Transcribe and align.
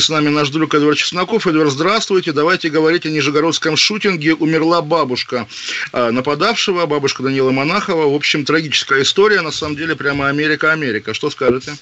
С 0.00 0.10
нами 0.10 0.28
наш 0.28 0.50
друг 0.50 0.76
Эдвард 0.76 0.96
Чесноков. 0.96 1.48
Эдвард, 1.48 1.72
здравствуйте. 1.72 2.30
Давайте 2.30 2.70
говорить 2.70 3.04
о 3.04 3.10
нижегородском 3.10 3.76
шутинге. 3.76 4.32
Умерла 4.34 4.80
бабушка 4.80 5.48
а, 5.90 6.12
нападавшего, 6.12 6.86
бабушка 6.86 7.24
Данила 7.24 7.50
Монахова. 7.50 8.08
В 8.08 8.14
общем, 8.14 8.44
трагическая 8.44 9.02
история. 9.02 9.40
На 9.40 9.50
самом 9.50 9.74
деле, 9.74 9.96
прямо 9.96 10.28
Америка-Америка. 10.28 11.14
Что 11.14 11.30
скажете? 11.30 11.76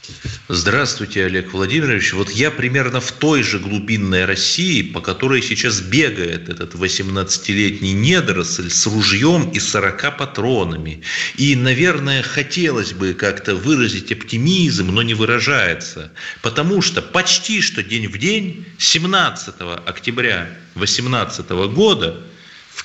Здравствуйте, 0.49 1.27
Олег 1.27 1.53
Владимирович. 1.53 2.15
Вот 2.15 2.31
я 2.31 2.51
примерно 2.51 3.03
в 3.03 3.13
той 3.13 3.43
же 3.43 3.59
глубинной 3.59 4.25
России, 4.25 4.81
по 4.81 5.03
которой 5.03 5.43
сейчас 5.43 5.83
бегает 5.83 6.49
этот 6.49 6.75
18-летний 6.75 7.93
недоросль 7.93 8.71
с 8.71 8.87
ружьем 8.87 9.51
и 9.51 9.61
40 9.61 10.17
патронами. 10.17 11.03
И, 11.37 11.55
наверное, 11.55 12.23
хотелось 12.23 12.95
бы 12.95 13.13
как-то 13.13 13.55
выразить 13.55 14.11
оптимизм, 14.11 14.87
но 14.87 15.03
не 15.03 15.13
выражается. 15.13 16.11
Потому 16.41 16.81
что 16.81 17.03
почти 17.03 17.61
что 17.61 17.83
день 17.83 18.06
в 18.07 18.19
день 18.19 18.65
17 18.79 19.55
октября 19.87 20.49
2018 20.75 21.49
года 21.73 22.23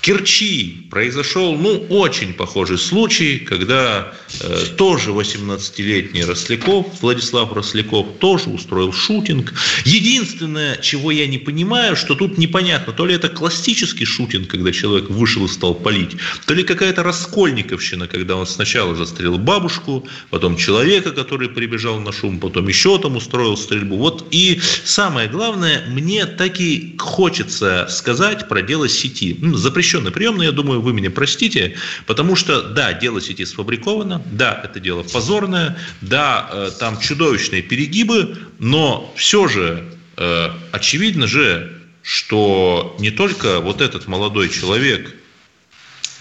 Керчи 0.01 0.87
произошел, 0.89 1.55
ну, 1.55 1.85
очень 1.89 2.33
похожий 2.33 2.79
случай, 2.79 3.37
когда 3.37 4.13
э, 4.39 4.65
тоже 4.75 5.11
18-летний 5.11 6.25
Росляков, 6.25 6.87
Владислав 7.01 7.53
Росляков, 7.53 8.07
тоже 8.19 8.49
устроил 8.49 8.91
шутинг. 8.93 9.53
Единственное, 9.85 10.77
чего 10.77 11.11
я 11.11 11.27
не 11.27 11.37
понимаю, 11.37 11.95
что 11.95 12.15
тут 12.15 12.39
непонятно, 12.39 12.93
то 12.93 13.05
ли 13.05 13.13
это 13.13 13.29
классический 13.29 14.05
шутинг, 14.05 14.47
когда 14.47 14.71
человек 14.71 15.09
вышел 15.09 15.45
и 15.45 15.47
стал 15.47 15.75
палить, 15.75 16.17
то 16.47 16.55
ли 16.55 16.63
какая-то 16.63 17.03
раскольниковщина, 17.03 18.07
когда 18.07 18.37
он 18.37 18.47
сначала 18.47 18.95
застрелил 18.95 19.37
бабушку, 19.37 20.07
потом 20.31 20.57
человека, 20.57 21.11
который 21.11 21.47
прибежал 21.47 21.99
на 21.99 22.11
шум, 22.11 22.39
потом 22.39 22.67
еще 22.67 22.97
там 22.97 23.17
устроил 23.17 23.55
стрельбу. 23.55 23.97
Вот 23.97 24.25
и 24.31 24.59
самое 24.83 25.29
главное, 25.29 25.85
мне 25.89 26.25
так 26.25 26.59
и 26.59 26.95
хочется 26.97 27.87
сказать 27.89 28.47
про 28.47 28.63
дело 28.63 28.89
сети. 28.89 29.37
Ну, 29.39 29.57
запрещенный 29.91 30.11
прием, 30.11 30.37
но 30.37 30.43
я 30.43 30.51
думаю, 30.51 30.81
вы 30.81 30.93
меня 30.93 31.09
простите, 31.11 31.75
потому 32.05 32.35
что, 32.35 32.61
да, 32.61 32.93
дело 32.93 33.21
сети 33.21 33.45
сфабриковано, 33.45 34.21
да, 34.31 34.61
это 34.63 34.79
дело 34.79 35.03
позорное, 35.03 35.77
да, 36.01 36.49
э, 36.51 36.71
там 36.79 36.99
чудовищные 36.99 37.61
перегибы, 37.61 38.37
но 38.59 39.11
все 39.17 39.47
же 39.47 39.83
э, 40.17 40.49
очевидно 40.71 41.27
же, 41.27 41.77
что 42.03 42.95
не 42.99 43.11
только 43.11 43.59
вот 43.59 43.81
этот 43.81 44.07
молодой 44.07 44.49
человек 44.49 45.13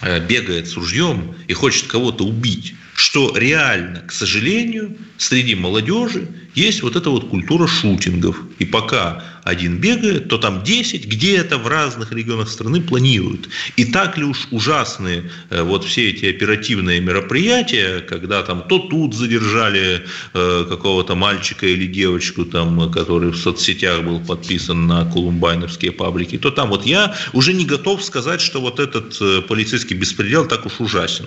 э, 0.01 0.19
бегает 0.19 0.67
с 0.67 0.75
ружьем 0.75 1.35
и 1.47 1.53
хочет 1.53 1.87
кого-то 1.87 2.25
убить, 2.25 2.75
что 3.01 3.35
реально, 3.35 4.01
к 4.01 4.11
сожалению, 4.11 4.95
среди 5.17 5.55
молодежи 5.55 6.27
есть 6.53 6.83
вот 6.83 6.95
эта 6.95 7.09
вот 7.09 7.29
культура 7.29 7.65
шутингов. 7.65 8.37
И 8.59 8.65
пока 8.65 9.23
один 9.43 9.77
бегает, 9.77 10.27
то 10.27 10.37
там 10.37 10.63
10 10.63 11.07
где-то 11.07 11.57
в 11.57 11.67
разных 11.67 12.11
регионах 12.11 12.47
страны 12.47 12.79
планируют. 12.79 13.49
И 13.75 13.85
так 13.85 14.19
ли 14.19 14.23
уж 14.23 14.47
ужасны 14.51 15.31
э, 15.49 15.63
вот 15.63 15.83
все 15.83 16.11
эти 16.11 16.25
оперативные 16.25 17.01
мероприятия, 17.01 18.01
когда 18.01 18.43
там 18.43 18.61
то 18.69 18.77
тут 18.77 19.15
задержали 19.15 20.03
э, 20.35 20.65
какого-то 20.69 21.15
мальчика 21.15 21.65
или 21.65 21.87
девочку, 21.87 22.45
там, 22.45 22.91
который 22.91 23.31
в 23.31 23.37
соцсетях 23.37 24.03
был 24.03 24.19
подписан 24.19 24.85
на 24.85 25.05
колумбайновские 25.05 25.91
паблики, 25.91 26.37
то 26.37 26.51
там 26.51 26.69
вот 26.69 26.85
я 26.85 27.15
уже 27.33 27.53
не 27.53 27.65
готов 27.65 28.03
сказать, 28.03 28.41
что 28.41 28.61
вот 28.61 28.79
этот 28.79 29.19
э, 29.19 29.41
полицейский 29.41 29.95
беспредел 29.95 30.47
так 30.47 30.67
уж 30.67 30.79
ужасен. 30.79 31.25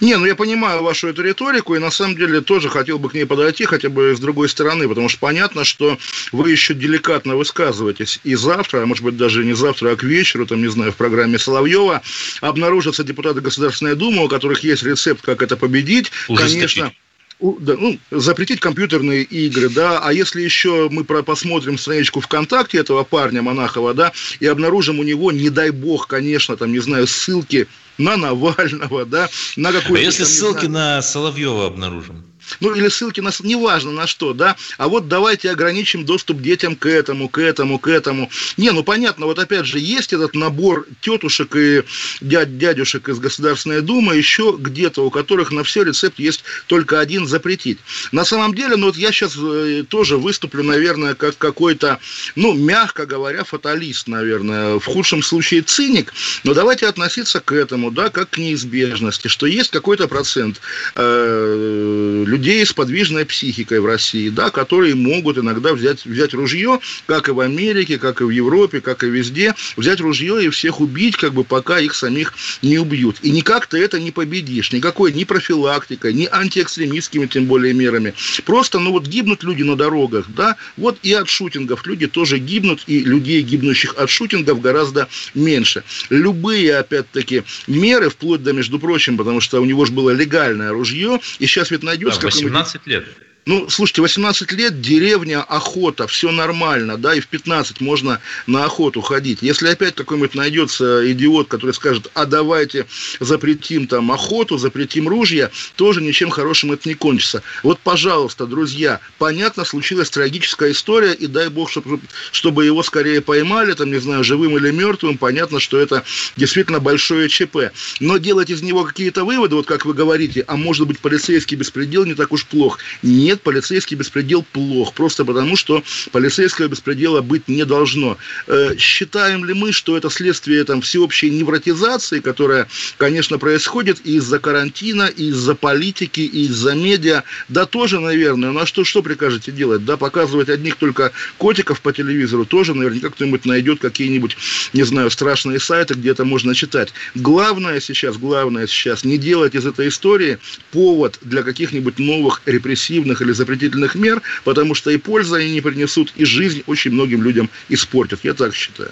Не, 0.00 0.16
ну 0.16 0.26
я 0.26 0.34
понимаю 0.34 0.82
вашу 0.82 1.08
эту 1.08 1.22
риторику, 1.22 1.74
и 1.74 1.78
на 1.78 1.90
самом 1.90 2.16
деле 2.16 2.40
тоже 2.40 2.68
хотел 2.68 2.98
бы 2.98 3.08
к 3.08 3.14
ней 3.14 3.24
подойти, 3.24 3.64
хотя 3.64 3.88
бы 3.88 4.14
с 4.14 4.20
другой 4.20 4.48
стороны, 4.48 4.88
потому 4.88 5.08
что 5.08 5.18
понятно, 5.20 5.64
что 5.64 5.98
вы 6.32 6.50
еще 6.50 6.74
деликатно 6.74 7.36
высказываетесь, 7.36 8.20
и 8.24 8.34
завтра, 8.34 8.82
а 8.82 8.86
может 8.86 9.04
быть 9.04 9.16
даже 9.16 9.44
не 9.44 9.54
завтра, 9.54 9.92
а 9.92 9.96
к 9.96 10.02
вечеру, 10.02 10.46
там, 10.46 10.62
не 10.62 10.68
знаю, 10.68 10.92
в 10.92 10.96
программе 10.96 11.38
Соловьева 11.38 12.02
обнаружатся 12.40 13.04
депутаты 13.04 13.40
Государственной 13.40 13.94
Думы, 13.94 14.24
у 14.24 14.28
которых 14.28 14.64
есть 14.64 14.82
рецепт, 14.82 15.22
как 15.22 15.42
это 15.42 15.56
победить. 15.56 16.10
Конечно, 16.26 16.92
да, 17.40 17.76
ну, 17.78 17.98
запретить 18.10 18.60
компьютерные 18.60 19.22
игры, 19.22 19.68
да, 19.68 19.98
а 19.98 20.12
если 20.12 20.40
еще 20.40 20.88
мы 20.90 21.04
про, 21.04 21.22
посмотрим 21.22 21.78
страничку 21.78 22.20
ВКонтакте 22.20 22.78
этого 22.78 23.04
парня 23.04 23.42
Монахова, 23.42 23.92
да, 23.92 24.12
и 24.40 24.46
обнаружим 24.46 25.00
у 25.00 25.02
него, 25.02 25.32
не 25.32 25.50
дай 25.50 25.70
бог, 25.70 26.06
конечно, 26.06 26.56
там, 26.56 26.72
не 26.72 26.78
знаю, 26.78 27.06
ссылки 27.06 27.66
на 27.98 28.16
Навального, 28.16 29.04
да, 29.04 29.28
на 29.56 29.72
какую-то... 29.72 30.00
А 30.00 30.04
если 30.04 30.24
там, 30.24 30.32
ссылки 30.32 30.66
знаю, 30.66 30.96
на 30.96 31.02
Соловьева 31.02 31.66
обнаружим? 31.66 32.24
Ну 32.60 32.74
или 32.74 32.88
ссылки 32.88 33.20
на 33.20 33.30
неважно 33.40 33.92
на 33.92 34.06
что, 34.06 34.32
да, 34.32 34.56
а 34.78 34.88
вот 34.88 35.08
давайте 35.08 35.50
ограничим 35.50 36.04
доступ 36.04 36.40
детям 36.40 36.76
к 36.76 36.86
этому, 36.86 37.28
к 37.28 37.38
этому, 37.38 37.78
к 37.78 37.88
этому. 37.88 38.30
Не, 38.56 38.70
ну 38.70 38.82
понятно, 38.82 39.26
вот 39.26 39.38
опять 39.38 39.66
же 39.66 39.78
есть 39.78 40.12
этот 40.12 40.34
набор 40.34 40.86
тетушек 41.00 41.56
и 41.56 41.82
дядь, 42.20 42.58
дядюшек 42.58 43.08
из 43.08 43.18
Государственной 43.18 43.80
Думы, 43.80 44.16
еще 44.16 44.56
где-то, 44.58 45.04
у 45.04 45.10
которых 45.10 45.50
на 45.50 45.64
все 45.64 45.82
рецепт 45.82 46.18
есть 46.18 46.44
только 46.66 47.00
один 47.00 47.26
запретить. 47.26 47.78
На 48.12 48.24
самом 48.24 48.54
деле, 48.54 48.76
ну 48.76 48.86
вот 48.86 48.96
я 48.96 49.12
сейчас 49.12 49.36
э, 49.36 49.84
тоже 49.88 50.16
выступлю, 50.16 50.62
наверное, 50.62 51.14
как 51.14 51.36
какой-то, 51.38 51.98
ну, 52.36 52.54
мягко 52.54 53.06
говоря, 53.06 53.44
фаталист, 53.44 54.08
наверное, 54.08 54.78
в 54.78 54.84
худшем 54.84 55.22
случае 55.22 55.62
циник, 55.62 56.12
но 56.44 56.54
давайте 56.54 56.86
относиться 56.86 57.40
к 57.40 57.52
этому, 57.52 57.90
да, 57.90 58.10
как 58.10 58.30
к 58.30 58.38
неизбежности, 58.38 59.28
что 59.28 59.46
есть 59.46 59.70
какой-то 59.70 60.08
процент 60.08 60.60
э, 60.94 62.24
людей 62.34 62.66
с 62.66 62.72
подвижной 62.72 63.24
психикой 63.24 63.78
в 63.78 63.86
России, 63.86 64.28
да, 64.28 64.50
которые 64.50 64.96
могут 64.96 65.38
иногда 65.38 65.72
взять, 65.72 66.04
взять 66.04 66.34
ружье, 66.34 66.80
как 67.06 67.28
и 67.28 67.32
в 67.32 67.38
Америке, 67.38 67.96
как 67.96 68.20
и 68.20 68.24
в 68.24 68.30
Европе, 68.30 68.80
как 68.80 69.04
и 69.04 69.06
везде, 69.06 69.54
взять 69.76 70.00
ружье 70.00 70.44
и 70.44 70.48
всех 70.48 70.80
убить, 70.80 71.16
как 71.16 71.32
бы 71.32 71.44
пока 71.44 71.78
их 71.78 71.94
самих 71.94 72.34
не 72.60 72.78
убьют. 72.78 73.18
И 73.22 73.30
никак 73.30 73.68
ты 73.68 73.78
это 73.78 74.00
не 74.00 74.10
победишь, 74.10 74.72
никакой 74.72 75.12
ни 75.12 75.22
профилактикой, 75.22 76.12
ни 76.12 76.28
антиэкстремистскими, 76.30 77.26
тем 77.26 77.46
более, 77.46 77.72
мерами. 77.72 78.14
Просто, 78.44 78.80
ну 78.80 78.90
вот 78.90 79.06
гибнут 79.06 79.44
люди 79.44 79.62
на 79.62 79.76
дорогах, 79.76 80.26
да, 80.28 80.56
вот 80.76 80.98
и 81.02 81.12
от 81.12 81.28
шутингов 81.28 81.86
люди 81.86 82.08
тоже 82.08 82.38
гибнут, 82.38 82.82
и 82.88 83.00
людей, 83.00 83.42
гибнущих 83.42 83.94
от 83.96 84.10
шутингов, 84.10 84.60
гораздо 84.60 85.08
меньше. 85.34 85.84
Любые, 86.10 86.78
опять-таки, 86.78 87.44
меры, 87.68 88.10
вплоть 88.10 88.42
до, 88.42 88.52
между 88.52 88.80
прочим, 88.80 89.16
потому 89.16 89.40
что 89.40 89.60
у 89.60 89.64
него 89.64 89.84
же 89.84 89.92
было 89.92 90.10
легальное 90.10 90.72
ружье, 90.72 91.20
и 91.38 91.46
сейчас 91.46 91.70
ведь 91.70 91.84
найдется 91.84 92.23
18 92.30 92.86
лет. 92.86 93.04
Ну, 93.46 93.68
слушайте, 93.68 94.00
18 94.00 94.52
лет, 94.52 94.80
деревня, 94.80 95.42
охота, 95.42 96.06
все 96.06 96.32
нормально, 96.32 96.96
да, 96.96 97.14
и 97.14 97.20
в 97.20 97.26
15 97.26 97.82
можно 97.82 98.20
на 98.46 98.64
охоту 98.64 99.02
ходить. 99.02 99.40
Если 99.42 99.68
опять 99.68 99.94
какой-нибудь 99.94 100.34
найдется 100.34 101.12
идиот, 101.12 101.48
который 101.48 101.72
скажет, 101.72 102.10
а 102.14 102.24
давайте 102.24 102.86
запретим 103.20 103.86
там 103.86 104.10
охоту, 104.12 104.56
запретим 104.56 105.08
ружья, 105.08 105.50
тоже 105.76 106.00
ничем 106.00 106.30
хорошим 106.30 106.72
это 106.72 106.88
не 106.88 106.94
кончится. 106.94 107.42
Вот, 107.62 107.78
пожалуйста, 107.80 108.46
друзья, 108.46 109.00
понятно, 109.18 109.66
случилась 109.66 110.08
трагическая 110.08 110.70
история, 110.70 111.12
и 111.12 111.26
дай 111.26 111.48
бог, 111.50 111.70
чтобы, 111.70 112.00
чтобы 112.32 112.64
его 112.64 112.82
скорее 112.82 113.20
поймали, 113.20 113.74
там, 113.74 113.90
не 113.90 113.98
знаю, 114.00 114.24
живым 114.24 114.56
или 114.56 114.70
мертвым, 114.70 115.18
понятно, 115.18 115.60
что 115.60 115.78
это 115.78 116.02
действительно 116.38 116.80
большое 116.80 117.28
ЧП. 117.28 117.72
Но 118.00 118.16
делать 118.16 118.48
из 118.48 118.62
него 118.62 118.84
какие-то 118.84 119.24
выводы, 119.24 119.56
вот 119.56 119.66
как 119.66 119.84
вы 119.84 119.92
говорите, 119.92 120.44
а 120.46 120.56
может 120.56 120.86
быть, 120.86 120.98
полицейский 120.98 121.58
беспредел 121.58 122.06
не 122.06 122.14
так 122.14 122.32
уж 122.32 122.46
плох. 122.46 122.78
Нет, 123.02 123.33
полицейский 123.42 123.96
беспредел 123.96 124.44
плох, 124.52 124.92
просто 124.94 125.24
потому, 125.24 125.56
что 125.56 125.82
полицейского 126.12 126.68
беспредела 126.68 127.20
быть 127.22 127.48
не 127.48 127.64
должно. 127.64 128.16
Э, 128.46 128.74
считаем 128.78 129.44
ли 129.44 129.54
мы, 129.54 129.72
что 129.72 129.96
это 129.96 130.10
следствие 130.10 130.64
там, 130.64 130.80
всеобщей 130.80 131.30
невротизации, 131.30 132.20
которая, 132.20 132.68
конечно, 132.96 133.38
происходит 133.38 134.00
из-за 134.04 134.38
карантина, 134.38 135.06
из-за 135.06 135.54
политики, 135.54 136.20
из-за 136.20 136.74
медиа? 136.74 137.22
Да, 137.48 137.66
тоже, 137.66 138.00
наверное. 138.00 138.50
Ну, 138.50 138.60
а 138.60 138.66
что, 138.66 138.84
что 138.84 139.02
прикажете 139.02 139.52
делать? 139.52 139.84
Да, 139.84 139.96
показывать 139.96 140.48
одних 140.48 140.76
только 140.76 141.12
котиков 141.38 141.80
по 141.80 141.92
телевизору, 141.92 142.44
тоже 142.44 142.74
наверняка 142.74 143.10
кто-нибудь 143.10 143.44
найдет 143.44 143.80
какие-нибудь, 143.80 144.36
не 144.72 144.82
знаю, 144.82 145.10
страшные 145.10 145.60
сайты, 145.60 145.94
где 145.94 146.10
это 146.10 146.24
можно 146.24 146.54
читать. 146.54 146.92
Главное 147.14 147.80
сейчас, 147.80 148.16
главное 148.16 148.66
сейчас, 148.66 149.04
не 149.04 149.18
делать 149.18 149.54
из 149.54 149.66
этой 149.66 149.88
истории 149.88 150.38
повод 150.70 151.18
для 151.22 151.42
каких-нибудь 151.42 151.98
новых 151.98 152.42
репрессивных 152.46 153.20
или 153.24 153.32
запретительных 153.32 153.94
мер, 153.94 154.22
потому 154.44 154.74
что 154.74 154.90
и 154.90 154.96
пользы 154.96 155.36
они 155.36 155.52
не 155.52 155.60
принесут, 155.60 156.12
и 156.16 156.24
жизнь 156.24 156.62
очень 156.66 156.92
многим 156.92 157.22
людям 157.22 157.50
испортят. 157.68 158.20
Я 158.22 158.34
так 158.34 158.54
считаю. 158.54 158.90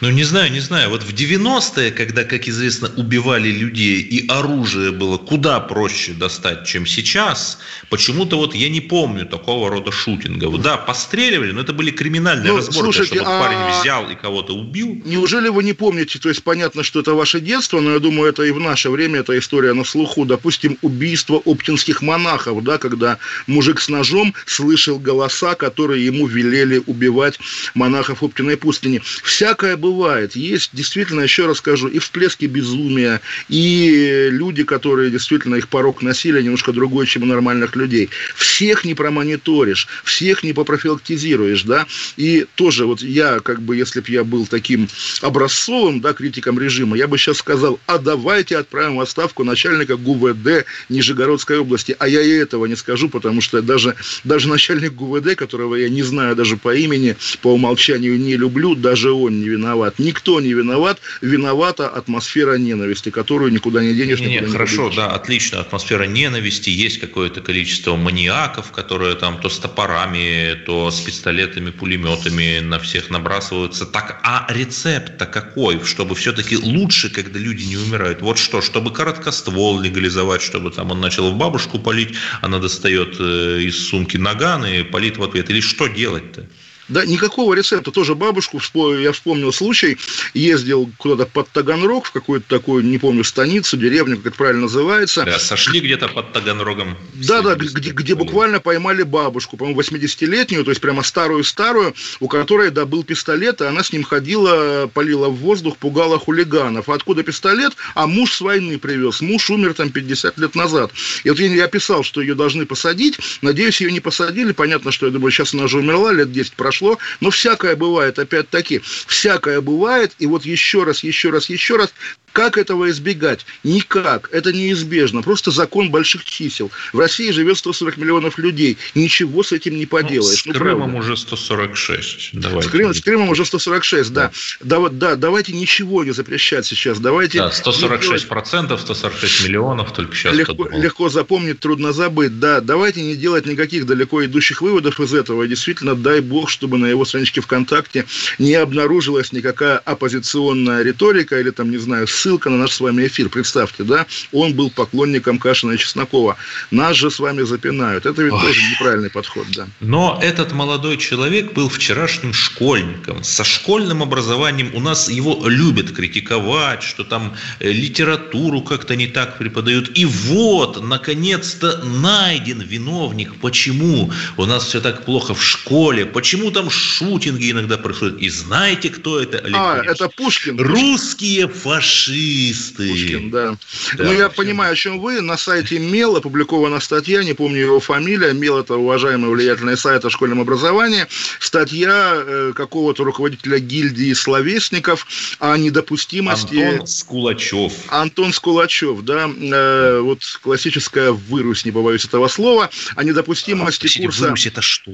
Ну, 0.00 0.10
не 0.10 0.24
знаю, 0.24 0.52
не 0.52 0.60
знаю. 0.60 0.90
Вот 0.90 1.02
в 1.02 1.14
90-е, 1.14 1.90
когда, 1.90 2.24
как 2.24 2.48
известно, 2.48 2.90
убивали 2.96 3.48
людей, 3.48 4.00
и 4.00 4.26
оружие 4.28 4.92
было 4.92 5.16
куда 5.16 5.60
проще 5.60 6.12
достать, 6.12 6.66
чем 6.66 6.86
сейчас, 6.86 7.58
почему-то 7.88 8.36
вот 8.36 8.54
я 8.54 8.68
не 8.68 8.80
помню 8.80 9.26
такого 9.26 9.70
рода 9.70 9.92
шутингов. 9.92 10.60
Да, 10.60 10.76
постреливали, 10.76 11.52
но 11.52 11.60
это 11.60 11.72
были 11.72 11.90
криминальные 11.90 12.52
ну, 12.52 12.56
разборки, 12.58 12.82
слушайте, 12.82 13.14
что 13.16 13.24
вот 13.24 13.32
а... 13.32 13.40
парень 13.40 13.80
взял 13.80 14.10
и 14.10 14.14
кого-то 14.14 14.54
убил. 14.54 15.00
Неужели 15.04 15.48
вы 15.48 15.64
не 15.64 15.72
помните, 15.72 16.18
то 16.18 16.28
есть 16.28 16.42
понятно, 16.42 16.82
что 16.82 17.00
это 17.00 17.14
ваше 17.14 17.40
детство, 17.40 17.80
но 17.80 17.92
я 17.92 17.98
думаю, 17.98 18.28
это 18.28 18.42
и 18.42 18.50
в 18.50 18.60
наше 18.60 18.90
время 18.90 19.20
эта 19.20 19.38
история 19.38 19.72
на 19.72 19.84
слуху. 19.84 20.24
Допустим, 20.24 20.78
убийство 20.82 21.36
оптинских 21.36 22.02
монахов, 22.02 22.62
да, 22.62 22.78
когда 22.78 23.18
мужик 23.46 23.80
с 23.80 23.88
ножом 23.88 24.34
слышал 24.46 24.98
голоса, 24.98 25.54
которые 25.54 26.04
ему 26.04 26.26
велели 26.26 26.82
убивать 26.86 27.38
монахов 27.74 28.22
Оптиной 28.22 28.56
пустыни. 28.56 29.00
Всякое 29.22 29.61
было 29.76 29.92
бывает. 29.92 30.34
Есть 30.36 30.70
действительно, 30.72 31.20
еще 31.20 31.46
раз 31.46 31.58
скажу, 31.58 31.86
и 31.88 31.98
всплески 31.98 32.46
безумия, 32.46 33.20
и 33.48 34.28
люди, 34.30 34.64
которые 34.64 35.10
действительно 35.10 35.56
их 35.56 35.68
порог 35.68 36.02
насилия 36.02 36.42
немножко 36.42 36.72
другой, 36.72 37.06
чем 37.06 37.22
у 37.22 37.26
нормальных 37.26 37.76
людей. 37.76 38.08
Всех 38.34 38.84
не 38.84 38.94
промониторишь, 38.94 39.86
всех 40.02 40.42
не 40.42 40.52
попрофилактизируешь, 40.52 41.62
да. 41.62 41.86
И 42.16 42.46
тоже 42.56 42.86
вот 42.86 43.02
я, 43.02 43.40
как 43.40 43.62
бы, 43.62 43.76
если 43.76 44.00
бы 44.00 44.06
я 44.08 44.24
был 44.24 44.46
таким 44.46 44.88
образцовым, 45.20 46.00
да, 46.00 46.12
критиком 46.14 46.58
режима, 46.58 46.96
я 46.96 47.06
бы 47.06 47.18
сейчас 47.18 47.36
сказал, 47.36 47.78
а 47.86 47.98
давайте 47.98 48.56
отправим 48.56 48.96
в 48.96 49.00
отставку 49.00 49.44
начальника 49.44 49.96
ГУВД 49.96 50.64
Нижегородской 50.88 51.58
области. 51.58 51.94
А 51.98 52.08
я 52.08 52.22
и 52.22 52.30
этого 52.30 52.66
не 52.66 52.76
скажу, 52.76 53.08
потому 53.08 53.40
что 53.40 53.62
даже, 53.62 53.94
даже 54.24 54.48
начальник 54.48 54.94
ГУВД, 54.94 55.36
которого 55.36 55.76
я 55.76 55.88
не 55.88 56.02
знаю 56.02 56.34
даже 56.34 56.56
по 56.56 56.74
имени, 56.74 57.16
по 57.40 57.54
умолчанию 57.54 58.18
не 58.18 58.36
люблю, 58.36 58.74
даже 58.74 59.12
он 59.12 59.40
не 59.40 59.48
виноват. 59.52 59.98
Никто 59.98 60.40
не 60.40 60.52
виноват. 60.54 61.00
Виновата 61.20 61.88
атмосфера 61.88 62.58
ненависти, 62.58 63.10
которую 63.10 63.52
никуда 63.52 63.82
не 63.82 63.94
денешь. 63.94 64.20
Не, 64.20 64.40
не, 64.40 64.46
хорошо, 64.46 64.88
не 64.88 64.96
да, 64.96 65.10
отлично. 65.10 65.60
Атмосфера 65.60 66.04
ненависти. 66.04 66.70
Есть 66.70 66.98
какое-то 66.98 67.40
количество 67.40 67.96
маниаков, 67.96 68.72
которые 68.72 69.14
там 69.14 69.40
то 69.40 69.48
с 69.48 69.58
топорами, 69.58 70.54
то 70.66 70.90
с 70.90 71.00
пистолетами, 71.00 71.70
пулеметами 71.70 72.60
на 72.60 72.78
всех 72.78 73.10
набрасываются. 73.10 73.86
Так, 73.86 74.20
а 74.22 74.46
рецепт-то 74.48 75.26
какой? 75.26 75.84
Чтобы 75.84 76.14
все-таки 76.14 76.56
лучше, 76.56 77.10
когда 77.10 77.38
люди 77.38 77.64
не 77.64 77.76
умирают. 77.76 78.22
Вот 78.22 78.38
что, 78.38 78.60
чтобы 78.60 78.92
короткоствол 78.92 79.80
легализовать, 79.80 80.42
чтобы 80.42 80.70
там 80.70 80.90
он 80.90 81.00
начал 81.00 81.30
в 81.30 81.36
бабушку 81.36 81.78
палить, 81.78 82.14
она 82.40 82.58
достает 82.58 83.16
э, 83.18 83.60
из 83.62 83.88
сумки 83.88 84.16
наган 84.16 84.64
и 84.64 84.82
палит 84.82 85.16
в 85.18 85.22
ответ. 85.22 85.50
Или 85.50 85.60
что 85.60 85.86
делать-то? 85.86 86.46
Да, 86.88 87.06
никакого 87.06 87.54
рецепта. 87.54 87.90
Тоже 87.90 88.14
бабушку, 88.14 88.60
я 88.94 89.12
вспомнил 89.12 89.52
случай, 89.52 89.96
ездил 90.34 90.90
куда-то 90.98 91.30
под 91.30 91.48
Таганрог, 91.50 92.06
в 92.06 92.12
какую-то 92.12 92.48
такую, 92.48 92.84
не 92.84 92.98
помню, 92.98 93.24
станицу, 93.24 93.76
деревню, 93.76 94.16
как 94.16 94.26
это 94.26 94.36
правильно 94.36 94.62
называется. 94.62 95.24
Да, 95.24 95.38
сошли 95.38 95.80
где-то 95.80 96.08
под 96.08 96.32
Таганрогом. 96.32 96.96
Да, 97.14 97.42
да, 97.42 97.54
где, 97.54 97.90
где 97.90 98.14
буквально 98.14 98.60
поймали 98.60 99.02
бабушку, 99.02 99.56
по-моему, 99.56 99.80
80-летнюю, 99.80 100.64
то 100.64 100.70
есть 100.70 100.80
прямо 100.80 101.02
старую-старую, 101.02 101.94
у 102.20 102.28
которой, 102.28 102.70
да, 102.70 102.84
был 102.84 103.04
пистолет, 103.04 103.60
и 103.60 103.64
она 103.64 103.82
с 103.82 103.92
ним 103.92 104.02
ходила, 104.02 104.90
полила 104.92 105.28
в 105.28 105.36
воздух, 105.36 105.76
пугала 105.76 106.18
хулиганов. 106.18 106.88
А 106.88 106.94
откуда 106.94 107.22
пистолет? 107.22 107.74
А 107.94 108.06
муж 108.06 108.32
с 108.32 108.40
войны 108.40 108.78
привез. 108.78 109.20
Муж 109.20 109.50
умер 109.50 109.74
там 109.74 109.90
50 109.90 110.38
лет 110.38 110.54
назад. 110.54 110.90
И 111.24 111.30
вот 111.30 111.38
я 111.38 111.68
писал, 111.68 112.02
что 112.02 112.20
ее 112.20 112.34
должны 112.34 112.66
посадить. 112.66 113.18
Надеюсь, 113.40 113.80
ее 113.80 113.92
не 113.92 114.00
посадили. 114.00 114.52
Понятно, 114.52 114.90
что 114.90 115.06
я 115.06 115.12
думаю, 115.12 115.30
сейчас 115.30 115.54
она 115.54 115.64
уже 115.64 115.78
умерла, 115.78 116.12
лет 116.12 116.32
10 116.32 116.54
прошло 116.54 116.71
прошло, 116.72 116.98
но 117.20 117.30
всякое 117.30 117.76
бывает, 117.76 118.18
опять-таки, 118.18 118.80
всякое 119.06 119.60
бывает, 119.60 120.12
и 120.18 120.26
вот 120.26 120.46
еще 120.46 120.84
раз, 120.84 121.04
еще 121.04 121.28
раз, 121.28 121.50
еще 121.50 121.76
раз, 121.76 121.92
как 122.32 122.58
этого 122.58 122.90
избегать? 122.90 123.44
Никак. 123.62 124.28
Это 124.32 124.52
неизбежно. 124.52 125.22
Просто 125.22 125.50
закон 125.50 125.90
больших 125.90 126.24
чисел. 126.24 126.70
В 126.92 126.98
России 126.98 127.30
живет 127.30 127.58
140 127.58 127.96
миллионов 127.96 128.38
людей. 128.38 128.78
Ничего 128.94 129.42
с 129.42 129.52
этим 129.52 129.76
не 129.76 129.86
поделаешь. 129.86 130.44
Ну, 130.46 130.54
с 130.54 130.56
Крымом 130.56 130.92
ну, 130.92 130.98
уже 130.98 131.16
146. 131.16 132.30
Давайте. 132.32 132.68
С, 132.68 132.70
Крым, 132.70 132.94
с 132.94 133.00
Крымом 133.00 133.28
уже 133.28 133.44
146, 133.44 134.12
да. 134.12 134.32
Да. 134.60 134.78
да. 134.78 134.88
Да, 135.02 135.16
давайте 135.16 135.52
ничего 135.52 136.04
не 136.04 136.12
запрещать 136.12 136.64
сейчас. 136.64 136.98
Давайте 136.98 137.38
да, 137.38 137.50
146 137.50 138.28
процентов, 138.28 138.80
146 138.80 139.44
миллионов 139.44 139.92
только 139.92 140.14
сейчас. 140.14 140.34
Легко, 140.34 140.68
легко 140.70 141.08
запомнить, 141.08 141.60
трудно 141.60 141.92
забыть. 141.92 142.38
Да, 142.38 142.60
давайте 142.60 143.02
не 143.02 143.16
делать 143.16 143.46
никаких 143.46 143.84
далеко 143.84 144.24
идущих 144.24 144.62
выводов 144.62 145.00
из 145.00 145.12
этого. 145.12 145.46
Действительно, 145.46 145.94
дай 145.94 146.20
бог, 146.20 146.48
чтобы 146.48 146.78
на 146.78 146.86
его 146.86 147.04
страничке 147.04 147.40
ВКонтакте 147.40 148.06
не 148.38 148.54
обнаружилась 148.54 149.32
никакая 149.32 149.78
оппозиционная 149.78 150.82
риторика 150.82 151.38
или 151.38 151.50
там, 151.50 151.70
не 151.70 151.78
знаю, 151.78 152.06
ссылка 152.22 152.50
на 152.50 152.56
наш 152.56 152.72
с 152.72 152.80
вами 152.80 153.06
эфир. 153.06 153.28
Представьте, 153.28 153.82
да, 153.82 154.06
он 154.32 154.54
был 154.54 154.70
поклонником 154.70 155.38
Кашина 155.38 155.72
и 155.72 155.78
Чеснокова. 155.78 156.36
Нас 156.70 156.96
же 156.96 157.10
с 157.10 157.18
вами 157.18 157.42
запинают. 157.42 158.06
Это 158.06 158.22
ведь 158.22 158.32
Ой. 158.32 158.40
тоже 158.40 158.60
неправильный 158.70 159.10
подход, 159.10 159.46
да. 159.56 159.66
Но 159.80 160.18
этот 160.22 160.52
молодой 160.52 160.96
человек 160.98 161.52
был 161.52 161.68
вчерашним 161.68 162.32
школьником. 162.32 163.24
Со 163.24 163.44
школьным 163.44 164.02
образованием 164.02 164.70
у 164.74 164.80
нас 164.80 165.08
его 165.08 165.42
любят 165.48 165.90
критиковать, 165.90 166.82
что 166.82 167.02
там 167.04 167.34
э, 167.58 167.72
литературу 167.72 168.62
как-то 168.62 168.94
не 168.94 169.08
так 169.08 169.38
преподают. 169.38 169.90
И 169.98 170.04
вот, 170.04 170.82
наконец-то, 170.82 171.82
найден 171.84 172.60
виновник. 172.60 173.34
Почему 173.40 174.12
у 174.36 174.46
нас 174.46 174.66
все 174.66 174.80
так 174.80 175.04
плохо 175.04 175.34
в 175.34 175.42
школе? 175.42 176.06
Почему 176.06 176.50
там 176.52 176.70
шутинги 176.70 177.50
иногда 177.50 177.78
происходят? 177.78 178.18
И 178.18 178.28
знаете, 178.28 178.90
кто 178.90 179.20
это, 179.20 179.38
Олег 179.38 179.56
А, 179.58 179.78
Ильич? 179.78 179.90
это 179.90 180.08
Пушкин. 180.08 180.60
Русские 180.60 181.48
фашисты 181.48 182.11
фашисты. 182.12 182.88
Пушкин, 182.88 183.30
да. 183.30 183.56
да 183.96 184.04
ну, 184.04 184.12
я 184.12 184.28
понимаю, 184.28 184.72
о 184.72 184.76
чем 184.76 185.00
вы. 185.00 185.20
На 185.20 185.36
сайте 185.36 185.78
МЕЛ 185.78 186.16
опубликована 186.16 186.80
статья, 186.80 187.22
не 187.24 187.32
помню 187.32 187.60
его 187.60 187.80
фамилия. 187.80 188.32
МЕЛ– 188.32 188.58
это 188.60 188.76
уважаемый 188.76 189.30
влиятельный 189.30 189.76
сайт 189.76 190.04
о 190.04 190.10
школьном 190.10 190.40
образовании. 190.40 191.06
Статья 191.40 192.14
э, 192.14 192.52
какого-то 192.54 193.04
руководителя 193.04 193.58
гильдии 193.58 194.12
словесников 194.12 195.06
о 195.38 195.56
недопустимости... 195.56 196.56
Антон 196.56 196.86
Скулачев. 196.86 197.72
Антон 197.88 198.32
Скулачев, 198.32 199.02
да. 199.02 199.30
Э, 199.30 200.00
вот 200.00 200.20
классическая 200.42 201.12
вырусь, 201.12 201.64
не 201.64 201.72
побоюсь 201.72 202.04
этого 202.04 202.28
слова. 202.28 202.70
О 202.96 203.04
недопустимости 203.04 203.98
а, 203.98 204.02
курса... 204.02 204.22
Вырусь– 204.22 204.46
это 204.48 204.62
что? 204.62 204.90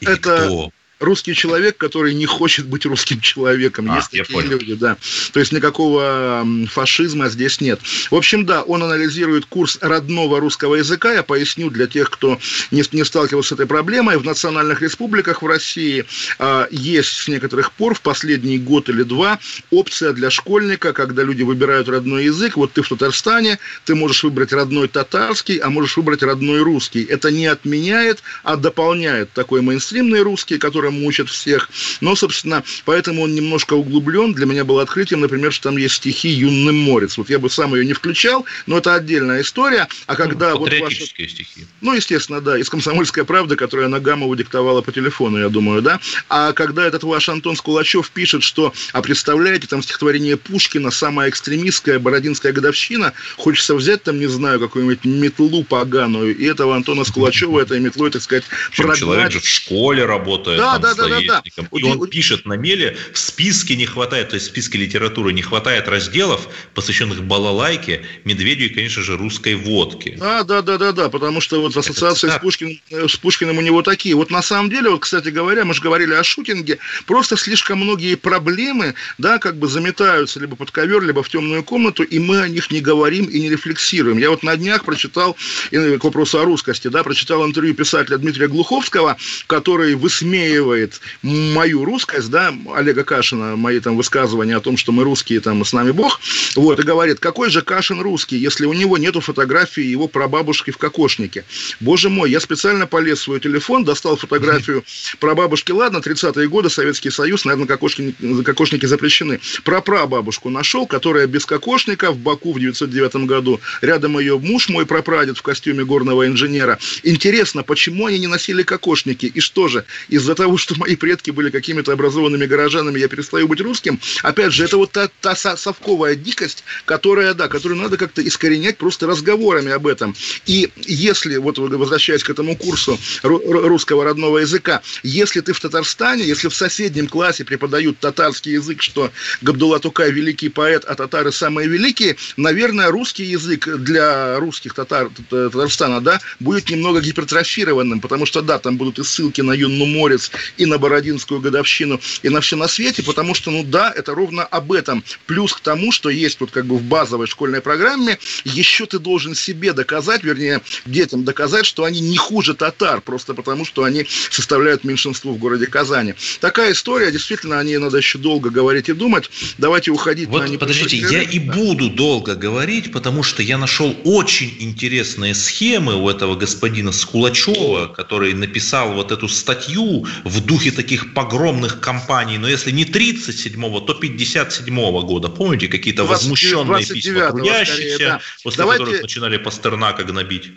Или 0.00 0.12
это... 0.12 0.36
Кто? 0.36 0.72
Русский 1.04 1.34
человек, 1.34 1.76
который 1.76 2.14
не 2.14 2.26
хочет 2.26 2.66
быть 2.66 2.86
русским 2.86 3.20
человеком. 3.20 3.90
А, 3.90 3.96
Есть 3.96 4.10
такие 4.10 4.24
понял. 4.24 4.50
люди, 4.50 4.74
да. 4.74 4.96
То 5.32 5.40
есть 5.40 5.52
никакого 5.52 6.46
фашизма 6.70 7.28
здесь 7.28 7.60
нет. 7.60 7.80
В 8.10 8.14
общем, 8.14 8.46
да, 8.46 8.62
он 8.62 8.82
анализирует 8.82 9.46
курс 9.46 9.78
родного 9.80 10.40
русского 10.40 10.76
языка. 10.76 11.12
Я 11.12 11.22
поясню 11.22 11.70
для 11.70 11.86
тех, 11.86 12.10
кто 12.10 12.38
не, 12.70 12.82
не 12.92 13.04
сталкивался 13.04 13.50
с 13.50 13.52
этой 13.52 13.66
проблемой. 13.66 14.18
В 14.18 14.24
национальных 14.24 14.82
республиках 14.82 15.42
в 15.42 15.46
России 15.46 16.04
а, 16.38 16.66
есть 16.70 17.10
с 17.10 17.28
некоторых 17.28 17.72
пор 17.72 17.94
в 17.94 18.00
последний 18.00 18.58
год 18.58 18.88
или 18.88 19.02
два 19.02 19.38
опция 19.70 20.12
для 20.12 20.30
школьника, 20.30 20.92
когда 20.92 21.22
люди 21.22 21.42
выбирают 21.42 21.88
родной 21.88 22.24
язык. 22.24 22.56
Вот 22.56 22.72
ты 22.72 22.82
в 22.82 22.88
Татарстане, 22.88 23.58
ты 23.84 23.94
можешь 23.94 24.24
выбрать 24.24 24.52
родной 24.52 24.88
татарский, 24.88 25.58
а 25.58 25.70
можешь 25.70 25.96
выбрать 25.96 26.22
родной 26.22 26.62
русский. 26.62 27.02
Это 27.02 27.30
не 27.30 27.46
отменяет, 27.46 28.22
а 28.42 28.56
дополняет 28.56 29.32
такой 29.32 29.62
мейнстримный 29.62 30.22
русский, 30.22 30.58
который 30.58 30.90
мучат 31.00 31.28
всех. 31.28 31.68
Но, 32.00 32.16
собственно, 32.16 32.62
поэтому 32.84 33.22
он 33.22 33.34
немножко 33.34 33.74
углублен. 33.74 34.34
Для 34.34 34.46
меня 34.46 34.64
было 34.64 34.82
открытием, 34.82 35.20
например, 35.20 35.52
что 35.52 35.70
там 35.70 35.76
есть 35.76 35.96
стихи 35.96 36.28
«Юный 36.28 36.72
морец». 36.72 37.18
Вот 37.18 37.30
я 37.30 37.38
бы 37.38 37.50
сам 37.50 37.74
ее 37.74 37.84
не 37.84 37.92
включал, 37.92 38.44
но 38.66 38.78
это 38.78 38.94
отдельная 38.94 39.42
история. 39.42 39.88
А 40.06 40.16
когда 40.16 40.50
ну, 40.50 40.58
вот 40.58 40.72
ваши... 40.80 41.06
стихи. 41.06 41.66
Ну, 41.80 41.94
естественно, 41.94 42.40
да, 42.40 42.58
из 42.58 42.68
«Комсомольской 42.68 43.24
правды», 43.24 43.56
которую 43.56 43.86
она 43.86 44.00
Гамову 44.00 44.34
диктовала 44.36 44.80
по 44.82 44.92
телефону, 44.92 45.38
я 45.38 45.48
думаю, 45.48 45.82
да. 45.82 46.00
А 46.28 46.52
когда 46.52 46.86
этот 46.86 47.02
ваш 47.04 47.28
Антон 47.28 47.56
Скулачев 47.56 48.10
пишет, 48.10 48.42
что, 48.42 48.72
а 48.92 49.02
представляете, 49.02 49.66
там 49.66 49.82
стихотворение 49.82 50.36
Пушкина, 50.36 50.90
самая 50.90 51.30
экстремистская 51.30 51.98
бородинская 51.98 52.52
годовщина, 52.52 53.12
хочется 53.36 53.74
взять 53.74 54.02
там, 54.02 54.18
не 54.18 54.26
знаю, 54.26 54.60
какую-нибудь 54.60 55.04
метлу 55.04 55.64
поганую, 55.64 56.36
и 56.36 56.44
этого 56.44 56.76
Антона 56.76 57.04
Скулачева 57.04 57.60
этой 57.60 57.80
метлой, 57.80 58.10
так 58.10 58.22
сказать, 58.22 58.44
прогнать. 58.76 58.98
Человек 58.98 59.32
же 59.32 59.40
в 59.40 59.48
школе 59.48 60.04
работает. 60.04 60.58
Да, 60.58 60.73
да, 60.78 60.94
да, 60.94 61.08
да, 61.08 61.20
да. 61.26 61.42
И 61.72 61.82
он 61.82 62.08
пишет 62.08 62.46
на 62.46 62.54
меле, 62.54 62.96
в 63.12 63.18
списке 63.18 63.76
не 63.76 63.86
хватает, 63.86 64.30
то 64.30 64.34
есть 64.34 64.46
в 64.46 64.50
списке 64.50 64.78
литературы 64.78 65.32
не 65.32 65.42
хватает 65.42 65.88
разделов, 65.88 66.48
посвященных 66.74 67.22
балалайке, 67.24 68.04
медведю 68.24 68.66
и, 68.66 68.68
конечно 68.68 69.02
же, 69.02 69.16
русской 69.16 69.54
водке. 69.54 70.16
Да, 70.18 70.42
да, 70.42 70.62
да, 70.62 70.78
да, 70.78 70.92
да, 70.92 71.08
потому 71.08 71.40
что 71.40 71.60
вот 71.60 71.76
ассоциации 71.76 72.28
с, 72.28 72.38
Пушкин, 72.38 72.80
э, 72.90 73.08
с 73.08 73.16
Пушкиным 73.16 73.58
у 73.58 73.60
него 73.60 73.82
такие. 73.82 74.14
Вот 74.14 74.30
на 74.30 74.42
самом 74.42 74.70
деле, 74.70 74.90
вот, 74.90 75.00
кстати 75.00 75.28
говоря, 75.28 75.64
мы 75.64 75.74
же 75.74 75.82
говорили 75.82 76.14
о 76.14 76.24
шутинге, 76.24 76.78
просто 77.06 77.36
слишком 77.36 77.78
многие 77.78 78.14
проблемы, 78.16 78.94
да, 79.18 79.38
как 79.38 79.56
бы 79.56 79.68
заметаются 79.68 80.40
либо 80.40 80.56
под 80.56 80.70
ковер, 80.70 81.02
либо 81.02 81.22
в 81.22 81.28
темную 81.28 81.62
комнату, 81.62 82.02
и 82.02 82.18
мы 82.18 82.40
о 82.40 82.48
них 82.48 82.70
не 82.70 82.80
говорим 82.80 83.26
и 83.26 83.40
не 83.40 83.50
рефлексируем. 83.50 84.18
Я 84.18 84.30
вот 84.30 84.42
на 84.42 84.56
днях 84.56 84.84
прочитал, 84.84 85.36
к 85.70 86.04
вопросу 86.04 86.40
о 86.40 86.44
русскости, 86.44 86.88
да, 86.88 87.02
прочитал 87.02 87.44
интервью 87.46 87.74
писателя 87.74 88.18
Дмитрия 88.18 88.48
Глуховского, 88.48 89.16
который 89.46 89.94
высмеивал 89.94 90.63
оспаривает 90.64 91.00
мою 91.22 91.84
русскость, 91.84 92.30
да, 92.30 92.54
Олега 92.74 93.04
Кашина, 93.04 93.56
мои 93.56 93.80
там 93.80 93.96
высказывания 93.96 94.56
о 94.56 94.60
том, 94.60 94.76
что 94.76 94.92
мы 94.92 95.04
русские, 95.04 95.40
там, 95.40 95.64
с 95.64 95.72
нами 95.72 95.90
Бог, 95.90 96.20
вот, 96.56 96.80
и 96.80 96.82
говорит, 96.82 97.20
какой 97.20 97.50
же 97.50 97.62
Кашин 97.62 98.00
русский, 98.00 98.36
если 98.36 98.66
у 98.66 98.72
него 98.72 98.98
нету 98.98 99.20
фотографии 99.20 99.82
его 99.82 100.08
прабабушки 100.08 100.70
в 100.70 100.78
кокошнике. 100.78 101.44
Боже 101.80 102.08
мой, 102.08 102.30
я 102.30 102.40
специально 102.40 102.86
полез 102.86 103.18
в 103.20 103.22
свой 103.22 103.40
телефон, 103.40 103.84
достал 103.84 104.16
фотографию 104.16 104.84
прабабушки, 105.20 105.72
ладно, 105.72 105.98
30-е 105.98 106.48
годы, 106.48 106.70
Советский 106.70 107.10
Союз, 107.10 107.44
наверное, 107.44 107.66
кокошники, 107.66 108.42
кокошники 108.42 108.86
запрещены. 108.86 109.40
Про 109.64 109.80
прабабушку 109.80 110.50
нашел, 110.50 110.86
которая 110.86 111.26
без 111.26 111.46
кокошника 111.46 112.10
в 112.10 112.18
Баку 112.18 112.52
в 112.52 112.58
909 112.58 113.26
году, 113.26 113.60
рядом 113.82 114.18
ее 114.18 114.38
муж, 114.38 114.68
мой 114.68 114.86
прапрадед 114.86 115.38
в 115.38 115.42
костюме 115.42 115.84
горного 115.84 116.26
инженера. 116.26 116.78
Интересно, 117.02 117.62
почему 117.62 118.06
они 118.06 118.18
не 118.18 118.26
носили 118.26 118.62
кокошники? 118.62 119.26
И 119.26 119.40
что 119.40 119.68
же, 119.68 119.84
из-за 120.08 120.34
того, 120.34 120.53
что 120.58 120.74
мои 120.78 120.96
предки 120.96 121.30
были 121.30 121.50
какими-то 121.50 121.92
образованными 121.92 122.46
горожанами, 122.46 122.98
я 122.98 123.08
перестаю 123.08 123.48
быть 123.48 123.60
русским? 123.60 124.00
Опять 124.22 124.52
же, 124.52 124.64
это 124.64 124.76
вот 124.76 124.92
та, 124.92 125.08
та 125.20 125.34
совковая 125.34 126.14
дикость, 126.14 126.64
которая, 126.84 127.34
да, 127.34 127.48
которую 127.48 127.80
надо 127.80 127.96
как-то 127.96 128.26
искоренять 128.26 128.78
просто 128.78 129.06
разговорами 129.06 129.72
об 129.72 129.86
этом. 129.86 130.14
И 130.46 130.70
если, 130.76 131.36
вот 131.36 131.58
возвращаясь 131.58 132.22
к 132.22 132.30
этому 132.30 132.56
курсу 132.56 132.98
русского 133.22 134.04
родного 134.04 134.38
языка, 134.38 134.82
если 135.02 135.40
ты 135.40 135.52
в 135.52 135.60
Татарстане, 135.60 136.24
если 136.24 136.48
в 136.48 136.54
соседнем 136.54 137.08
классе 137.08 137.44
преподают 137.44 137.98
татарский 137.98 138.52
язык, 138.52 138.82
что 138.82 139.10
Габдулла 139.42 139.78
Тукай 139.80 140.10
великий 140.10 140.48
поэт, 140.48 140.84
а 140.84 140.94
татары 140.94 141.32
самые 141.32 141.68
великие, 141.68 142.16
наверное, 142.36 142.90
русский 142.90 143.24
язык 143.24 143.68
для 143.78 144.38
русских 144.38 144.74
татар 144.74 145.10
Татарстана, 145.30 146.00
да, 146.00 146.20
будет 146.40 146.70
немного 146.70 147.00
гипертрофированным, 147.00 148.00
потому 148.00 148.26
что, 148.26 148.42
да, 148.42 148.58
там 148.58 148.76
будут 148.76 148.98
и 148.98 149.04
ссылки 149.04 149.40
на 149.40 149.52
Юнну 149.52 149.86
Морец, 149.86 150.30
и 150.56 150.66
на 150.66 150.78
Бородинскую 150.78 151.40
годовщину, 151.40 152.00
и 152.22 152.28
на 152.28 152.40
все 152.40 152.56
на 152.56 152.68
свете, 152.68 153.02
потому 153.02 153.34
что, 153.34 153.50
ну 153.50 153.62
да, 153.62 153.92
это 153.94 154.14
ровно 154.14 154.44
об 154.44 154.72
этом. 154.72 155.04
Плюс 155.26 155.52
к 155.52 155.60
тому, 155.60 155.92
что 155.92 156.10
есть 156.10 156.40
вот 156.40 156.50
как 156.50 156.66
бы 156.66 156.76
в 156.76 156.82
базовой 156.82 157.26
школьной 157.26 157.60
программе, 157.60 158.18
еще 158.44 158.86
ты 158.86 158.98
должен 158.98 159.34
себе 159.34 159.72
доказать, 159.72 160.22
вернее, 160.22 160.60
детям 160.86 161.24
доказать, 161.24 161.66
что 161.66 161.84
они 161.84 162.00
не 162.00 162.16
хуже 162.16 162.54
татар, 162.54 163.00
просто 163.00 163.34
потому 163.34 163.64
что 163.64 163.84
они 163.84 164.06
составляют 164.30 164.84
меньшинство 164.84 165.32
в 165.32 165.38
городе 165.38 165.66
Казани. 165.66 166.14
Такая 166.40 166.72
история, 166.72 167.10
действительно, 167.10 167.58
о 167.58 167.64
ней 167.64 167.78
надо 167.78 167.98
еще 167.98 168.18
долго 168.18 168.50
говорить 168.50 168.88
и 168.88 168.92
думать. 168.92 169.30
Давайте 169.58 169.90
уходить 169.90 170.28
вот, 170.28 170.48
на 170.48 170.58
подождите, 170.58 170.96
я 170.96 171.22
и 171.22 171.38
буду 171.38 171.90
долго 171.90 172.34
говорить, 172.34 172.92
потому 172.92 173.22
что 173.22 173.42
я 173.42 173.58
нашел 173.58 173.94
очень 174.04 174.54
интересные 174.60 175.34
схемы 175.34 175.94
у 175.94 176.08
этого 176.08 176.36
господина 176.36 176.92
Скулачева, 176.92 177.88
который 177.88 178.34
написал 178.34 178.92
вот 178.92 179.12
эту 179.12 179.28
статью 179.28 180.06
в 180.34 180.40
духе 180.40 180.72
таких 180.72 181.14
погромных 181.14 181.80
кампаний, 181.80 182.38
но 182.38 182.48
если 182.48 182.72
не 182.72 182.84
37-го, 182.84 183.80
то 183.80 183.92
57-го 183.92 185.02
года. 185.02 185.28
Помните, 185.28 185.68
какие-то 185.68 186.04
возмущенные 186.04 186.84
письма 186.84 187.30
трудящихся, 187.30 187.98
да. 187.98 188.20
после 188.42 188.58
Давайте... 188.58 188.84
которых 188.84 189.02
начинали 189.02 189.36
Пастернака 189.36 190.02
гнобить? 190.02 190.52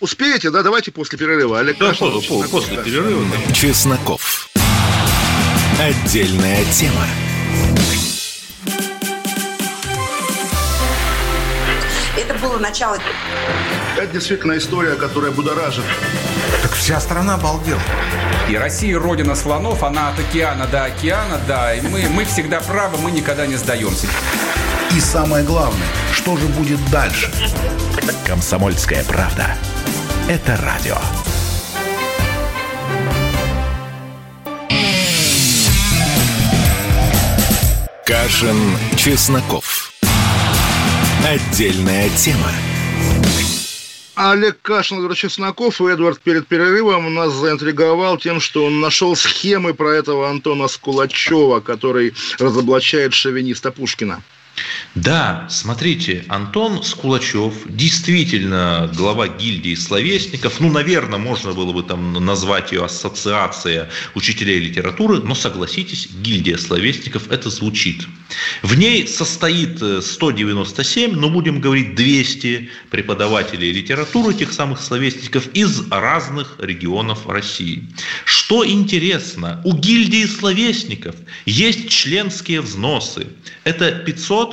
Успеете, 0.00 0.50
да? 0.50 0.62
Давайте 0.62 0.90
после 0.90 1.16
перерыва. 1.16 1.60
Олег 1.60 1.78
да, 1.78 1.90
Кашин, 1.90 2.12
после, 2.12 2.48
после 2.48 2.76
перерыва. 2.78 3.24
Да. 3.46 3.54
Чесноков. 3.54 4.50
Отдельная 5.78 6.64
тема. 6.72 7.06
Это 12.16 12.34
было 12.40 12.58
начало. 12.58 12.98
Это 13.96 14.06
действительно 14.12 14.58
история, 14.58 14.96
которая 14.96 15.30
будоражит. 15.30 15.84
Так 16.62 16.72
вся 16.72 17.00
страна 17.00 17.34
обалдела. 17.34 17.80
И 18.48 18.56
Россия 18.56 18.98
родина 18.98 19.34
слонов, 19.34 19.82
она 19.84 20.08
от 20.08 20.18
океана 20.18 20.66
до 20.66 20.84
океана, 20.84 21.40
да. 21.46 21.74
И 21.74 21.80
мы, 21.80 22.08
мы 22.08 22.24
всегда 22.24 22.60
правы, 22.60 22.98
мы 22.98 23.12
никогда 23.12 23.46
не 23.46 23.56
сдаемся. 23.56 24.06
И 24.94 25.00
самое 25.00 25.44
главное, 25.44 25.86
что 26.12 26.36
же 26.36 26.46
будет 26.46 26.78
дальше? 26.90 27.32
Комсомольская 28.26 29.04
правда. 29.04 29.56
Это 30.28 30.56
радио. 30.56 30.96
Кашин, 38.04 38.76
Чесноков. 38.96 39.92
Отдельная 41.26 42.08
тема. 42.10 42.50
Олег 44.14 44.58
Кашин, 44.62 44.98
Эдвард 44.98 45.18
Чесноков 45.18 45.80
и 45.80 45.84
Эдвард 45.84 46.20
перед 46.20 46.46
перерывом 46.46 47.12
нас 47.12 47.32
заинтриговал 47.32 48.16
тем, 48.16 48.40
что 48.40 48.64
он 48.64 48.80
нашел 48.80 49.16
схемы 49.16 49.74
про 49.74 49.90
этого 49.90 50.30
Антона 50.30 50.68
Скулачева, 50.68 51.60
который 51.60 52.14
разоблачает 52.38 53.12
шовиниста 53.12 53.72
Пушкина. 53.72 54.22
Да, 54.94 55.48
смотрите, 55.50 56.24
Антон 56.28 56.84
Скулачев, 56.84 57.54
действительно 57.66 58.88
глава 58.94 59.26
гильдии 59.26 59.74
словесников, 59.74 60.60
ну, 60.60 60.70
наверное, 60.70 61.18
можно 61.18 61.52
было 61.52 61.72
бы 61.72 61.82
там 61.82 62.12
назвать 62.24 62.70
ее 62.70 62.84
ассоциация 62.84 63.90
учителей 64.14 64.60
литературы, 64.60 65.20
но 65.20 65.34
согласитесь, 65.34 66.08
гильдия 66.22 66.56
словесников 66.56 67.28
это 67.30 67.50
звучит. 67.50 68.06
В 68.62 68.76
ней 68.78 69.08
состоит 69.08 69.78
197, 69.78 71.10
э, 71.10 71.16
но 71.16 71.28
будем 71.28 71.60
говорить 71.60 71.96
200 71.96 72.70
преподавателей 72.90 73.72
литературы, 73.72 74.32
тех 74.34 74.52
самых 74.52 74.80
словесников 74.80 75.48
из 75.54 75.90
разных 75.90 76.56
регионов 76.60 77.26
России. 77.26 77.88
Что 78.24 78.64
интересно, 78.64 79.60
у 79.64 79.74
гильдии 79.74 80.26
словесников 80.26 81.16
есть 81.46 81.88
членские 81.88 82.60
взносы. 82.60 83.26
Это 83.64 83.90
500 83.90 84.43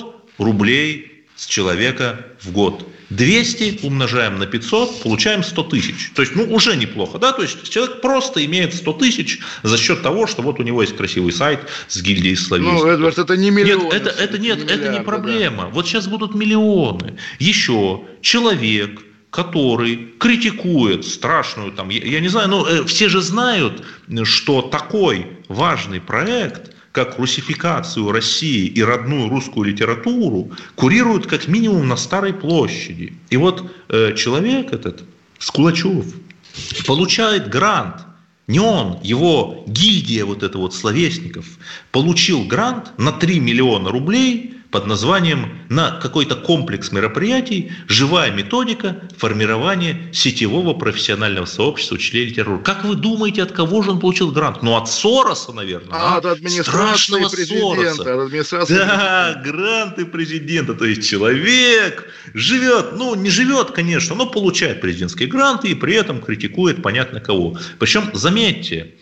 рублей 0.44 1.26
с 1.36 1.46
человека 1.46 2.26
в 2.42 2.52
год. 2.52 2.88
200 3.10 3.80
умножаем 3.84 4.40
на 4.40 4.46
500, 4.46 5.02
получаем 5.04 5.44
100 5.44 5.64
тысяч. 5.64 6.12
То 6.16 6.22
есть, 6.22 6.36
ну, 6.36 6.44
уже 6.54 6.78
неплохо, 6.78 7.20
да? 7.20 7.34
То 7.34 7.42
есть, 7.42 7.70
человек 7.70 8.00
просто 8.00 8.46
имеет 8.46 8.74
100 8.74 8.94
тысяч 8.94 9.40
за 9.64 9.78
счет 9.78 10.02
того, 10.02 10.28
что 10.28 10.42
вот 10.42 10.60
у 10.60 10.64
него 10.64 10.82
есть 10.82 10.96
красивый 10.96 11.34
сайт 11.34 11.60
с 11.88 12.02
гильдией 12.02 12.38
словесников. 12.38 12.84
Ну, 12.84 12.90
Эдвард, 12.90 13.18
это 13.18 13.36
не 13.36 13.52
миллион. 13.52 13.86
Нет, 13.86 13.94
это, 13.94 14.10
это, 14.12 14.38
нет, 14.38 14.60
не 14.60 14.74
это 14.74 14.94
не 14.94 15.02
проблема. 15.02 15.64
Да. 15.64 15.70
Вот 15.70 15.88
сейчас 15.88 16.08
будут 16.08 16.36
миллионы. 16.36 17.18
Еще 17.40 18.02
человек, 18.22 19.02
который 19.30 20.14
критикует 20.18 21.06
страшную, 21.06 21.74
там, 21.74 21.90
я, 21.90 22.06
я 22.06 22.20
не 22.22 22.30
знаю, 22.30 22.50
но 22.50 22.68
э, 22.68 22.86
все 22.86 23.10
же 23.10 23.22
знают, 23.22 23.84
что 24.24 24.62
такой 24.62 25.28
важный 25.50 26.00
проект– 26.00 26.76
как 26.92 27.18
русификацию 27.20 28.12
России 28.12 28.66
и 28.68 28.84
родную 28.84 29.30
русскую 29.30 29.66
литературу 29.66 30.52
курируют 30.76 31.28
как 31.28 31.48
минимум 31.48 31.88
на 31.88 31.96
Старой 31.96 32.34
площади. 32.34 33.14
И 33.30 33.38
вот 33.38 33.72
э, 33.90 34.14
человек 34.16 34.74
этот, 34.74 35.04
Скулачев, 35.40 36.06
получает 36.86 37.50
грант. 37.50 38.06
Не 38.48 38.60
он, 38.60 39.00
его 39.02 39.64
гильдия 39.68 40.26
вот 40.26 40.44
это 40.44 40.58
вот 40.58 40.76
словесников 40.76 41.46
получил 41.92 42.44
грант 42.44 42.92
на 42.98 43.12
3 43.14 43.40
миллиона 43.40 43.90
рублей 43.90 44.56
под 44.72 44.88
названием 44.88 45.60
на 45.70 46.00
какой-то 46.00 46.36
комплекс 46.36 46.92
мероприятий 46.92 47.72
«Живая 47.88 48.32
методика 48.32 49.02
формирования 49.18 50.10
сетевого 50.14 50.74
профессионального 50.74 51.46
сообщества 51.46 51.96
учителей 51.96 52.28
литературы». 52.28 52.64
Как 52.64 52.86
вы 52.86 52.96
думаете, 52.96 53.44
от 53.44 53.52
кого 53.52 53.82
же 53.82 53.92
он 53.92 54.00
получил 54.00 54.32
грант? 54.32 54.64
Ну, 54.64 54.78
от 54.78 54.90
Сороса, 54.90 55.52
наверное. 55.52 55.90
А, 55.92 56.22
да? 56.22 56.32
от 56.32 56.38
администрации 56.38 57.30
президента. 57.30 58.02
От 58.02 58.28
администрации 58.28 58.76
да, 58.76 59.42
гранты 59.44 60.06
президента. 60.06 60.74
То 60.74 60.86
есть 60.86 61.08
человек 61.08 62.08
живет, 62.34 62.94
ну, 62.94 63.14
не 63.16 63.30
живет, 63.30 63.72
конечно, 63.72 64.16
но 64.16 64.26
получает 64.26 64.80
президентские 64.80 65.28
гранты 65.28 65.68
и 65.70 65.76
при 65.76 65.96
этом 65.96 66.22
критикует 66.22 66.82
понятно 66.82 67.20
кого. 67.20 67.58
Причем, 67.78 68.10
заметьте, 68.14 68.94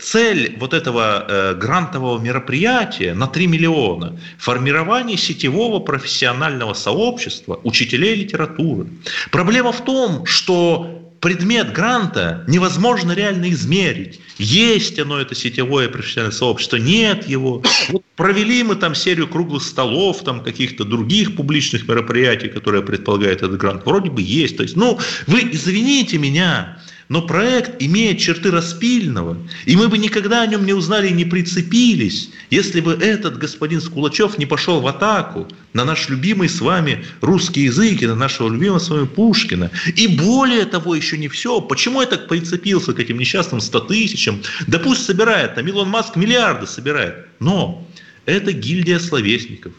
цель 0.00 0.56
вот 0.60 0.74
этого 0.74 1.24
э, 1.26 1.54
грантового 1.54 2.20
мероприятия 2.20 3.14
на 3.14 3.26
3 3.26 3.46
миллиона– 3.48 4.18
формирование 4.38 5.16
сетевого 5.16 5.80
профессионального 5.80 6.72
сообщества 6.74 7.60
учителей 7.64 8.14
литературы. 8.14 8.86
Проблема 9.32 9.72
в 9.72 9.84
том, 9.84 10.24
что 10.24 10.98
предмет 11.20 11.72
гранта 11.72 12.44
невозможно 12.46 13.12
реально 13.12 13.50
измерить. 13.50 14.20
Есть 14.38 14.98
оно, 15.00 15.20
это 15.20 15.34
сетевое 15.34 15.88
профессиональное 15.88 16.36
сообщество, 16.36 16.76
нет 16.76 17.28
его. 17.28 17.62
Вот 17.88 18.04
провели 18.14 18.62
мы 18.62 18.76
там 18.76 18.94
серию 18.94 19.26
круглых 19.26 19.64
столов, 19.64 20.22
там 20.22 20.44
каких-то 20.44 20.84
других 20.84 21.34
публичных 21.34 21.88
мероприятий, 21.88 22.48
которые 22.48 22.84
предполагают 22.84 23.42
этот 23.42 23.56
грант. 23.56 23.84
Вроде 23.84 24.10
бы 24.10 24.22
есть. 24.22 24.56
То 24.56 24.62
есть, 24.62 24.76
ну, 24.76 24.98
вы 25.26 25.40
извините 25.50 26.18
меня, 26.18 26.78
но 27.08 27.22
проект 27.22 27.82
имеет 27.82 28.18
черты 28.18 28.50
распильного, 28.50 29.38
и 29.64 29.76
мы 29.76 29.88
бы 29.88 29.98
никогда 29.98 30.42
о 30.42 30.46
нем 30.46 30.66
не 30.66 30.74
узнали 30.74 31.08
и 31.08 31.12
не 31.12 31.24
прицепились, 31.24 32.30
если 32.50 32.80
бы 32.80 32.92
этот 32.92 33.38
господин 33.38 33.80
Скулачев 33.80 34.38
не 34.38 34.46
пошел 34.46 34.80
в 34.80 34.86
атаку 34.86 35.48
на 35.72 35.84
наш 35.84 36.08
любимый 36.08 36.48
с 36.48 36.60
вами 36.60 37.04
русский 37.20 37.62
язык 37.62 38.02
и 38.02 38.06
на 38.06 38.14
нашего 38.14 38.50
любимого 38.50 38.78
с 38.78 38.90
вами 38.90 39.06
Пушкина. 39.06 39.70
И 39.96 40.06
более 40.06 40.66
того, 40.66 40.94
еще 40.94 41.16
не 41.16 41.28
все. 41.28 41.60
Почему 41.60 42.00
я 42.00 42.06
так 42.06 42.28
прицепился 42.28 42.92
к 42.92 43.00
этим 43.00 43.18
несчастным 43.18 43.60
100 43.60 43.80
тысячам? 43.80 44.42
Да 44.66 44.78
пусть 44.78 45.04
собирает, 45.04 45.54
там 45.54 45.66
Илон 45.66 45.88
Маск 45.88 46.16
миллиарды 46.16 46.66
собирает. 46.66 47.26
Но 47.40 47.86
это 48.26 48.52
гильдия 48.52 48.98
словесников 48.98 49.72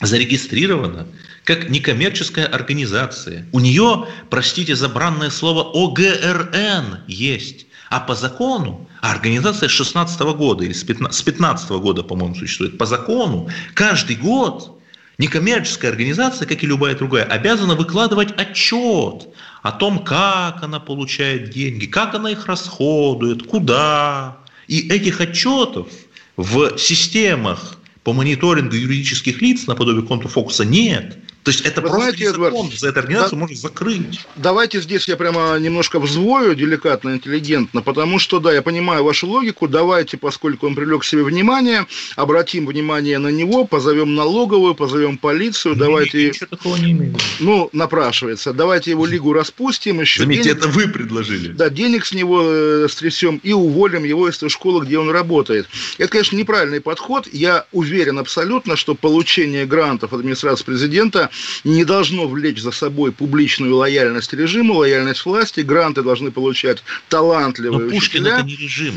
зарегистрирована 0.00 1.06
как 1.44 1.70
некоммерческая 1.70 2.46
организация. 2.46 3.46
У 3.52 3.60
нее, 3.60 4.06
простите 4.28 4.76
за 4.76 4.88
бранное 4.88 5.30
слово, 5.30 5.70
ОГРН 5.72 7.04
есть. 7.06 7.66
А 7.90 8.00
по 8.00 8.14
закону, 8.14 8.86
а 9.00 9.12
организация 9.12 9.68
с 9.68 9.72
16 9.72 10.20
года 10.36 10.64
или 10.64 10.74
с 10.74 10.84
15 10.84 11.70
года, 11.70 12.02
по-моему, 12.02 12.34
существует, 12.34 12.76
по 12.76 12.84
закону 12.84 13.48
каждый 13.72 14.16
год 14.16 14.78
некоммерческая 15.16 15.90
организация, 15.90 16.46
как 16.46 16.62
и 16.62 16.66
любая 16.66 16.94
другая, 16.94 17.24
обязана 17.24 17.74
выкладывать 17.74 18.32
отчет 18.36 19.28
о 19.62 19.72
том, 19.72 20.04
как 20.04 20.62
она 20.62 20.80
получает 20.80 21.50
деньги, 21.50 21.86
как 21.86 22.14
она 22.14 22.30
их 22.30 22.46
расходует, 22.46 23.46
куда. 23.46 24.36
И 24.66 24.88
этих 24.88 25.22
отчетов 25.22 25.88
в 26.36 26.76
системах 26.76 27.78
по 28.04 28.12
мониторингу 28.12 28.74
юридических 28.74 29.42
лиц 29.42 29.66
наподобие 29.66 30.06
контрфокуса 30.06 30.64
нет. 30.64 31.18
То 31.44 31.50
есть 31.50 31.62
это 31.62 31.80
Вы 31.80 31.88
просто 31.88 32.10
знаете, 32.10 32.24
Эдвард, 32.24 32.78
за 32.78 32.88
эту 32.88 33.00
организацию 33.00 33.36
да, 33.38 33.40
можно 33.40 33.56
закрыть. 33.56 34.20
Давайте 34.36 34.80
здесь 34.80 35.08
я 35.08 35.16
прямо 35.16 35.56
немножко 35.58 35.98
взвою 35.98 36.54
деликатно, 36.54 37.14
интеллигентно, 37.14 37.80
потому 37.80 38.18
что, 38.18 38.38
да, 38.38 38.52
я 38.52 38.60
понимаю 38.60 39.04
вашу 39.04 39.26
логику, 39.26 39.68
давайте, 39.68 40.16
поскольку 40.16 40.66
он 40.66 40.74
привлек 40.74 41.02
к 41.02 41.04
себе 41.04 41.22
внимание, 41.22 41.86
обратим 42.16 42.66
внимание 42.66 43.18
на 43.18 43.28
него, 43.28 43.64
позовем 43.64 44.14
налоговую, 44.14 44.74
позовем 44.74 45.16
полицию, 45.16 45.74
не, 45.74 45.80
давайте... 45.80 46.28
Ничего 46.28 46.46
такого 46.46 46.76
не 46.76 46.92
имею. 46.92 47.16
Ну, 47.40 47.70
напрашивается. 47.72 48.52
Давайте 48.52 48.90
его 48.90 49.06
лигу 49.06 49.32
распустим. 49.32 50.00
Еще 50.00 50.20
Заметьте, 50.22 50.44
денег, 50.44 50.58
это 50.58 50.68
вы 50.68 50.88
предложили. 50.88 51.48
Да, 51.52 51.70
денег 51.70 52.04
с 52.04 52.12
него 52.12 52.42
э, 52.44 52.86
стрясем 52.90 53.40
и 53.42 53.52
уволим 53.52 54.04
его 54.04 54.28
из 54.28 54.38
той 54.38 54.50
школы, 54.50 54.84
где 54.84 54.98
он 54.98 55.10
работает. 55.10 55.66
Это, 55.98 56.10
конечно, 56.10 56.36
неправильный 56.36 56.80
подход. 56.80 57.28
Я 57.32 57.66
уверен 57.72 58.18
абсолютно, 58.18 58.76
что 58.76 58.94
получение 58.94 59.66
грантов 59.66 60.12
администрации 60.12 60.64
президента 60.64 61.27
не 61.64 61.84
должно 61.84 62.26
влечь 62.26 62.60
за 62.60 62.70
собой 62.70 63.12
публичную 63.12 63.74
лояльность 63.76 64.32
режиму, 64.32 64.74
лояльность 64.74 65.24
власти. 65.24 65.60
Гранты 65.60 66.02
должны 66.02 66.30
получать 66.30 66.82
талантливые 67.08 67.86
Но 67.86 67.90
Пушкин 67.90 68.22
учителя. 68.22 68.38
это 68.38 68.46
не 68.46 68.56
режим 68.56 68.94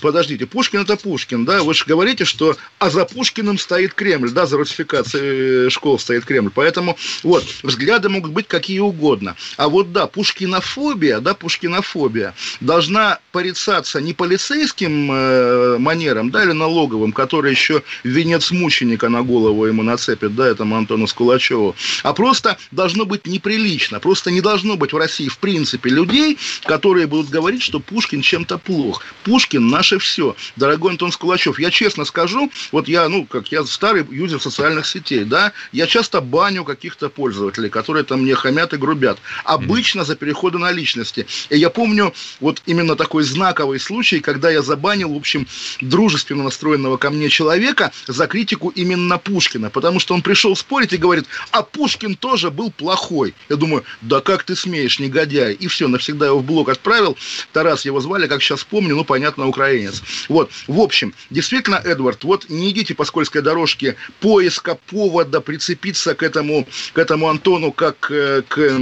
подождите, 0.00 0.46
Пушкин 0.46 0.80
это 0.80 0.96
Пушкин, 0.96 1.44
да, 1.44 1.62
вы 1.62 1.74
же 1.74 1.84
говорите, 1.86 2.24
что, 2.24 2.56
а 2.78 2.90
за 2.90 3.04
Пушкиным 3.04 3.58
стоит 3.58 3.94
Кремль, 3.94 4.30
да, 4.30 4.46
за 4.46 4.56
русификацией 4.56 5.70
школ 5.70 5.98
стоит 5.98 6.24
Кремль, 6.24 6.50
поэтому, 6.54 6.96
вот, 7.22 7.44
взгляды 7.62 8.08
могут 8.08 8.32
быть 8.32 8.48
какие 8.48 8.80
угодно, 8.80 9.36
а 9.56 9.68
вот, 9.68 9.92
да, 9.92 10.06
пушкинофобия, 10.06 11.20
да, 11.20 11.34
пушкинофобия 11.34 12.34
должна 12.60 13.18
порицаться 13.32 14.00
не 14.00 14.12
полицейским 14.12 15.10
э, 15.10 15.78
манером, 15.78 16.30
да, 16.30 16.44
или 16.44 16.52
налоговым, 16.52 17.12
который 17.12 17.50
еще 17.50 17.82
венец 18.04 18.50
мученика 18.50 19.08
на 19.08 19.22
голову 19.22 19.66
ему 19.66 19.82
нацепит, 19.82 20.34
да, 20.34 20.46
этому 20.46 20.76
Антону 20.76 21.06
Скулачеву, 21.06 21.74
а 22.02 22.12
просто 22.12 22.58
должно 22.70 23.04
быть 23.04 23.26
неприлично, 23.26 24.00
просто 24.00 24.30
не 24.30 24.40
должно 24.40 24.76
быть 24.76 24.92
в 24.92 24.96
России, 24.96 25.28
в 25.28 25.38
принципе, 25.38 25.90
людей, 25.90 26.38
которые 26.64 27.06
будут 27.06 27.30
говорить, 27.30 27.62
что 27.62 27.80
Пушкин 27.80 28.22
чем-то 28.22 28.58
плох. 28.58 29.02
Пушкин 29.24 29.68
наше 29.82 29.98
все. 29.98 30.36
Дорогой 30.54 30.92
Антон 30.92 31.10
Скулачев, 31.10 31.58
я 31.58 31.68
честно 31.72 32.04
скажу, 32.04 32.52
вот 32.70 32.86
я, 32.86 33.08
ну, 33.08 33.26
как 33.26 33.50
я 33.50 33.64
старый 33.64 34.06
юзер 34.08 34.40
социальных 34.40 34.86
сетей, 34.86 35.24
да, 35.24 35.52
я 35.72 35.88
часто 35.88 36.20
баню 36.20 36.62
каких-то 36.62 37.08
пользователей, 37.08 37.68
которые 37.68 38.04
там 38.04 38.22
мне 38.22 38.36
хамят 38.36 38.72
и 38.74 38.76
грубят. 38.76 39.18
Обычно 39.42 40.04
за 40.04 40.14
переходы 40.14 40.58
на 40.58 40.70
личности. 40.70 41.26
И 41.50 41.56
я 41.58 41.68
помню 41.68 42.14
вот 42.38 42.62
именно 42.64 42.94
такой 42.94 43.24
знаковый 43.24 43.80
случай, 43.80 44.20
когда 44.20 44.50
я 44.50 44.62
забанил, 44.62 45.14
в 45.14 45.16
общем, 45.16 45.48
дружественно 45.80 46.44
настроенного 46.44 46.96
ко 46.96 47.10
мне 47.10 47.28
человека 47.28 47.90
за 48.06 48.28
критику 48.28 48.68
именно 48.68 49.18
Пушкина, 49.18 49.68
потому 49.70 49.98
что 49.98 50.14
он 50.14 50.22
пришел 50.22 50.54
спорить 50.54 50.92
и 50.92 50.96
говорит, 50.96 51.24
а 51.50 51.62
Пушкин 51.62 52.14
тоже 52.14 52.52
был 52.52 52.70
плохой. 52.70 53.34
Я 53.48 53.56
думаю, 53.56 53.82
да 54.00 54.20
как 54.20 54.44
ты 54.44 54.54
смеешь, 54.54 55.00
негодяй. 55.00 55.54
И 55.54 55.66
все, 55.66 55.88
навсегда 55.88 56.26
его 56.26 56.38
в 56.38 56.44
блок 56.44 56.68
отправил. 56.68 57.16
Тарас 57.52 57.84
его 57.84 57.98
звали, 58.00 58.28
как 58.28 58.40
сейчас 58.42 58.62
помню, 58.62 58.94
ну, 58.94 59.04
понятно, 59.04 59.48
украинец 59.48 59.61
украинец. 59.62 60.02
Вот, 60.28 60.50
в 60.66 60.80
общем, 60.80 61.14
действительно, 61.30 61.76
Эдвард, 61.76 62.24
вот 62.24 62.48
не 62.48 62.70
идите 62.70 62.94
по 62.94 63.04
скользкой 63.04 63.42
дорожке 63.42 63.96
поиска 64.20 64.78
повода 64.86 65.40
прицепиться 65.40 66.14
к 66.14 66.22
этому, 66.22 66.66
к 66.92 66.98
этому 66.98 67.28
Антону 67.28 67.72
как 67.72 68.10
э, 68.10 68.42
к 68.48 68.80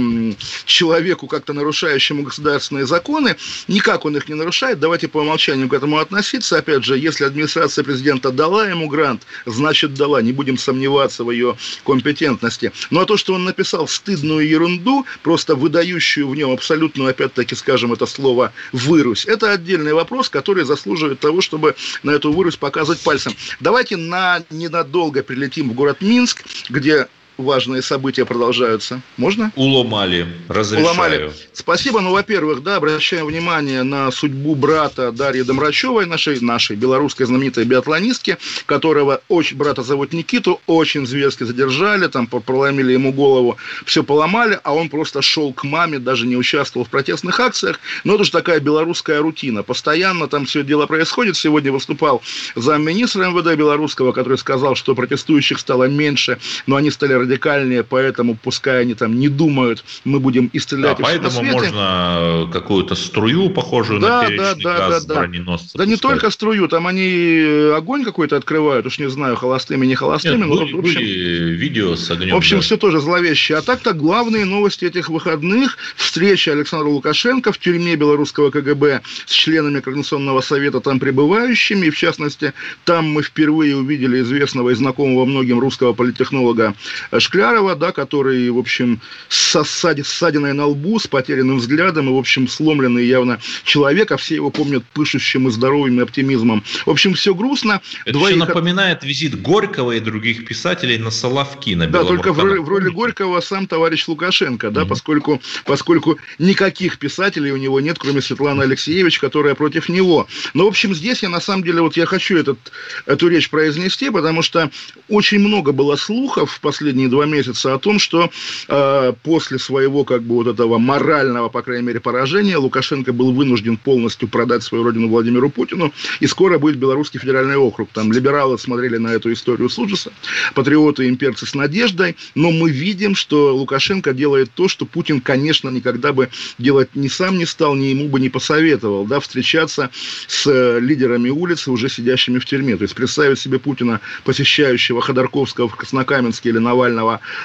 человеку, 0.65 1.27
как-то 1.27 1.53
нарушающему 1.53 2.23
государственные 2.23 2.85
законы. 2.85 3.35
Никак 3.67 4.05
он 4.05 4.17
их 4.17 4.27
не 4.27 4.35
нарушает. 4.35 4.79
Давайте 4.79 5.07
по 5.07 5.19
умолчанию 5.19 5.69
к 5.69 5.73
этому 5.73 5.99
относиться. 5.99 6.57
Опять 6.57 6.83
же, 6.83 6.97
если 6.97 7.25
администрация 7.25 7.83
президента 7.83 8.31
дала 8.31 8.67
ему 8.67 8.87
грант, 8.87 9.23
значит 9.45 9.93
дала. 9.93 10.21
Не 10.21 10.33
будем 10.33 10.57
сомневаться 10.57 11.23
в 11.23 11.31
ее 11.31 11.55
компетентности. 11.85 12.71
Ну 12.89 13.01
а 13.01 13.05
то, 13.05 13.17
что 13.17 13.33
он 13.33 13.43
написал 13.43 13.87
стыдную 13.87 14.47
ерунду, 14.47 15.05
просто 15.23 15.55
выдающую 15.55 16.27
в 16.27 16.35
нем 16.35 16.51
абсолютно, 16.51 17.09
опять-таки, 17.09 17.55
скажем 17.55 17.93
это 17.93 18.05
слово, 18.05 18.51
вырусь, 18.71 19.25
это 19.25 19.51
отдельный 19.51 19.93
вопрос, 19.93 20.29
который 20.29 20.65
заслуживает 20.71 21.19
того, 21.19 21.41
чтобы 21.41 21.75
на 22.03 22.11
эту 22.11 22.31
вырусь 22.31 22.55
показывать 22.55 23.01
пальцем. 23.01 23.33
Давайте 23.59 23.97
на 23.97 24.43
ненадолго 24.49 25.23
прилетим 25.23 25.69
в 25.69 25.73
город 25.73 26.01
Минск, 26.01 26.43
где 26.69 27.07
важные 27.37 27.81
события 27.81 28.25
продолжаются. 28.25 29.01
Можно? 29.17 29.51
Уломали. 29.55 30.27
Разрешаю. 30.47 30.85
Уломали. 30.85 31.31
Спасибо. 31.53 32.01
Ну, 32.01 32.11
во-первых, 32.11 32.63
да, 32.63 32.77
обращаем 32.77 33.25
внимание 33.25 33.83
на 33.83 34.11
судьбу 34.11 34.55
брата 34.55 35.11
Дарьи 35.11 35.43
Домрачевой, 35.43 36.05
нашей, 36.05 36.39
нашей 36.41 36.75
белорусской 36.75 37.25
знаменитой 37.25 37.65
биатлонистки, 37.65 38.37
которого 38.65 39.21
очень, 39.27 39.57
брата 39.57 39.83
зовут 39.83 40.13
Никиту, 40.13 40.61
очень 40.67 41.05
зверски 41.05 41.43
задержали, 41.43 42.07
там 42.07 42.27
проломили 42.27 42.93
ему 42.93 43.11
голову, 43.11 43.57
все 43.85 44.03
поломали, 44.03 44.59
а 44.63 44.73
он 44.73 44.89
просто 44.89 45.21
шел 45.21 45.53
к 45.53 45.63
маме, 45.63 45.99
даже 45.99 46.27
не 46.27 46.35
участвовал 46.35 46.85
в 46.85 46.89
протестных 46.89 47.39
акциях. 47.39 47.79
Но 48.03 48.15
это 48.15 48.23
же 48.23 48.31
такая 48.31 48.59
белорусская 48.59 49.19
рутина. 49.19 49.63
Постоянно 49.63 50.27
там 50.27 50.45
все 50.45 50.63
дело 50.63 50.85
происходит. 50.85 51.37
Сегодня 51.37 51.71
выступал 51.71 52.21
замминистра 52.55 53.29
МВД 53.29 53.57
белорусского, 53.57 54.11
который 54.11 54.37
сказал, 54.37 54.75
что 54.75 54.95
протестующих 54.95 55.59
стало 55.59 55.85
меньше, 55.85 56.39
но 56.67 56.75
они 56.75 56.91
стали 56.91 57.13
радикальнее, 57.21 57.83
поэтому 57.83 58.35
пускай 58.35 58.81
они 58.81 58.93
там 58.93 59.19
не 59.19 59.29
думают, 59.29 59.83
мы 60.03 60.19
будем 60.19 60.47
и 60.47 60.59
стрелять 60.59 60.97
да, 60.97 61.03
поэтому 61.03 61.41
на 61.41 61.51
можно 61.51 62.49
какую-то 62.51 62.95
струю, 62.95 63.49
похожую 63.49 63.99
да, 63.99 64.23
на 64.23 64.27
перечный 64.27 64.63
да, 64.63 64.77
газ 64.77 65.05
да, 65.05 65.13
да, 65.13 65.19
броненосца. 65.21 65.77
Да, 65.77 65.83
да 65.83 65.89
не 65.89 65.97
только 65.97 66.29
струю, 66.29 66.67
там 66.67 66.87
они 66.87 67.71
огонь 67.75 68.03
какой-то 68.03 68.37
открывают, 68.37 68.85
уж 68.85 68.99
не 68.99 69.09
знаю, 69.09 69.35
холостыми, 69.35 69.85
не 69.85 69.95
холостыми. 69.95 70.37
Нет, 70.37 70.47
но, 70.47 70.55
были, 70.55 70.73
в 70.73 70.79
общем, 70.79 70.99
были 70.99 71.53
видео 71.53 71.95
с 71.95 72.09
огнем. 72.11 72.33
В 72.33 72.37
общем, 72.37 72.57
да. 72.57 72.61
все 72.61 72.77
тоже 72.77 72.99
зловеще. 72.99 73.55
А 73.55 73.61
так-то 73.61 73.93
главные 73.93 74.45
новости 74.45 74.85
этих 74.85 75.09
выходных. 75.09 75.77
Встреча 75.95 76.51
Александра 76.51 76.87
Лукашенко 76.87 77.51
в 77.51 77.57
тюрьме 77.57 77.95
белорусского 77.95 78.49
КГБ 78.51 79.01
с 79.25 79.31
членами 79.31 79.79
Координационного 79.79 80.41
совета 80.41 80.79
там 80.79 80.99
пребывающими. 80.99 81.87
И, 81.87 81.89
в 81.89 81.97
частности, 81.97 82.53
там 82.85 83.09
мы 83.11 83.23
впервые 83.23 83.75
увидели 83.75 84.21
известного 84.21 84.71
и 84.71 84.75
знакомого 84.75 85.25
многим 85.25 85.59
русского 85.59 85.93
политтехнолога 85.93 86.75
Шклярова, 87.19 87.75
да, 87.75 87.91
который, 87.91 88.49
в 88.49 88.57
общем, 88.57 89.01
с 89.29 89.63
ссадиной 89.63 90.53
на 90.53 90.65
лбу, 90.67 90.99
с 90.99 91.07
потерянным 91.07 91.57
взглядом 91.57 92.09
и, 92.09 92.13
в 92.13 92.17
общем, 92.17 92.47
сломленный 92.47 93.05
явно 93.05 93.39
человек, 93.63 94.11
а 94.11 94.17
все 94.17 94.35
его 94.35 94.49
помнят 94.49 94.83
пышущим 94.93 95.47
и 95.47 95.51
здоровым 95.51 95.99
и 95.99 96.03
оптимизмом. 96.03 96.63
В 96.85 96.89
общем, 96.89 97.13
все 97.13 97.35
грустно. 97.35 97.81
Это 98.05 98.13
Двоих... 98.13 98.35
все 98.35 98.45
напоминает 98.45 99.03
визит 99.03 99.41
Горького 99.41 99.93
и 99.93 99.99
других 99.99 100.45
писателей 100.45 100.97
на 100.97 101.11
Соловки, 101.11 101.71
на 101.75 101.87
Да, 101.87 102.03
только 102.03 102.33
в 102.33 102.39
роли, 102.39 102.59
в 102.59 102.67
роли 102.67 102.89
Горького 102.89 103.41
сам 103.41 103.67
товарищ 103.67 104.07
Лукашенко, 104.07 104.71
да, 104.71 104.81
угу. 104.81 104.89
поскольку, 104.89 105.41
поскольку 105.65 106.17
никаких 106.39 106.97
писателей 106.97 107.51
у 107.51 107.57
него 107.57 107.79
нет, 107.79 107.97
кроме 107.99 108.21
Светланы 108.21 108.63
Алексеевич, 108.63 109.19
которая 109.19 109.55
против 109.55 109.89
него. 109.89 110.27
Но, 110.53 110.65
в 110.65 110.67
общем, 110.67 110.93
здесь 110.93 111.23
я, 111.23 111.29
на 111.29 111.41
самом 111.41 111.63
деле, 111.63 111.81
вот 111.81 111.97
я 111.97 112.05
хочу 112.05 112.37
этот, 112.37 112.57
эту 113.05 113.27
речь 113.27 113.49
произнести, 113.49 114.09
потому 114.09 114.41
что 114.41 114.69
очень 115.09 115.39
много 115.39 115.71
было 115.71 115.95
слухов 115.95 116.51
в 116.51 116.59
последние 116.59 117.00
последние 117.01 117.09
два 117.09 117.25
месяца 117.25 117.73
о 117.73 117.79
том, 117.79 117.99
что 117.99 118.29
э, 118.67 119.13
после 119.23 119.59
своего 119.59 120.03
как 120.03 120.21
бы 120.21 120.35
вот 120.35 120.47
этого 120.47 120.77
морального, 120.77 121.49
по 121.49 121.61
крайней 121.61 121.87
мере, 121.87 121.99
поражения 121.99 122.57
Лукашенко 122.57 123.13
был 123.13 123.31
вынужден 123.31 123.77
полностью 123.77 124.27
продать 124.27 124.63
свою 124.63 124.83
родину 124.83 125.07
Владимиру 125.07 125.49
Путину, 125.49 125.91
и 126.19 126.27
скоро 126.27 126.59
будет 126.59 126.77
Белорусский 126.77 127.19
федеральный 127.19 127.55
округ. 127.55 127.89
Там 127.93 128.11
либералы 128.11 128.57
смотрели 128.57 128.97
на 128.97 129.09
эту 129.13 129.31
историю 129.31 129.69
с 129.69 129.79
ужасом, 129.79 130.13
патриоты 130.53 131.05
и 131.05 131.09
имперцы 131.09 131.45
с 131.45 131.55
надеждой, 131.55 132.15
но 132.35 132.51
мы 132.51 132.69
видим, 132.69 133.15
что 133.15 133.55
Лукашенко 133.55 134.13
делает 134.13 134.51
то, 134.53 134.67
что 134.67 134.85
Путин, 134.85 135.21
конечно, 135.21 135.69
никогда 135.69 136.13
бы 136.13 136.29
делать 136.57 136.89
ни 136.95 137.07
сам 137.07 137.37
не 137.37 137.45
стал, 137.45 137.75
ни 137.75 137.85
ему 137.85 138.09
бы 138.09 138.19
не 138.19 138.29
посоветовал, 138.29 139.05
да, 139.05 139.19
встречаться 139.19 139.89
с 140.27 140.47
э, 140.47 140.79
лидерами 140.79 141.29
улицы, 141.29 141.71
уже 141.71 141.89
сидящими 141.89 142.39
в 142.39 142.45
тюрьме. 142.45 142.77
То 142.77 142.83
есть 142.83 142.95
представить 142.95 143.39
себе 143.39 143.59
Путина, 143.59 144.01
посещающего 144.23 145.01
Ходорковского 145.01 145.67
в 145.67 145.75
Краснокаменске 145.75 146.49
или 146.49 146.59
Навального 146.59 146.90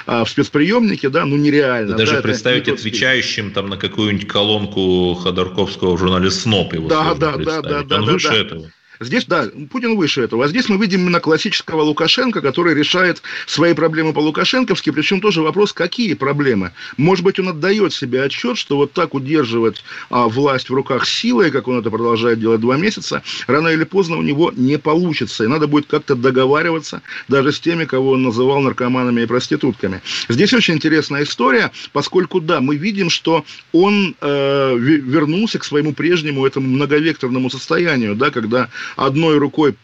а, 0.07 0.25
в 0.25 0.31
спецприемнике, 0.31 1.09
да, 1.09 1.25
ну 1.25 1.37
нереально. 1.37 1.93
Да, 1.93 1.99
даже 1.99 2.17
да, 2.17 2.23
представить 2.23 2.69
отвечающим 2.69 3.53
там 3.53 3.69
на 3.69 3.77
какую-нибудь 3.77 4.29
колонку 4.29 5.15
Ходорковского 5.15 5.97
в 5.97 5.99
журнале 5.99 6.31
СНОП 6.31 6.75
его 6.75 6.89
да, 6.89 7.15
да, 7.15 7.37
да, 7.37 7.63
да, 7.63 7.83
да, 7.83 7.97
Он 7.97 8.07
да, 8.07 8.13
выше 8.13 8.29
да. 8.29 8.37
этого. 8.37 8.71
Здесь, 9.01 9.27
да, 9.27 9.49
Путин 9.71 9.97
выше 9.97 10.23
этого. 10.23 10.45
А 10.45 10.49
здесь 10.49 10.69
мы 10.69 10.79
видим 10.79 11.03
именно 11.03 11.21
классического 11.21 11.83
Лукашенко, 11.83 12.41
который 12.41 12.75
решает 12.75 13.23
свои 13.47 13.75
проблемы 13.75 14.13
по-лукашенковски, 14.13 14.91
причем 14.91 15.21
тоже 15.21 15.43
вопрос, 15.43 15.73
какие 15.73 16.15
проблемы. 16.15 16.73
Может 16.97 17.25
быть, 17.25 17.39
он 17.39 17.49
отдает 17.49 17.93
себе 17.93 18.23
отчет, 18.23 18.57
что 18.57 18.77
вот 18.77 18.93
так 18.93 19.15
удерживать 19.15 19.85
а, 20.11 20.29
власть 20.29 20.71
в 20.71 20.75
руках 20.75 21.07
силой, 21.07 21.51
как 21.51 21.69
он 21.69 21.79
это 21.79 21.91
продолжает 21.91 22.41
делать 22.41 22.61
два 22.61 22.77
месяца, 22.77 23.23
рано 23.47 23.69
или 23.69 23.85
поздно 23.85 24.17
у 24.17 24.23
него 24.23 24.53
не 24.57 24.79
получится. 24.79 25.45
И 25.45 25.47
надо 25.47 25.67
будет 25.67 25.87
как-то 25.87 26.15
договариваться 26.15 27.03
даже 27.29 27.53
с 27.53 27.61
теми, 27.61 27.85
кого 27.85 28.13
он 28.13 28.23
называл 28.23 28.61
наркоманами 28.61 29.23
и 29.23 29.27
проститутками. 29.27 30.01
Здесь 30.29 30.53
очень 30.53 30.75
интересная 30.75 31.25
история, 31.25 31.71
поскольку, 31.93 32.41
да, 32.41 32.61
мы 32.61 32.77
видим, 32.77 33.11
что 33.11 33.45
он 33.73 34.15
э, 34.21 34.77
вернулся 34.79 35.59
к 35.59 35.65
своему 35.65 35.93
прежнему 35.93 36.47
этому 36.47 36.69
многовекторному 36.69 37.51
состоянию, 37.51 38.15
да, 38.15 38.31
когда 38.31 38.69
одной 38.97 39.39
рукой 39.39 39.75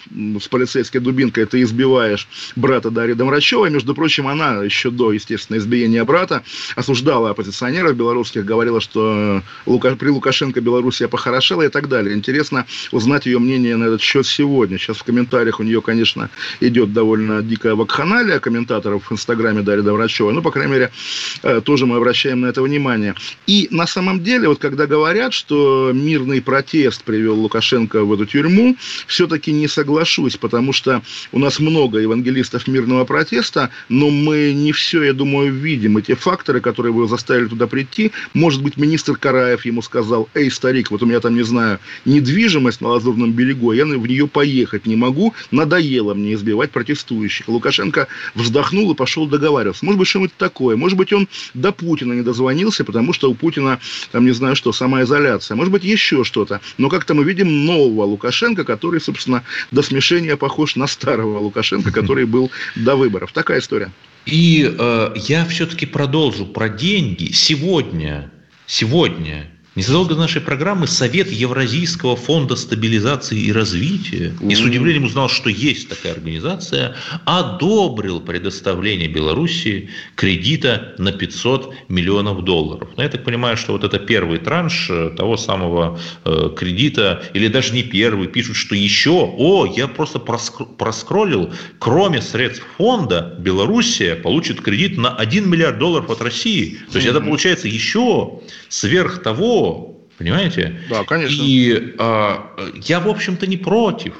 с 0.40 0.48
полицейской 0.48 1.00
дубинкой 1.00 1.46
ты 1.46 1.62
избиваешь 1.62 2.28
брата 2.56 2.90
Дарьи 2.90 3.14
Домрачевой. 3.14 3.70
Между 3.70 3.94
прочим, 3.94 4.28
она 4.28 4.62
еще 4.62 4.90
до, 4.90 5.12
естественно, 5.12 5.56
избиения 5.56 6.04
брата 6.04 6.42
осуждала 6.76 7.30
оппозиционеров 7.30 7.96
белорусских, 7.96 8.44
говорила, 8.44 8.80
что 8.80 9.42
Лука, 9.66 9.96
при 9.96 10.08
Лукашенко 10.08 10.60
Белоруссия 10.60 11.08
похорошела 11.08 11.62
и 11.62 11.68
так 11.68 11.88
далее. 11.88 12.14
Интересно 12.14 12.66
узнать 12.90 13.26
ее 13.26 13.38
мнение 13.38 13.76
на 13.76 13.84
этот 13.84 14.00
счет 14.00 14.26
сегодня. 14.26 14.78
Сейчас 14.78 14.98
в 14.98 15.04
комментариях 15.04 15.60
у 15.60 15.62
нее, 15.62 15.80
конечно, 15.82 16.30
идет 16.60 16.92
довольно 16.92 17.42
дикая 17.42 17.74
вакханалия 17.74 18.38
комментаторов 18.38 19.10
в 19.10 19.12
Инстаграме 19.12 19.62
Дарьи 19.62 19.82
Домрачевой. 19.82 20.32
Ну, 20.32 20.42
по 20.42 20.50
крайней 20.50 20.72
мере, 20.72 20.92
э, 21.42 21.60
тоже 21.64 21.86
мы 21.86 21.96
обращаем 21.96 22.40
на 22.40 22.46
это 22.46 22.62
внимание. 22.62 23.14
И 23.46 23.68
на 23.70 23.86
самом 23.86 24.22
деле, 24.22 24.48
вот 24.48 24.58
когда 24.58 24.86
говорят, 24.86 25.32
что 25.32 25.90
мирный 25.94 26.40
протест 26.40 27.04
привел 27.04 27.38
Лукашенко 27.40 28.04
в 28.04 28.12
эту 28.12 28.26
тюрьму, 28.26 28.76
все-таки 29.06 29.52
не 29.52 29.68
соглашусь, 29.68 30.36
потому 30.36 30.72
что 30.72 31.02
у 31.32 31.38
нас 31.38 31.60
много 31.60 31.98
евангелистов 31.98 32.66
мирного 32.68 33.04
протеста, 33.04 33.70
но 33.88 34.10
мы 34.10 34.52
не 34.52 34.72
все, 34.72 35.02
я 35.02 35.12
думаю, 35.12 35.52
видим. 35.52 35.98
И 35.98 36.02
те 36.02 36.14
факторы, 36.14 36.60
которые 36.60 36.92
его 36.92 37.06
заставили 37.06 37.46
туда 37.46 37.66
прийти, 37.66 38.12
может 38.34 38.62
быть, 38.62 38.76
министр 38.76 39.16
Караев 39.16 39.64
ему 39.64 39.82
сказал, 39.82 40.28
эй, 40.34 40.50
старик, 40.50 40.90
вот 40.90 41.02
у 41.02 41.06
меня 41.06 41.20
там, 41.20 41.34
не 41.34 41.42
знаю, 41.42 41.78
недвижимость 42.04 42.80
на 42.80 42.88
Лазурном 42.88 43.32
берегу, 43.32 43.72
я 43.72 43.84
в 43.84 44.06
нее 44.06 44.26
поехать 44.26 44.86
не 44.86 44.96
могу, 44.96 45.34
надоело 45.50 46.14
мне 46.14 46.34
избивать 46.34 46.70
протестующих. 46.70 47.48
Лукашенко 47.48 48.08
вздохнул 48.34 48.92
и 48.92 48.94
пошел 48.94 49.26
договариваться. 49.26 49.84
Может 49.84 49.98
быть, 49.98 50.08
что-нибудь 50.08 50.36
такое. 50.36 50.76
Может 50.76 50.98
быть, 50.98 51.12
он 51.12 51.28
до 51.54 51.72
Путина 51.72 52.12
не 52.14 52.22
дозвонился, 52.22 52.84
потому 52.84 53.12
что 53.12 53.30
у 53.30 53.34
Путина, 53.34 53.80
там, 54.10 54.24
не 54.24 54.32
знаю 54.32 54.56
что, 54.56 54.72
самоизоляция. 54.72 55.56
Может 55.56 55.72
быть, 55.72 55.84
еще 55.84 56.24
что-то. 56.24 56.60
Но 56.78 56.88
как-то 56.88 57.14
мы 57.14 57.24
видим 57.24 57.64
нового 57.64 58.04
Лукашенко, 58.04 58.64
который, 58.64 58.81
собственно, 59.00 59.44
до 59.70 59.82
смешения 59.82 60.36
похож 60.36 60.76
на 60.76 60.86
старого 60.86 61.38
Лукашенко, 61.38 61.90
который 61.92 62.26
был 62.26 62.50
до 62.76 62.96
выборов. 62.96 63.32
Такая 63.32 63.60
история. 63.60 63.90
И 64.26 64.72
э, 64.78 65.14
я 65.16 65.44
все-таки 65.46 65.86
продолжу 65.86 66.46
про 66.46 66.68
деньги. 66.68 67.32
Сегодня, 67.32 68.30
сегодня 68.66 69.50
Незадолго 69.74 70.14
до 70.14 70.20
нашей 70.20 70.42
программы 70.42 70.86
Совет 70.86 71.32
Евразийского 71.32 72.14
фонда 72.14 72.56
стабилизации 72.56 73.40
и 73.40 73.52
развития, 73.52 74.34
и 74.46 74.54
с 74.54 74.60
удивлением 74.60 75.04
узнал, 75.04 75.30
что 75.30 75.48
есть 75.48 75.88
такая 75.88 76.12
организация, 76.12 76.94
одобрил 77.24 78.20
предоставление 78.20 79.08
Белоруссии 79.08 79.88
кредита 80.14 80.94
на 80.98 81.10
500 81.10 81.74
миллионов 81.88 82.44
долларов. 82.44 82.90
Но 82.98 83.02
я 83.02 83.08
так 83.08 83.24
понимаю, 83.24 83.56
что 83.56 83.72
вот 83.72 83.82
это 83.82 83.98
первый 83.98 84.40
транш 84.40 84.90
э, 84.90 85.08
того 85.16 85.38
самого 85.38 85.98
э, 86.26 86.50
кредита, 86.54 87.22
или 87.32 87.48
даже 87.48 87.72
не 87.72 87.82
первый, 87.82 88.28
пишут, 88.28 88.56
что 88.56 88.74
еще, 88.74 89.32
о, 89.38 89.64
я 89.64 89.88
просто 89.88 90.18
проскроллил, 90.18 91.50
кроме 91.78 92.20
средств 92.20 92.66
фонда, 92.76 93.36
Белоруссия 93.38 94.16
получит 94.16 94.60
кредит 94.60 94.98
на 94.98 95.16
1 95.16 95.48
миллиард 95.48 95.78
долларов 95.78 96.10
от 96.10 96.20
России. 96.20 96.78
То 96.90 96.98
есть 96.98 97.08
это 97.08 97.22
получается 97.22 97.68
еще 97.68 98.42
сверх 98.68 99.22
того, 99.22 99.61
понимаете? 100.18 100.80
Да, 100.88 101.04
конечно. 101.04 101.42
И 101.42 101.94
э, 101.98 102.36
я, 102.84 103.00
в 103.00 103.08
общем-то, 103.08 103.46
не 103.46 103.56
против. 103.56 104.14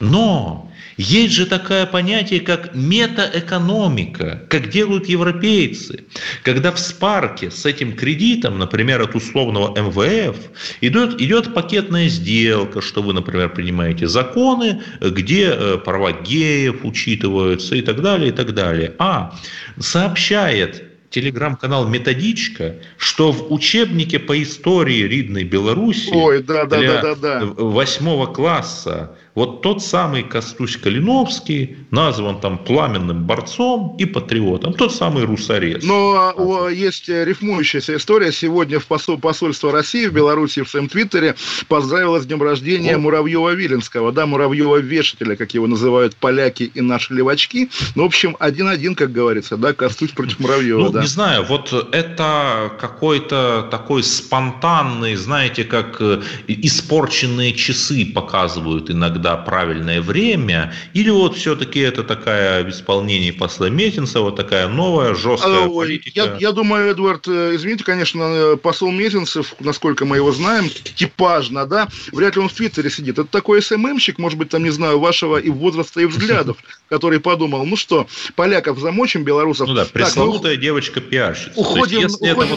Но 0.00 0.70
есть 0.96 1.34
же 1.34 1.46
такое 1.46 1.86
понятие, 1.86 2.40
как 2.40 2.74
метаэкономика, 2.74 4.46
как 4.48 4.70
делают 4.70 5.06
европейцы. 5.06 6.04
Когда 6.42 6.70
в 6.70 6.78
спарке 6.78 7.50
с 7.50 7.66
этим 7.66 7.96
кредитом, 7.96 8.58
например, 8.58 9.02
от 9.02 9.14
условного 9.14 9.76
МВФ, 9.76 10.36
идет, 10.80 11.20
идет 11.20 11.54
пакетная 11.54 12.08
сделка, 12.08 12.80
что 12.80 13.02
вы, 13.02 13.12
например, 13.12 13.50
принимаете 13.50 14.06
законы, 14.06 14.82
где 15.00 15.50
э, 15.50 15.78
права 15.78 16.12
геев 16.12 16.84
учитываются 16.84 17.74
и 17.74 17.82
так 17.82 18.00
далее, 18.02 18.28
и 18.28 18.32
так 18.32 18.54
далее. 18.54 18.94
А 18.98 19.36
сообщает 19.78 20.93
телеграм-канал 21.14 21.86
«Методичка», 21.86 22.74
что 22.96 23.30
в 23.30 23.52
учебнике 23.52 24.18
по 24.18 24.42
истории 24.42 25.02
Ридной 25.04 25.44
Беларуси 25.44 26.10
Ой, 26.12 26.42
да, 26.42 26.66
да, 26.66 26.78
для 26.78 27.00
да, 27.00 27.14
да, 27.14 27.40
да. 27.40 27.46
восьмого 27.46 28.26
класса 28.26 29.16
вот 29.34 29.62
тот 29.62 29.82
самый 29.82 30.22
Костусь 30.22 30.76
Калиновский 30.76 31.76
назван 31.90 32.40
там 32.40 32.58
пламенным 32.58 33.24
борцом 33.24 33.96
и 33.98 34.04
патриотом, 34.04 34.74
тот 34.74 34.94
самый 34.94 35.24
русарез. 35.24 35.82
Но 35.82 36.32
о, 36.36 36.68
есть 36.68 37.08
рифмующаяся 37.08 37.96
история. 37.96 38.30
Сегодня 38.32 38.78
в 38.78 38.86
посол, 38.86 39.18
посольство 39.18 39.72
России 39.72 40.06
в 40.06 40.12
Беларуси 40.12 40.62
в 40.62 40.68
своем 40.68 40.88
твиттере 40.88 41.34
поздравило 41.68 42.20
с 42.20 42.26
днем 42.26 42.42
рождения 42.42 42.96
Муравьева-Виленского, 42.96 44.12
да, 44.12 44.26
Муравьева-вешателя, 44.26 45.36
как 45.36 45.52
его 45.54 45.66
называют 45.66 46.14
поляки 46.14 46.70
и 46.74 46.80
наши 46.80 47.12
левачки. 47.12 47.70
Ну, 47.96 48.04
в 48.04 48.06
общем, 48.06 48.36
один-один, 48.38 48.94
как 48.94 49.12
говорится, 49.12 49.56
да, 49.56 49.72
Костусь 49.72 50.10
против 50.10 50.38
Муравьева, 50.38 50.78
ну, 50.78 50.90
да. 50.90 51.00
не 51.00 51.08
знаю, 51.08 51.44
вот 51.44 51.72
это 51.92 52.72
какой-то 52.80 53.66
такой 53.70 54.04
спонтанный, 54.04 55.16
знаете, 55.16 55.64
как 55.64 55.96
э, 56.00 56.22
испорченные 56.46 57.52
часы 57.52 58.06
показывают 58.06 58.90
иногда 58.90 59.23
правильное 59.36 60.00
время, 60.00 60.72
или 60.92 61.10
вот 61.10 61.36
все-таки 61.36 61.80
это 61.80 62.04
такая 62.04 62.64
в 62.64 62.70
исполнении 62.70 63.30
посла 63.30 63.70
Метинцева, 63.70 64.32
такая 64.32 64.68
новая, 64.68 65.14
жесткая 65.14 65.66
Ой, 65.66 65.74
политика? 65.74 66.12
Я, 66.14 66.36
я 66.38 66.52
думаю, 66.52 66.90
Эдвард, 66.90 67.26
э, 67.28 67.54
извините, 67.54 67.84
конечно, 67.84 68.22
э, 68.22 68.56
посол 68.56 68.90
Мезенцев, 68.92 69.54
насколько 69.60 70.04
мы 70.04 70.16
его 70.16 70.32
знаем, 70.32 70.68
типажно, 70.68 71.66
да, 71.66 71.88
вряд 72.12 72.36
ли 72.36 72.42
он 72.42 72.48
в 72.48 72.52
Твиттере 72.52 72.90
сидит. 72.90 73.18
Это 73.18 73.28
такой 73.28 73.62
СММщик, 73.62 74.18
может 74.18 74.38
быть, 74.38 74.50
там, 74.50 74.62
не 74.62 74.70
знаю, 74.70 75.00
вашего 75.00 75.38
и 75.38 75.50
возраста, 75.50 76.00
и 76.00 76.06
взглядов, 76.06 76.56
который 76.88 77.20
подумал, 77.20 77.64
ну 77.64 77.76
что, 77.76 78.06
поляков 78.36 78.78
замочим, 78.78 79.24
белорусов... 79.24 79.68
Ну 79.68 79.74
да, 79.74 79.84
ну, 79.84 79.90
пресловутая 79.90 80.56
девочка-пиарщица. 80.56 81.52
Уходим, 81.56 82.08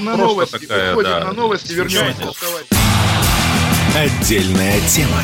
на 0.04 0.18
новости, 0.18 0.66
уходим 0.92 1.10
на 1.10 1.34
новости, 1.34 1.74
вернемся. 1.74 2.32
Отдельная 3.96 4.80
тема. 4.88 5.24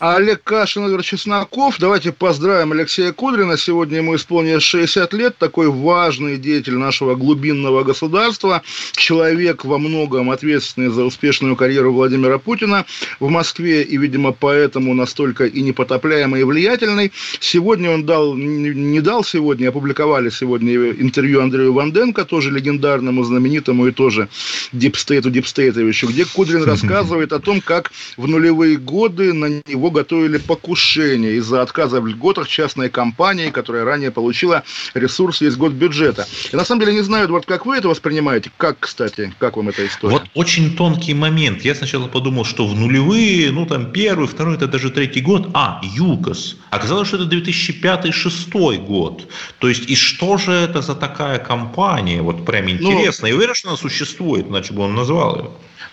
Олег 0.00 0.42
Кашин, 0.42 0.86
Игорь 0.86 1.02
Чесноков. 1.02 1.76
Давайте 1.78 2.10
поздравим 2.10 2.72
Алексея 2.72 3.12
Кудрина. 3.12 3.58
Сегодня 3.58 3.98
ему 3.98 4.16
исполнилось 4.16 4.62
60 4.62 5.12
лет. 5.12 5.36
Такой 5.36 5.68
важный 5.68 6.38
деятель 6.38 6.76
нашего 6.76 7.16
глубинного 7.16 7.84
государства. 7.84 8.62
Человек 8.92 9.66
во 9.66 9.76
многом 9.76 10.30
ответственный 10.30 10.88
за 10.88 11.04
успешную 11.04 11.54
карьеру 11.54 11.92
Владимира 11.92 12.38
Путина 12.38 12.86
в 13.18 13.28
Москве. 13.28 13.82
И, 13.82 13.98
видимо, 13.98 14.32
поэтому 14.32 14.94
настолько 14.94 15.44
и 15.44 15.60
непотопляемый 15.60 16.40
и 16.40 16.44
влиятельный. 16.44 17.12
Сегодня 17.38 17.90
он 17.90 18.06
дал, 18.06 18.34
не 18.34 19.00
дал 19.02 19.22
сегодня, 19.22 19.68
опубликовали 19.68 20.30
сегодня 20.30 20.92
интервью 20.92 21.42
Андрею 21.42 21.74
Ванденко, 21.74 22.24
тоже 22.24 22.50
легендарному, 22.50 23.22
знаменитому 23.22 23.86
и 23.88 23.92
тоже 23.92 24.30
Дипстейту 24.72 25.28
Дипстейтовичу, 25.30 26.08
где 26.08 26.24
Кудрин 26.24 26.64
рассказывает 26.64 27.34
о 27.34 27.38
том, 27.38 27.60
как 27.60 27.92
в 28.16 28.26
нулевые 28.26 28.78
годы 28.78 29.34
на 29.34 29.60
него 29.68 29.89
готовили 29.90 30.38
покушение 30.38 31.34
из-за 31.34 31.62
отказа 31.62 32.00
в 32.00 32.06
льготах 32.06 32.48
частной 32.48 32.88
компании, 32.88 33.50
которая 33.50 33.84
ранее 33.84 34.10
получила 34.10 34.62
ресурсы 34.94 35.46
из 35.46 35.56
год 35.56 35.72
бюджета. 35.72 36.26
И 36.52 36.56
на 36.56 36.64
самом 36.64 36.80
деле 36.80 36.94
не 36.94 37.02
знаю, 37.02 37.24
Эдвард, 37.24 37.46
как 37.46 37.66
вы 37.66 37.76
это 37.76 37.88
воспринимаете? 37.88 38.50
Как, 38.56 38.78
кстати, 38.80 39.32
как 39.38 39.56
вам 39.56 39.68
эта 39.68 39.86
история? 39.86 40.14
Вот 40.14 40.24
очень 40.34 40.76
тонкий 40.76 41.14
момент. 41.14 41.62
Я 41.62 41.74
сначала 41.74 42.08
подумал, 42.08 42.44
что 42.44 42.66
в 42.66 42.74
нулевые, 42.74 43.50
ну 43.50 43.66
там 43.66 43.92
первый, 43.92 44.26
второй, 44.26 44.56
это 44.56 44.66
даже 44.66 44.90
третий 44.90 45.20
год. 45.20 45.50
А, 45.54 45.80
ЮКОС. 45.82 46.56
Оказалось, 46.70 47.08
что 47.08 47.16
это 47.16 47.34
2005-2006 47.34 48.86
год. 48.86 49.28
То 49.58 49.68
есть, 49.68 49.88
и 49.88 49.94
что 49.94 50.36
же 50.36 50.52
это 50.52 50.82
за 50.82 50.94
такая 50.94 51.38
компания? 51.38 52.22
Вот 52.22 52.44
прям 52.44 52.66
ну, 52.66 52.70
интересно. 52.70 53.22
Ну, 53.22 53.28
Я 53.28 53.36
уверен, 53.36 53.54
что 53.54 53.68
она 53.68 53.76
существует, 53.76 54.46
иначе 54.48 54.72
бы 54.72 54.82
он 54.82 54.94
назвал 54.94 55.36
ее 55.36 55.50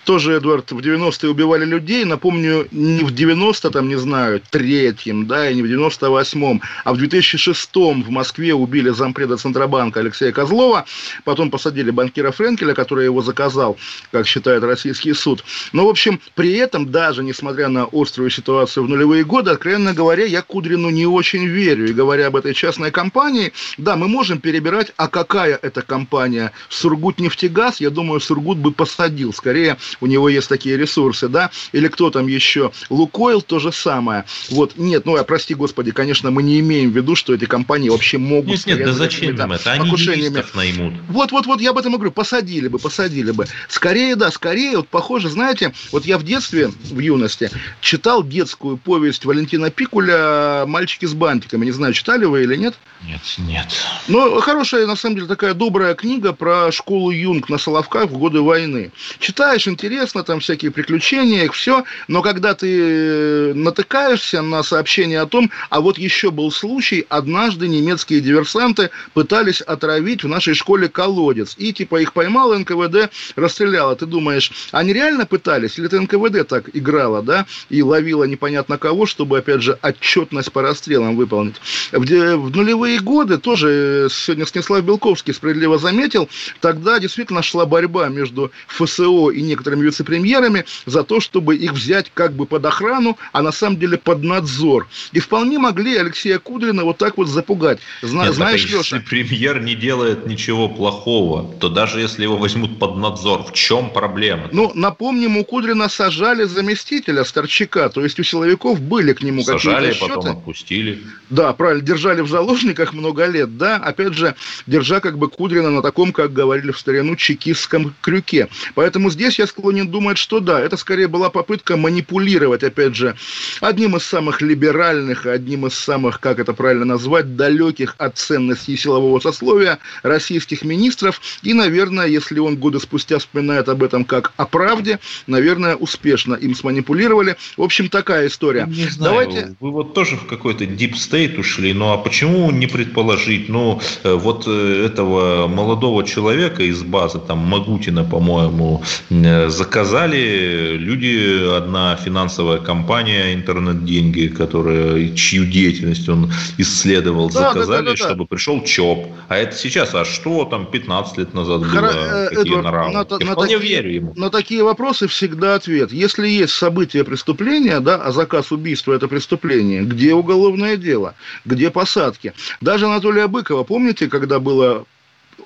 тоже, 0.08 0.38
Эдуард, 0.38 0.72
в 0.72 0.78
90-е 0.78 1.30
убивали 1.30 1.65
людей. 1.65 2.06
Напомню, 2.06 2.65
не 2.72 3.04
в 3.04 3.12
90 3.12 3.70
там, 3.72 3.89
не 3.89 3.98
знаю, 3.98 4.41
третьем, 4.50 5.28
да, 5.28 5.50
и 5.50 5.56
не 5.56 5.62
в 5.62 5.65
98-м, 5.65 6.62
а 6.86 6.93
в 6.93 6.98
2006-м 6.98 8.04
в 8.04 8.10
Москве 8.10 8.54
убили 8.54 8.89
зампреда 8.89 9.36
Центробанка 9.36 10.00
Алексея 10.00 10.32
Козлова, 10.32 10.86
потом 11.26 11.52
посадили 11.52 11.91
банкира 11.91 12.32
Френкеля, 12.32 12.74
который 12.74 13.04
его 13.04 13.22
заказал, 13.22 13.76
как 14.13 14.26
считает 14.28 14.63
российский 14.63 15.12
суд. 15.12 15.43
Но, 15.74 15.86
в 15.86 15.89
общем, 15.89 16.22
при 16.36 16.54
этом, 16.54 16.89
даже 16.89 17.22
несмотря 17.22 17.67
на 17.67 17.86
острую 17.91 18.30
ситуацию 18.30 18.86
в 18.86 18.89
нулевые 18.89 19.26
годы, 19.26 19.52
откровенно 19.52 19.93
говоря, 19.93 20.24
я 20.24 20.41
Кудрину 20.41 20.89
не 20.89 21.06
очень 21.06 21.46
верю. 21.48 21.86
И 21.89 21.91
говоря 21.91 22.28
об 22.28 22.38
этой 22.38 22.54
частной 22.54 22.91
компании, 22.91 23.52
да, 23.78 23.98
мы 23.98 24.08
можем 24.08 24.39
перебирать, 24.39 24.93
а 24.96 25.10
какая 25.10 25.60
это 25.62 25.82
компания? 25.82 26.54
Сургут 26.70 27.20
нефтегаз, 27.20 27.82
я 27.82 27.89
думаю, 27.89 28.22
Сургут 28.22 28.58
бы 28.58 28.72
посадил. 28.72 29.34
Скорее, 29.34 29.76
у 30.01 30.07
него 30.07 30.29
есть 30.29 30.49
такие 30.49 30.77
ресурсы, 30.77 31.27
да, 31.27 31.51
или 31.71 31.88
кто 31.88 32.10
там 32.10 32.27
еще, 32.27 32.71
Лукойл, 32.89 33.41
то 33.41 33.60
же 33.60 33.71
самое. 33.71 34.25
Вот, 34.49 34.77
нет, 34.77 35.05
ну, 35.05 35.15
а 35.15 35.23
прости, 35.23 35.53
господи, 35.53 35.91
конечно, 35.91 36.31
мы 36.31 36.43
не 36.43 36.60
имеем 36.60 36.91
в 36.91 36.95
виду, 36.95 37.15
что 37.15 37.33
эти 37.33 37.45
компании 37.45 37.89
вообще 37.89 38.17
могут... 38.17 38.65
Нет, 38.65 38.77
нет, 38.77 38.86
да 38.86 38.93
зачем 38.93 39.36
им 39.36 39.51
это? 39.51 39.71
Они 39.71 39.89
юристов 39.89 40.55
наймут. 40.55 40.93
Вот, 41.10 41.31
вот, 41.31 41.45
вот, 41.45 41.62
я 41.62 41.71
об 41.71 41.77
этом 41.77 41.93
и 41.93 41.95
говорю, 41.95 42.12
посадили 42.12 42.67
бы, 42.67 42.79
посадили 42.79 43.31
бы. 43.31 43.45
Скорее, 43.67 44.15
да, 44.15 44.31
скорее, 44.31 44.77
вот 44.77 44.88
похоже, 44.88 45.29
знаете, 45.29 45.73
вот 45.91 46.05
я 46.05 46.17
в 46.17 46.23
детстве, 46.23 46.67
в 46.67 46.99
юности, 46.99 47.49
читал 47.81 48.23
детскую 48.23 48.77
повесть 48.77 49.25
Валентина 49.25 49.69
Пикуля 49.69 50.65
«Мальчики 50.65 51.05
с 51.05 51.13
бантиками». 51.13 51.65
Не 51.65 51.71
знаю, 51.71 51.93
читали 51.93 52.25
вы 52.25 52.43
или 52.43 52.55
нет? 52.55 52.75
Нет, 53.05 53.21
нет. 53.38 53.67
Ну, 54.07 54.39
хорошая, 54.41 54.86
на 54.88 54.95
самом 54.95 55.15
деле, 55.15 55.27
такая 55.27 55.53
добрая 55.53 55.93
книга 55.95 56.33
про 56.33 56.71
школу 56.71 57.12
Юнг 57.12 57.49
на 57.49 57.57
Соловках 57.57 58.10
в 58.10 58.17
годы 58.17 58.41
войны. 58.41 58.91
Читаешь, 59.19 59.67
интересно, 59.78 60.24
там 60.24 60.40
всякие 60.40 60.72
приключения, 60.72 61.46
их 61.46 61.54
все, 61.54 61.84
но 62.08 62.24
когда 62.24 62.56
ты 62.56 62.80
э, 62.80 63.54
натыкаешься 63.54 64.42
на 64.42 64.63
сообщение 64.63 65.22
о 65.22 65.28
том, 65.28 65.52
а 65.70 65.82
вот 65.82 66.00
еще 66.00 66.32
был 66.32 66.52
случай, 66.52 67.06
однажды 67.10 67.68
немецкие 67.68 68.22
диверсанты 68.22 68.90
пытались 69.13 69.62
отравить 69.62 70.24
в 70.24 70.28
нашей 70.28 70.56
школе 70.56 70.90
колодец, 70.90 71.54
и 71.60 71.74
типа 71.74 72.02
их 72.02 72.13
поймал 72.13 72.58
НКВД, 72.58 73.12
расстреляло. 73.36 73.96
Ты 73.96 74.08
думаешь, 74.08 74.52
они 74.72 74.94
реально 74.94 75.28
пытались, 75.28 75.78
или 75.78 75.86
это 75.86 76.02
НКВД 76.02 76.48
так 76.48 76.76
играла, 76.76 77.22
да, 77.22 77.46
и 77.70 77.84
ловила 77.84 78.24
непонятно 78.24 78.80
кого, 78.80 79.06
чтобы, 79.06 79.38
опять 79.38 79.62
же, 79.62 79.78
отчетность 79.84 80.52
по 80.52 80.63
расстрелам 80.63 81.16
выполнить. 81.16 81.56
В, 81.92 82.00
в 82.00 82.56
нулевые 82.56 83.00
годы 83.00 83.38
тоже 83.38 84.08
э, 84.08 84.10
сегодня 84.10 84.48
Станислав 84.48 84.84
Белковский 84.84 85.36
справедливо 85.36 85.78
заметил, 85.78 86.30
тогда 86.62 86.98
действительно 86.98 87.44
шла 87.44 87.68
борьба 87.68 88.08
между 88.08 88.52
ФСО 88.68 89.30
и 89.30 89.42
некоторыми 89.42 89.66
некоторыми 89.67 89.86
вице-премьерами 89.86 90.65
за 90.86 91.03
то, 91.03 91.19
чтобы 91.19 91.56
их 91.56 91.73
взять 91.73 92.12
как 92.13 92.34
бы 92.34 92.45
под 92.45 92.65
охрану, 92.65 93.17
а 93.34 93.41
на 93.41 93.51
самом 93.51 93.77
деле 93.77 93.97
под 93.97 94.23
надзор. 94.23 94.88
И 95.12 95.19
вполне 95.19 95.60
могли 95.60 95.97
Алексея 95.97 96.39
Кудрина 96.39 96.84
вот 96.86 96.97
так 96.97 97.17
вот 97.17 97.27
запугать. 97.27 97.80
Зна- 98.01 98.25
Нет, 98.25 98.36
знаешь, 98.36 98.62
так, 98.62 98.71
Леша? 98.71 98.77
Если 98.97 98.99
премьер 98.99 99.62
не 99.62 99.75
делает 99.75 100.25
ничего 100.27 100.69
плохого, 100.69 101.53
то 101.60 101.69
даже 101.69 101.99
если 101.99 102.23
его 102.23 102.38
возьмут 102.38 102.80
под 102.80 102.97
надзор, 102.97 103.43
в 103.43 103.53
чем 103.53 103.89
проблема? 103.89 104.49
Ну, 104.51 104.71
напомним, 104.73 105.38
у 105.38 105.43
Кудрина 105.43 105.89
сажали 105.89 106.43
заместителя 106.45 107.23
Старчака, 107.23 107.89
то 107.89 108.03
есть 108.03 108.19
у 108.19 108.23
силовиков 108.23 108.80
были 108.80 109.13
к 109.13 109.21
нему 109.21 109.41
какие-то 109.43 109.60
Сажали, 109.63 109.93
счеты. 109.93 110.08
потом 110.08 110.27
отпустили. 110.38 111.03
Да, 111.30 111.51
правильно, 111.53 111.84
держали 111.84 112.21
в 112.21 112.30
заложниках 112.30 112.93
много 112.93 113.25
лет, 113.25 113.58
да, 113.58 113.75
опять 113.75 114.13
же, 114.13 114.36
держа 114.65 114.99
как 114.99 115.17
бы 115.17 115.30
Кудрина 115.30 115.69
на 115.71 115.82
таком, 115.82 116.13
как 116.13 116.32
говорили 116.34 116.71
в 116.71 116.80
старину, 116.80 117.15
чекистском 117.15 117.93
крюке. 118.01 118.47
Поэтому 118.75 119.10
здесь 119.10 119.39
я 119.39 119.47
склонен 119.58 119.88
думать, 119.88 120.17
что 120.17 120.39
да, 120.39 120.60
это 120.60 120.78
скорее 120.78 121.08
была 121.08 121.30
попытка 121.30 121.78
манипулировать, 121.78 122.63
опять 122.63 122.96
же, 122.96 123.15
одним 123.60 123.96
из 123.96 124.04
самых 124.04 124.41
либеральных, 124.41 125.26
одним 125.26 125.65
из 125.65 125.74
самых, 125.74 126.20
как 126.20 126.39
это 126.39 126.54
правильно 126.54 126.86
назвать, 126.86 127.36
далеких 127.36 127.96
от 127.98 128.17
ценностей 128.17 128.78
силового 128.78 129.20
сословия 129.20 129.80
российских 130.04 130.63
министров. 130.63 131.22
И, 131.41 131.54
наверное, 131.54 132.06
если 132.06 132.39
он 132.39 132.58
годы 132.58 132.80
спустя 132.80 133.17
вспоминает 133.17 133.67
об 133.67 133.82
этом 133.82 134.06
как 134.06 134.34
о 134.38 134.46
правде, 134.46 135.00
наверное, 135.26 135.76
успешно 135.76 136.36
им 136.36 136.54
сманипулировали. 136.54 137.36
В 137.58 137.63
общем, 137.63 137.89
такая 137.89 138.28
история. 138.28 138.65
Не 138.67 138.86
знаю, 138.86 139.26
Давайте... 139.26 139.56
вы 139.60 139.72
вот 139.72 139.93
тоже 139.96 140.17
в 140.17 140.28
какой-то 140.28 140.65
deep 140.65 140.93
state 140.93 141.39
ушли, 141.39 141.74
ну 141.74 141.91
а 141.91 141.98
почему 141.98 142.52
не 142.52 142.67
предположить, 142.67 143.50
ну 143.50 143.82
э, 144.04 144.13
вот 144.13 144.43
э, 144.48 144.86
этого 144.86 145.48
молодого 145.48 146.06
человека 146.06 146.62
из 146.63 146.84
базы, 146.84 147.20
там 147.20 147.39
Магутина, 147.39 148.04
по-моему, 148.04 148.84
э, 149.10 149.46
заказали 149.49 150.77
люди, 150.77 151.55
одна 151.55 151.95
финансовая 151.95 152.60
компания 152.60 153.33
«Интернет-деньги», 153.33 154.27
которая, 154.27 155.10
чью 155.15 155.45
деятельность 155.45 156.07
он 156.10 156.31
исследовал, 156.57 157.29
да, 157.29 157.53
заказали, 157.53 157.86
да, 157.86 157.91
да, 157.91 157.97
да, 157.97 157.97
чтобы 157.97 158.25
пришел 158.25 158.63
ЧОП. 158.63 159.07
А 159.27 159.38
это 159.38 159.55
сейчас, 159.55 159.93
а 159.95 160.05
что 160.05 160.45
там 160.45 160.65
15 160.65 161.17
лет 161.17 161.33
назад 161.33 161.62
было, 161.62 161.69
Хор... 161.69 161.86
Э, 161.86 162.27
какие 162.29 162.43
Эдвард, 162.43 162.63
нравы? 162.65 162.91
На, 162.93 163.05
Я 163.19 163.25
на 163.25 163.31
вполне 163.33 163.57
такие, 163.57 163.73
верю 163.73 163.91
ему. 163.93 164.13
На 164.15 164.29
такие 164.29 164.63
вопросы 164.63 165.07
всегда 165.07 165.55
ответ. 165.55 165.91
Если 165.91 166.27
есть 166.27 166.53
событие 166.53 167.03
преступления, 167.03 167.79
да, 167.79 167.95
а 167.95 168.12
заказ 168.12 168.51
убийства– 168.51 168.93
это 168.93 169.07
преступление, 169.07 169.83
где 169.83 170.13
уголовное 170.13 170.77
дело, 170.77 171.15
где 171.45 171.69
посадки? 171.69 172.33
Даже 172.62 172.86
Анатолия 172.86 173.27
Быкова, 173.27 173.63
помните, 173.63 174.07
когда 174.07 174.39
было 174.39 174.86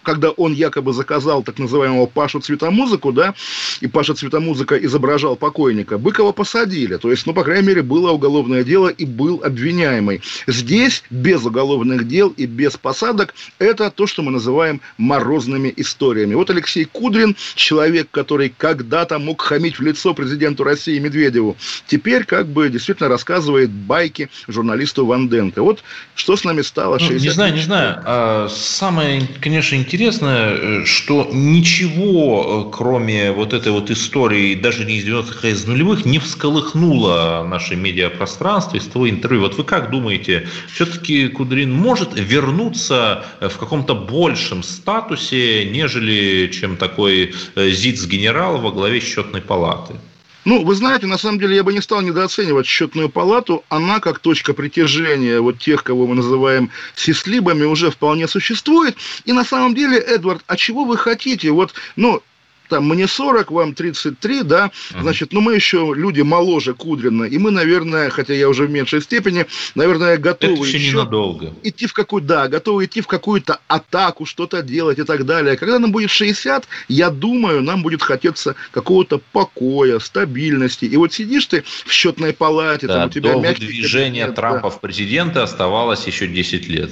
когда 0.03 0.29
он 0.31 0.53
якобы 0.53 0.93
заказал 0.93 1.43
так 1.43 1.59
называемого 1.59 2.05
Пашу 2.05 2.39
Цветомузыку, 2.39 3.11
да, 3.11 3.33
и 3.81 3.87
Паша 3.87 4.13
Цветомузыка 4.13 4.77
изображал 4.77 5.35
покойника, 5.35 5.97
Быкова 5.97 6.31
посадили. 6.31 6.97
То 6.97 7.11
есть, 7.11 7.25
ну, 7.25 7.33
по 7.33 7.43
крайней 7.43 7.67
мере, 7.67 7.81
было 7.81 8.11
уголовное 8.11 8.63
дело 8.63 8.89
и 8.89 9.05
был 9.05 9.41
обвиняемый. 9.43 10.21
Здесь 10.47 11.03
без 11.09 11.45
уголовных 11.45 12.07
дел 12.07 12.29
и 12.29 12.45
без 12.45 12.77
посадок 12.77 13.33
это 13.59 13.89
то, 13.91 14.07
что 14.07 14.21
мы 14.21 14.31
называем 14.31 14.81
морозными 14.97 15.73
историями. 15.77 16.35
Вот 16.35 16.49
Алексей 16.49 16.85
Кудрин, 16.85 17.35
человек, 17.55 18.07
который 18.11 18.53
когда-то 18.55 19.19
мог 19.19 19.41
хамить 19.41 19.79
в 19.79 19.81
лицо 19.81 20.13
президенту 20.13 20.63
России 20.63 20.99
Медведеву, 20.99 21.57
теперь 21.87 22.25
как 22.25 22.47
бы 22.47 22.69
действительно 22.69 23.09
рассказывает 23.09 23.69
байки 23.69 24.29
журналисту 24.47 25.05
Ванденко. 25.05 25.61
Вот 25.61 25.83
что 26.15 26.35
с 26.35 26.43
нами 26.43 26.61
стало 26.61 26.99
60 26.99 27.17
ну, 27.17 27.23
Не 27.23 27.29
знаю, 27.29 27.53
не 27.53 27.61
знаю. 27.61 28.01
А, 28.05 28.47
самое, 28.49 29.27
конечно, 29.39 29.77
интересно, 29.91 30.27
э, 30.27 30.85
что 30.85 31.27
ничего, 31.33 32.65
э, 32.65 32.71
кроме 32.71 33.33
вот 33.33 33.51
этой 33.51 33.73
вот 33.73 33.91
истории, 33.91 34.55
даже 34.55 34.85
не 34.85 34.99
из 34.99 35.05
90-х, 35.05 35.39
а 35.43 35.51
из 35.51 35.67
нулевых, 35.67 36.05
не 36.05 36.17
всколыхнуло 36.17 37.45
наше 37.49 37.75
медиапространство 37.75 38.77
из 38.77 38.85
того 38.85 39.09
интервью. 39.09 39.41
Вот 39.41 39.57
вы 39.57 39.65
как 39.65 39.91
думаете, 39.91 40.47
все-таки 40.73 41.27
Кудрин 41.27 41.73
может 41.73 42.11
вернуться 42.15 43.25
в 43.41 43.57
каком-то 43.57 43.93
большем 43.93 44.63
статусе, 44.63 45.65
нежели 45.65 46.47
чем 46.47 46.77
такой 46.77 47.33
э, 47.55 47.69
ЗИЦ-генерал 47.69 48.59
во 48.59 48.71
главе 48.71 49.01
счетной 49.01 49.41
палаты? 49.41 49.95
Ну, 50.43 50.63
вы 50.63 50.73
знаете, 50.73 51.05
на 51.05 51.17
самом 51.17 51.39
деле 51.39 51.55
я 51.55 51.63
бы 51.63 51.71
не 51.71 51.81
стал 51.81 52.01
недооценивать 52.01 52.65
счетную 52.65 53.09
палату. 53.09 53.63
Она, 53.69 53.99
как 53.99 54.19
точка 54.19 54.53
притяжения 54.53 55.39
вот 55.39 55.59
тех, 55.59 55.83
кого 55.83 56.07
мы 56.07 56.15
называем 56.15 56.71
сислибами, 56.95 57.63
уже 57.63 57.91
вполне 57.91 58.27
существует. 58.27 58.97
И 59.25 59.33
на 59.33 59.45
самом 59.45 59.75
деле, 59.75 59.97
Эдвард, 59.99 60.41
а 60.47 60.55
чего 60.57 60.85
вы 60.85 60.97
хотите? 60.97 61.51
Вот, 61.51 61.73
ну, 61.95 62.23
там, 62.71 62.87
мне 62.87 63.05
40, 63.05 63.51
вам 63.51 63.73
33, 63.73 64.43
да, 64.43 64.71
значит, 64.97 65.33
ну, 65.33 65.41
мы 65.41 65.55
еще 65.55 65.91
люди 65.93 66.21
моложе 66.21 66.73
Кудрина, 66.73 67.25
и 67.25 67.37
мы, 67.37 67.51
наверное, 67.51 68.09
хотя 68.09 68.33
я 68.33 68.47
уже 68.47 68.65
в 68.65 68.71
меньшей 68.71 69.01
степени, 69.01 69.45
наверное, 69.75 70.17
готовы 70.17 70.53
Это 70.53 70.63
еще 70.63 70.77
еще 70.77 70.91
ненадолго. 70.93 71.53
идти 71.63 71.85
в 71.85 71.93
какую 71.93 72.21
да, 72.21 72.47
готовы 72.47 72.85
идти 72.85 73.01
в 73.01 73.07
какую-то 73.07 73.59
атаку, 73.67 74.25
что-то 74.25 74.61
делать 74.61 74.99
и 74.99 75.03
так 75.03 75.25
далее. 75.25 75.57
Когда 75.57 75.79
нам 75.79 75.91
будет 75.91 76.11
60, 76.11 76.65
я 76.87 77.09
думаю, 77.09 77.61
нам 77.61 77.83
будет 77.83 78.01
хотеться 78.01 78.55
какого-то 78.71 79.19
покоя, 79.33 79.99
стабильности. 79.99 80.85
И 80.85 80.95
вот 80.95 81.11
сидишь 81.11 81.47
ты 81.47 81.63
в 81.85 81.91
счетной 81.91 82.31
палате, 82.31 82.87
Да, 82.87 82.99
там 82.99 83.07
у 83.07 83.11
тебя 83.11 83.33
до 83.33 83.39
мягкий 83.41 83.65
выдвижения 83.65 84.21
кабинет, 84.21 84.35
да. 84.35 84.41
Трампа 84.41 84.69
в 84.69 84.79
президенты 84.79 85.39
оставалось 85.39 86.07
еще 86.07 86.27
10 86.27 86.69
лет. 86.69 86.91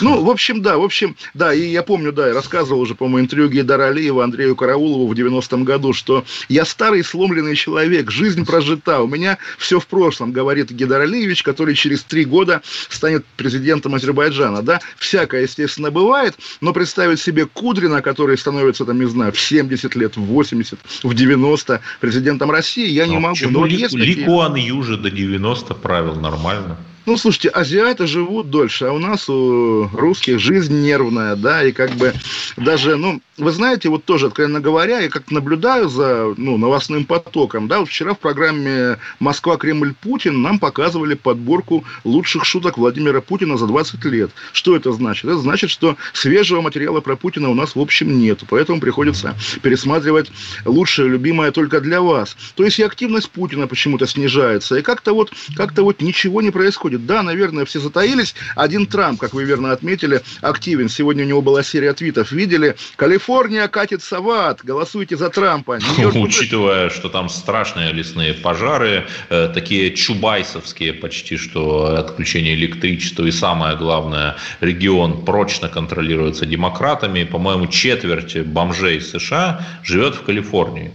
Ну, 0.00 0.22
в 0.22 0.30
общем, 0.30 0.62
да, 0.62 0.76
в 0.76 0.82
общем, 0.82 1.16
да, 1.34 1.54
и 1.54 1.70
я 1.70 1.82
помню, 1.82 2.12
да, 2.12 2.28
я 2.28 2.34
рассказывал 2.34 2.80
уже, 2.80 2.94
по-моему, 2.94 3.20
интервью 3.20 3.48
Гейдара 3.48 3.88
Алиева 3.88 4.24
Андрею 4.24 4.56
Караулову 4.96 5.08
в 5.08 5.12
90-м 5.12 5.64
году, 5.64 5.92
что 5.92 6.24
я 6.48 6.64
старый 6.64 7.04
сломленный 7.04 7.54
человек, 7.56 8.10
жизнь 8.10 8.44
прожита, 8.44 9.00
у 9.02 9.06
меня 9.06 9.38
все 9.58 9.78
в 9.78 9.86
прошлом, 9.86 10.32
говорит 10.32 10.70
Гейдар 10.70 11.02
Алиевич, 11.02 11.42
который 11.42 11.74
через 11.74 12.02
три 12.02 12.24
года 12.24 12.62
станет 12.88 13.24
президентом 13.36 13.94
Азербайджана, 13.94 14.62
да, 14.62 14.80
всякое, 14.96 15.42
естественно, 15.42 15.90
бывает, 15.90 16.34
но 16.60 16.72
представить 16.72 17.20
себе 17.20 17.46
Кудрина, 17.46 18.02
который 18.02 18.38
становится, 18.38 18.84
там, 18.84 18.98
не 18.98 19.06
знаю, 19.08 19.32
в 19.32 19.40
70 19.40 19.94
лет, 19.96 20.16
в 20.16 20.20
80, 20.22 20.78
в 21.02 21.14
90 21.14 21.80
президентом 22.00 22.50
России, 22.50 22.88
я 22.88 23.06
не 23.06 23.18
могу. 23.18 23.34
почему 23.34 23.60
Но 23.60 23.66
Ли, 23.66 23.76
есть 23.76 23.94
Ли 23.94 24.08
такие- 24.14 24.26
Куан 24.26 24.54
Южи 24.56 24.96
до 24.96 25.10
90 25.10 25.74
правил 25.74 26.14
нормально? 26.14 26.76
Ну, 27.06 27.16
слушайте, 27.16 27.50
азиаты 27.50 28.08
живут 28.08 28.50
дольше, 28.50 28.86
а 28.86 28.92
у 28.92 28.98
нас, 28.98 29.28
у 29.28 29.88
русских, 29.92 30.40
жизнь 30.40 30.82
нервная, 30.82 31.36
да, 31.36 31.62
и 31.62 31.70
как 31.70 31.92
бы 31.92 32.12
даже, 32.56 32.96
ну, 32.96 33.20
вы 33.36 33.52
знаете, 33.52 33.88
вот 33.90 34.04
тоже, 34.04 34.26
откровенно 34.26 34.60
говоря, 34.60 34.98
я 34.98 35.08
как 35.08 35.30
наблюдаю 35.30 35.88
за, 35.88 36.34
ну, 36.36 36.56
новостным 36.56 37.04
потоком, 37.04 37.68
да, 37.68 37.78
вот 37.78 37.88
вчера 37.88 38.14
в 38.14 38.18
программе 38.18 38.98
«Москва, 39.20 39.56
Кремль, 39.56 39.94
Путин» 39.94 40.42
нам 40.42 40.58
показывали 40.58 41.14
подборку 41.14 41.84
лучших 42.02 42.44
шуток 42.44 42.76
Владимира 42.76 43.20
Путина 43.20 43.56
за 43.56 43.68
20 43.68 44.04
лет. 44.06 44.32
Что 44.52 44.74
это 44.74 44.90
значит? 44.90 45.26
Это 45.26 45.38
значит, 45.38 45.70
что 45.70 45.96
свежего 46.12 46.60
материала 46.60 47.00
про 47.00 47.14
Путина 47.14 47.50
у 47.50 47.54
нас, 47.54 47.76
в 47.76 47.80
общем, 47.80 48.18
нет, 48.18 48.40
поэтому 48.48 48.80
приходится 48.80 49.36
пересматривать 49.62 50.32
лучшее, 50.64 51.08
любимое 51.08 51.52
только 51.52 51.80
для 51.80 52.00
вас. 52.00 52.36
То 52.56 52.64
есть 52.64 52.80
и 52.80 52.82
активность 52.82 53.30
Путина 53.30 53.68
почему-то 53.68 54.08
снижается, 54.08 54.76
и 54.76 54.82
как-то 54.82 55.12
вот, 55.12 55.30
как-то 55.56 55.84
вот 55.84 56.00
ничего 56.02 56.42
не 56.42 56.50
происходит. 56.50 56.95
Да, 56.98 57.22
наверное, 57.22 57.64
все 57.64 57.80
затаились. 57.80 58.34
Один 58.54 58.86
Трамп, 58.86 59.20
как 59.20 59.34
вы 59.34 59.44
верно 59.44 59.72
отметили, 59.72 60.22
активен. 60.40 60.88
Сегодня 60.88 61.24
у 61.24 61.28
него 61.28 61.42
была 61.42 61.62
серия 61.62 61.92
твитов. 61.92 62.32
Видели? 62.32 62.76
Калифорния 62.96 63.68
катится 63.68 64.20
в 64.20 64.30
ад. 64.30 64.60
Голосуйте 64.62 65.16
за 65.16 65.30
Трампа. 65.30 65.78
Учитывая, 66.14 66.90
что 66.90 67.08
там 67.08 67.28
страшные 67.28 67.92
лесные 67.92 68.34
пожары, 68.34 69.06
э, 69.28 69.50
такие 69.52 69.94
чубайсовские 69.94 70.92
почти, 70.92 71.36
что 71.36 71.96
отключение 71.96 72.54
электричества 72.54 73.24
и 73.24 73.30
самое 73.30 73.76
главное, 73.76 74.36
регион 74.60 75.24
прочно 75.24 75.68
контролируется 75.68 76.46
демократами. 76.46 77.24
По-моему, 77.24 77.66
четверть 77.66 78.38
бомжей 78.38 79.00
США 79.00 79.66
живет 79.82 80.14
в 80.14 80.22
Калифорнии. 80.22 80.92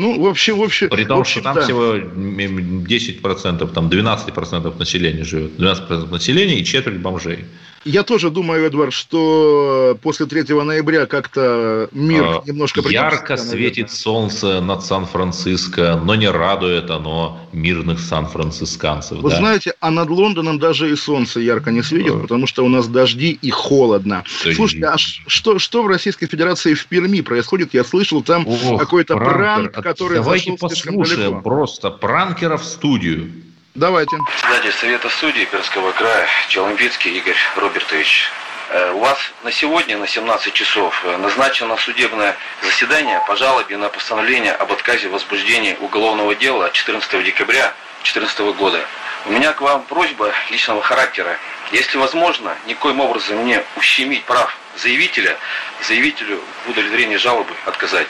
Ну, 0.00 0.18
в 0.18 0.26
общем, 0.26 0.56
в 0.56 0.62
общем... 0.62 0.88
При 0.88 1.04
том, 1.04 1.20
общем, 1.20 1.32
что 1.32 1.42
там 1.42 1.54
да. 1.56 1.60
всего 1.60 1.94
м, 1.94 2.84
10%, 2.84 3.72
там 3.74 3.88
12% 3.90 4.78
населения 4.78 5.24
живет. 5.24 5.58
12% 5.58 6.10
населения 6.10 6.58
и 6.58 6.64
четверть 6.64 7.00
бомжей. 7.00 7.44
Я 7.84 8.02
тоже 8.02 8.30
думаю, 8.30 8.66
Эдвард, 8.66 8.92
что 8.92 9.96
после 10.02 10.26
3 10.26 10.54
ноября 10.62 11.06
как-то 11.06 11.88
мир 11.92 12.24
А, 12.24 12.42
немножко 12.46 12.80
Ярко 12.88 13.34
придется, 13.34 13.46
светит 13.50 13.90
солнце 13.90 14.60
над 14.60 14.84
Сан-Франциско, 14.84 15.98
но 16.04 16.14
не 16.14 16.28
радует 16.28 16.90
оно 16.90 17.38
мирных 17.52 17.98
сан-францисканцев. 18.00 19.18
Вы 19.20 19.30
да? 19.30 19.36
знаете, 19.36 19.72
а 19.80 19.90
над 19.90 20.10
Лондоном 20.10 20.58
даже 20.58 20.90
и 20.90 20.96
солнце 20.96 21.40
ярко 21.40 21.70
не 21.70 21.82
светит, 21.82 22.12
Да. 22.14 22.18
потому 22.18 22.46
что 22.46 22.64
у 22.64 22.68
нас 22.68 22.86
дожди 22.86 23.38
и 23.40 23.50
холодно. 23.50 24.24
Дожди. 24.44 24.56
Слушайте, 24.56 24.86
а 24.86 24.98
что, 24.98 25.58
что 25.58 25.82
в 25.82 25.86
Российской 25.86 26.26
Федерации 26.26 26.74
в 26.74 26.86
Перми 26.86 27.22
происходит? 27.22 27.72
Я 27.72 27.84
слышал, 27.84 28.22
там 28.22 28.46
какой-то 28.78 29.16
пранкер. 29.16 29.70
пранк, 29.70 29.72
который 29.72 30.14
Давайте 30.16 30.52
послушаем 30.52 31.42
просто 31.42 31.90
пранкера 31.90 32.58
в 32.58 32.64
студию. 32.64 33.30
Давайте. 33.74 34.16
Председатель 34.26 34.72
Совета 34.72 35.08
судей 35.08 35.46
Пермского 35.46 35.92
края 35.92 36.26
Челомбицкий 36.48 37.16
Игорь 37.18 37.36
Робертович. 37.54 38.28
Э, 38.70 38.90
У 38.90 38.98
вас 38.98 39.16
на 39.44 39.52
сегодня 39.52 39.96
на 39.96 40.08
17 40.08 40.52
часов 40.52 41.00
э, 41.04 41.16
назначено 41.18 41.76
судебное 41.76 42.36
заседание 42.62 43.22
по 43.28 43.36
жалобе 43.36 43.76
на 43.76 43.88
постановление 43.88 44.54
об 44.54 44.72
отказе 44.72 45.08
в 45.08 45.12
возбуждении 45.12 45.76
уголовного 45.80 46.34
дела 46.34 46.66
от 46.66 46.72
14 46.72 47.24
декабря 47.24 47.72
2014 48.02 48.40
года. 48.58 48.84
У 49.26 49.30
меня 49.30 49.52
к 49.52 49.60
вам 49.60 49.82
просьба 49.82 50.32
личного 50.50 50.82
характера. 50.82 51.38
Если 51.70 51.96
возможно, 51.96 52.56
никоим 52.66 52.98
образом 52.98 53.46
не 53.46 53.62
ущемить 53.76 54.24
прав 54.24 54.56
заявителя, 54.78 55.36
заявителю 55.82 56.42
в 56.66 56.70
удовлетворении 56.70 57.16
жалобы 57.16 57.54
отказать. 57.66 58.08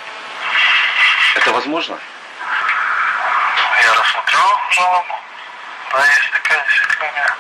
Это 1.37 1.53
возможно? 1.53 1.99
Я 3.83 3.95
рассмотрю 3.95 4.39
жалобу. 4.71 5.15
Да, 5.93 6.07
есть 6.07 6.31
такая 6.31 6.65
действительно 6.65 7.09
у 7.09 7.13
меня. 7.13 7.37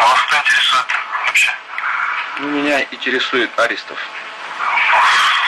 А 0.00 0.06
вас 0.06 0.18
что 0.20 0.36
интересует 0.38 0.86
вообще? 1.26 1.52
Ну, 2.38 2.48
меня 2.48 2.82
интересует 2.90 3.58
Аристов. 3.58 3.98
Ну, 4.58 5.00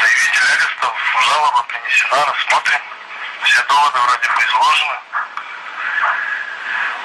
заявитель 0.03 0.53
арестов, 0.53 0.97
жалоба 1.23 1.63
принесена, 1.63 2.27
рассмотрим. 2.27 2.81
Все 3.43 3.63
доводы 3.63 3.99
вроде 4.01 4.29
бы 4.29 4.43
изложены. 4.43 4.99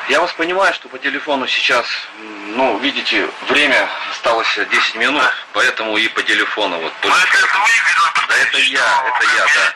Я 0.09 0.19
вас 0.19 0.33
понимаю, 0.33 0.73
что 0.73 0.89
по 0.89 0.99
телефону 0.99 1.47
сейчас, 1.47 1.87
ну, 2.19 2.77
видите, 2.79 3.29
время 3.47 3.89
осталось 4.11 4.53
10 4.53 4.95
минут, 4.95 5.23
поэтому 5.53 5.95
и 5.95 6.09
по 6.09 6.21
телефону 6.23 6.77
вот. 6.79 6.93
Ну, 7.03 7.09
только 7.09 7.37
это, 7.37 7.47
это 7.47 7.57
вы, 7.57 7.69
Игорь 7.69 8.27
Да, 8.27 8.35
это 8.35 8.57
я, 8.57 9.03
это 9.07 9.23
я, 9.37 9.45
да. 9.45 9.73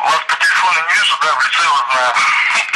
Вас 0.00 0.20
по 0.28 0.36
телефону 0.36 0.86
не 0.88 0.94
вижу, 0.94 1.16
да, 1.22 1.34
в 1.34 1.44
лице 1.44 1.68
вас 1.68 1.84
знаю. 1.92 2.14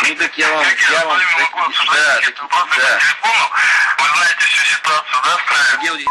Ну, 0.09 0.15
так 0.17 0.39
я 0.39 0.49
вам, 0.51 0.65
Как 0.65 0.79
я 0.81 0.91
я 0.99 1.07
вам, 1.07 1.19
так- 1.19 1.41
могу 1.55 1.67
обсуждать 1.67 1.99
да, 2.07 2.21
так- 2.21 2.35
да. 2.37 2.47
по 2.47 2.75
телефону? 2.75 3.51
Вы 3.99 4.07
знаете 4.17 4.47
всю 4.47 4.65
ситуацию, 4.77 5.21
да? 5.25 5.37
Сергей 5.71 6.07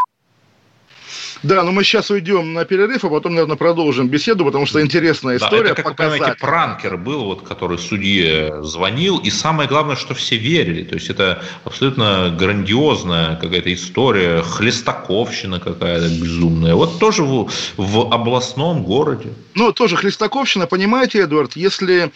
Да, 1.44 1.64
но 1.64 1.72
мы 1.72 1.84
сейчас 1.84 2.10
уйдем 2.10 2.54
на 2.54 2.66
перерыв, 2.66 3.04
а 3.06 3.10
потом, 3.10 3.34
наверное, 3.36 3.58
продолжим 3.58 4.08
беседу, 4.08 4.46
потому 4.46 4.66
что 4.66 4.82
интересная 4.82 5.38
Да, 5.40 5.46
история. 5.46 5.72
это, 5.72 5.76
как 5.76 5.86
вы 5.86 5.92
показать. 5.92 6.20
понимаете, 6.20 6.40
пранкер 6.42 6.98
был, 6.98 7.24
вот, 7.26 7.48
который 7.48 7.78
судье 7.78 8.64
звонил, 8.64 9.18
и 9.20 9.30
самое 9.30 9.70
главное, 9.70 9.96
что 9.96 10.14
все 10.14 10.38
верили. 10.38 10.84
То 10.84 10.96
есть 10.96 11.10
это 11.10 11.44
абсолютно 11.64 12.36
грандиозная 12.38 13.36
какая-то 13.36 13.74
история, 13.74 14.42
хлестаковщина 14.42 15.60
какая-то 15.60 16.08
безумная. 16.10 16.76
Вот 16.76 17.00
тоже 17.00 17.24
в, 17.24 17.50
в 17.78 18.14
областном 18.14 18.84
городе. 18.84 19.30
Ну, 19.56 19.72
тоже 19.74 19.96
Хлестаковщина, 19.96 20.68
понимаете, 20.68 21.20
Эдвард, 21.20 21.56
если... 21.56 22.12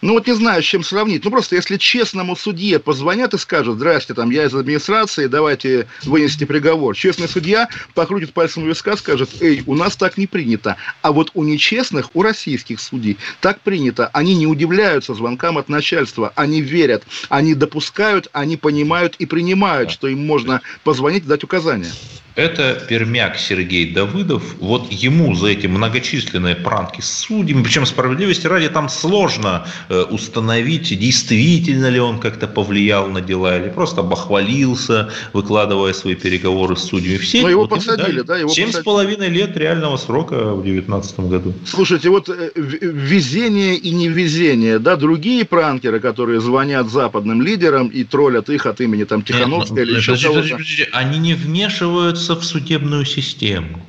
Ну, 0.00 0.12
вот 0.12 0.28
не 0.28 0.34
знаю, 0.34 0.62
с 0.62 0.66
чем 0.66 0.84
сравнить. 0.84 1.24
Ну, 1.24 1.30
просто 1.30 1.56
если 1.56 1.76
честному 1.76 2.36
судье 2.36 2.78
позвонят 2.78 3.34
и 3.34 3.38
скажут, 3.38 3.76
здрасте, 3.76 4.14
там, 4.14 4.30
я 4.30 4.44
из 4.44 4.54
администрации, 4.54 5.26
давайте 5.26 5.88
вынесите 6.04 6.46
приговор. 6.46 6.94
Честный 6.94 7.28
судья 7.28 7.68
покрутит 7.94 8.32
пальцем 8.32 8.62
у 8.62 8.66
виска, 8.66 8.96
скажет, 8.96 9.30
эй, 9.40 9.64
у 9.66 9.74
нас 9.74 9.96
так 9.96 10.16
не 10.16 10.28
принято. 10.28 10.76
А 11.02 11.10
вот 11.10 11.32
у 11.34 11.42
нечестных, 11.42 12.10
у 12.14 12.22
российских 12.22 12.80
судей 12.80 13.18
так 13.40 13.60
принято. 13.60 14.08
Они 14.12 14.36
не 14.36 14.46
удивляются 14.46 15.14
звонкам 15.14 15.58
от 15.58 15.68
начальства. 15.68 16.32
Они 16.36 16.60
верят, 16.60 17.02
они 17.28 17.54
допускают, 17.54 18.28
они 18.32 18.56
понимают 18.56 19.16
и 19.18 19.26
принимают, 19.26 19.90
что 19.90 20.06
им 20.06 20.24
можно 20.24 20.60
позвонить 20.84 21.24
и 21.24 21.26
дать 21.26 21.42
указания. 21.42 21.90
Это 22.38 22.80
пермяк 22.88 23.36
Сергей 23.36 23.92
Давыдов. 23.92 24.54
Вот 24.60 24.92
ему 24.92 25.34
за 25.34 25.48
эти 25.48 25.66
многочисленные 25.66 26.54
пранки 26.54 27.00
с 27.00 27.10
судьями, 27.10 27.64
причем 27.64 27.84
справедливости 27.84 28.46
ради, 28.46 28.68
там 28.68 28.88
сложно 28.88 29.66
э, 29.88 30.02
установить, 30.02 30.96
действительно 30.96 31.88
ли 31.88 31.98
он 31.98 32.20
как-то 32.20 32.46
повлиял 32.46 33.08
на 33.08 33.20
дела, 33.20 33.58
или 33.58 33.70
просто 33.70 34.02
обохвалился, 34.02 35.10
выкладывая 35.32 35.92
свои 35.92 36.14
переговоры 36.14 36.76
с 36.76 36.84
судьями. 36.84 37.18
Все 37.18 37.42
Но 37.42 37.48
его 37.48 37.62
вот 37.62 37.70
посадили, 37.70 38.20
да, 38.20 38.38
его 38.38 38.50
Семь 38.50 38.70
с 38.70 38.84
половиной 38.84 39.30
лет 39.30 39.56
реального 39.56 39.96
срока 39.96 40.54
в 40.54 40.64
девятнадцатом 40.64 41.28
году. 41.28 41.54
Слушайте, 41.66 42.08
вот 42.08 42.28
э, 42.28 42.52
везение 42.54 43.74
и 43.74 43.90
невезение, 43.90 44.78
да, 44.78 44.94
другие 44.94 45.44
пранкеры, 45.44 45.98
которые 45.98 46.40
звонят 46.40 46.88
западным 46.88 47.42
лидерам 47.42 47.88
и 47.88 48.04
троллят 48.04 48.48
их 48.48 48.66
от 48.66 48.80
имени 48.80 49.02
там 49.02 49.24
Тихановской 49.24 49.78
Нет, 49.78 49.86
или 49.86 49.92
ну, 49.94 49.98
еще 49.98 50.12
подождите, 50.12 50.28
кого-то. 50.28 50.50
подождите, 50.50 50.84
подождите, 50.84 50.88
Они 50.92 51.18
не 51.18 51.34
вмешиваются 51.34 52.27
в 52.34 52.44
судебную 52.44 53.04
систему. 53.04 53.80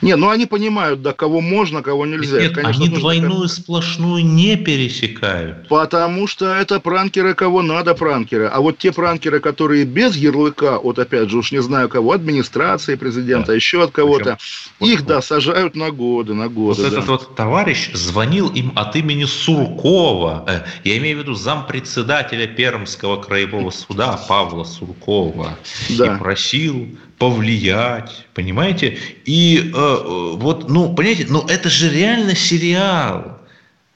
Не, 0.00 0.16
ну 0.16 0.30
они 0.30 0.46
понимают, 0.46 1.02
да, 1.02 1.12
кого 1.12 1.42
можно, 1.42 1.82
кого 1.82 2.06
нельзя. 2.06 2.40
Нет, 2.40 2.54
Конечно, 2.54 2.84
они 2.86 2.94
двойную 2.96 3.42
как- 3.42 3.50
сплошную 3.50 4.24
не 4.24 4.56
пересекают. 4.56 5.68
Потому 5.68 6.26
что 6.26 6.54
это 6.54 6.80
пранкеры, 6.80 7.34
кого 7.34 7.60
надо 7.60 7.94
пранкеры. 7.94 8.46
А 8.46 8.60
вот 8.62 8.78
те 8.78 8.92
пранкеры, 8.92 9.40
которые 9.40 9.84
без 9.84 10.16
ярлыка, 10.16 10.78
вот 10.78 10.98
опять 10.98 11.28
же, 11.28 11.36
уж 11.36 11.52
не 11.52 11.60
знаю 11.60 11.90
кого, 11.90 12.12
администрации 12.12 12.94
президента, 12.94 13.48
Да. 13.48 13.52
еще 13.52 13.84
от 13.84 13.90
кого-то, 13.90 14.38
Причем- 14.78 14.94
их, 14.94 15.04
да, 15.06 15.20
сажают 15.20 15.76
на 15.76 15.90
годы, 15.90 16.32
на 16.32 16.48
годы. 16.48 16.80
Вот 16.84 16.90
да. 16.90 16.96
этот 16.96 17.08
вот 17.10 17.36
товарищ 17.36 17.90
звонил 17.92 18.48
им 18.48 18.72
от 18.74 18.96
имени 18.96 19.24
Суркова. 19.24 20.44
Э, 20.48 20.60
Я 20.84 20.96
имею 20.96 21.18
в 21.18 21.20
виду 21.20 21.34
зампредседателя 21.34 22.46
Пермского 22.46 23.20
краевого 23.20 23.70
суда 23.70 24.18
Павла 24.28 24.64
Суркова. 24.64 25.58
Да. 25.90 26.14
И 26.14 26.18
просил 26.18 26.88
повлиять, 27.18 28.26
понимаете? 28.34 28.98
И 29.24 29.58
э, 29.58 29.76
э, 29.76 30.32
вот, 30.36 30.68
ну, 30.68 30.94
понимаете, 30.94 31.26
ну 31.28 31.44
это 31.46 31.68
же 31.68 31.90
реально 31.90 32.34
сериал. 32.34 33.38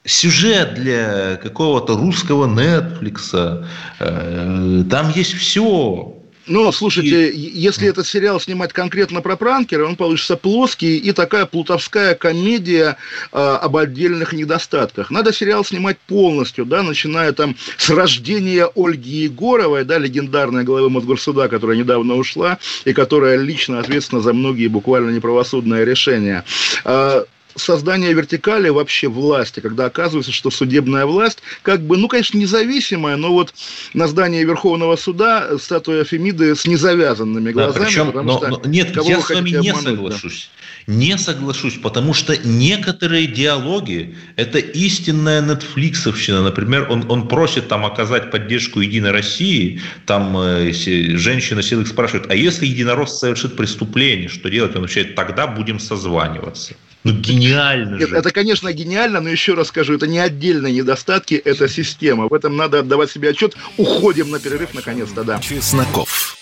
Сюжет 0.05 0.73
для 0.73 1.37
какого-то 1.37 1.95
русского 1.95 2.45
Нетфликса. 2.45 3.67
Э, 3.99 4.83
Там 4.89 5.09
есть 5.11 5.33
все. 5.33 6.22
Ну, 6.45 6.71
слушайте, 6.71 7.29
е- 7.29 7.51
если 7.53 7.87
этот 7.87 8.05
сериал 8.05 8.39
снимать 8.39 8.73
конкретно 8.73 9.21
про 9.21 9.37
пранкера, 9.37 9.85
он 9.85 9.95
получится 9.95 10.35
плоский 10.35 10.97
и 10.97 11.11
такая 11.13 11.45
плутовская 11.45 12.15
комедия 12.15 12.97
э, 13.31 13.37
об 13.37 13.77
отдельных 13.77 14.33
недостатках. 14.33 15.09
Надо 15.09 15.31
сериал 15.31 15.63
снимать 15.63 15.97
полностью, 15.99 16.65
да, 16.65 16.83
начиная 16.83 17.31
там 17.31 17.55
с 17.77 17.89
рождения 17.89 18.69
Ольги 18.75 19.23
Егоровой, 19.23 19.85
да, 19.85 19.97
легендарной 19.97 20.63
главы 20.63 20.89
Мосгорсуда, 20.89 21.47
которая 21.47 21.77
недавно 21.77 22.15
ушла 22.15 22.57
и 22.83 22.93
которая 22.93 23.37
лично 23.37 23.79
ответственна 23.79 24.21
за 24.21 24.33
многие 24.33 24.67
буквально 24.67 25.11
неправосудные 25.11 25.85
решения. 25.85 26.43
Э, 26.83 27.23
создание 27.55 28.13
вертикали 28.13 28.69
вообще 28.69 29.07
власти, 29.07 29.59
когда 29.59 29.85
оказывается, 29.85 30.31
что 30.31 30.49
судебная 30.51 31.05
власть, 31.05 31.39
как 31.61 31.81
бы, 31.81 31.97
ну, 31.97 32.07
конечно, 32.07 32.37
независимая, 32.37 33.15
но 33.15 33.31
вот 33.31 33.53
на 33.93 34.07
здании 34.07 34.43
Верховного 34.43 34.95
суда 34.95 35.57
статуя 35.59 36.03
Фемиды 36.03 36.55
с 36.55 36.65
незавязанными 36.65 37.51
Да, 37.51 37.65
глазами, 37.65 37.85
причем, 37.85 38.05
потому 38.07 38.31
но- 38.31 38.37
что 38.37 38.47
но- 38.47 38.61
нет, 38.65 38.95
я 39.03 39.21
с 39.21 39.29
вами 39.29 39.49
не 39.49 39.69
обмануть, 39.69 39.83
да? 39.85 39.91
соглашусь. 39.91 40.49
Не 40.85 41.17
соглашусь, 41.17 41.75
потому 41.75 42.13
что 42.13 42.35
некоторые 42.45 43.27
диалоги– 43.27 44.15
это 44.35 44.59
истинная 44.59 45.41
нетфликсовщина. 45.41 46.41
Например, 46.41 46.87
он, 46.89 47.09
он 47.09 47.29
просит 47.29 47.69
там 47.69 47.85
оказать 47.85 48.31
поддержку 48.31 48.81
Единой 48.81 49.11
России, 49.11 49.81
там 50.05 50.35
э, 50.37 50.71
женщина 50.73 51.61
силы 51.61 51.85
спрашивает, 51.85 52.29
а 52.29 52.35
если 52.35 52.65
единорос 52.65 53.17
совершит 53.17 53.55
преступление, 53.55 54.27
что 54.27 54.49
делать? 54.49 54.75
Он 54.75 54.83
отвечает, 54.83 55.15
тогда 55.15 55.47
будем 55.47 55.79
созваниваться. 55.79 56.73
Ну, 57.03 57.11
гениально 57.11 57.97
Нет, 57.97 58.09
же. 58.09 58.15
это, 58.15 58.31
конечно, 58.31 58.71
гениально, 58.71 59.19
но 59.19 59.29
еще 59.29 59.55
раз 59.55 59.67
скажу, 59.67 59.93
это 59.93 60.07
не 60.07 60.19
отдельные 60.19 60.71
недостатки, 60.73 61.33
это 61.33 61.67
система. 61.67 62.27
В 62.27 62.33
этом 62.33 62.55
надо 62.55 62.79
отдавать 62.79 63.11
себе 63.11 63.29
отчет. 63.29 63.55
Уходим 63.75 64.31
на 64.31 64.39
перерыв, 64.39 64.73
наконец-то, 64.73 65.23
да. 65.23 65.39
Чесноков. 65.39 66.37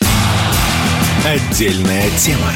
Отдельная 1.26 2.10
тема. 2.18 2.52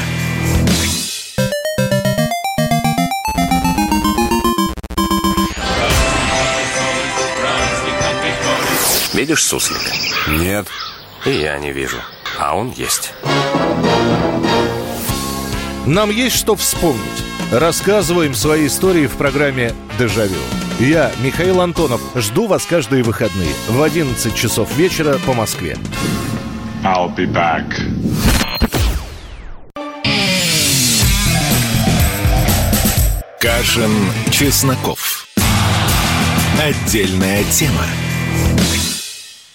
Видишь 9.14 9.44
суслика? 9.44 9.92
Нет. 10.28 10.68
И 11.24 11.30
я 11.30 11.58
не 11.58 11.72
вижу. 11.72 11.96
А 12.38 12.54
он 12.54 12.70
есть. 12.70 13.14
Нам 15.86 16.10
есть 16.10 16.36
что 16.36 16.54
вспомнить. 16.54 17.24
Рассказываем 17.52 18.34
свои 18.34 18.66
истории 18.66 19.06
в 19.06 19.16
программе 19.16 19.72
«Дежавю». 19.98 20.40
Я, 20.80 21.12
Михаил 21.22 21.60
Антонов, 21.60 22.00
жду 22.16 22.48
вас 22.48 22.66
каждые 22.66 23.04
выходные 23.04 23.52
в 23.68 23.80
11 23.80 24.34
часов 24.34 24.76
вечера 24.76 25.18
по 25.24 25.32
Москве. 25.32 25.76
I'll 26.82 27.14
be 27.16 27.26
back. 27.26 27.64
Кашин, 33.40 33.92
Чесноков. 34.30 35.28
Отдельная 36.60 37.44
тема. 37.44 37.84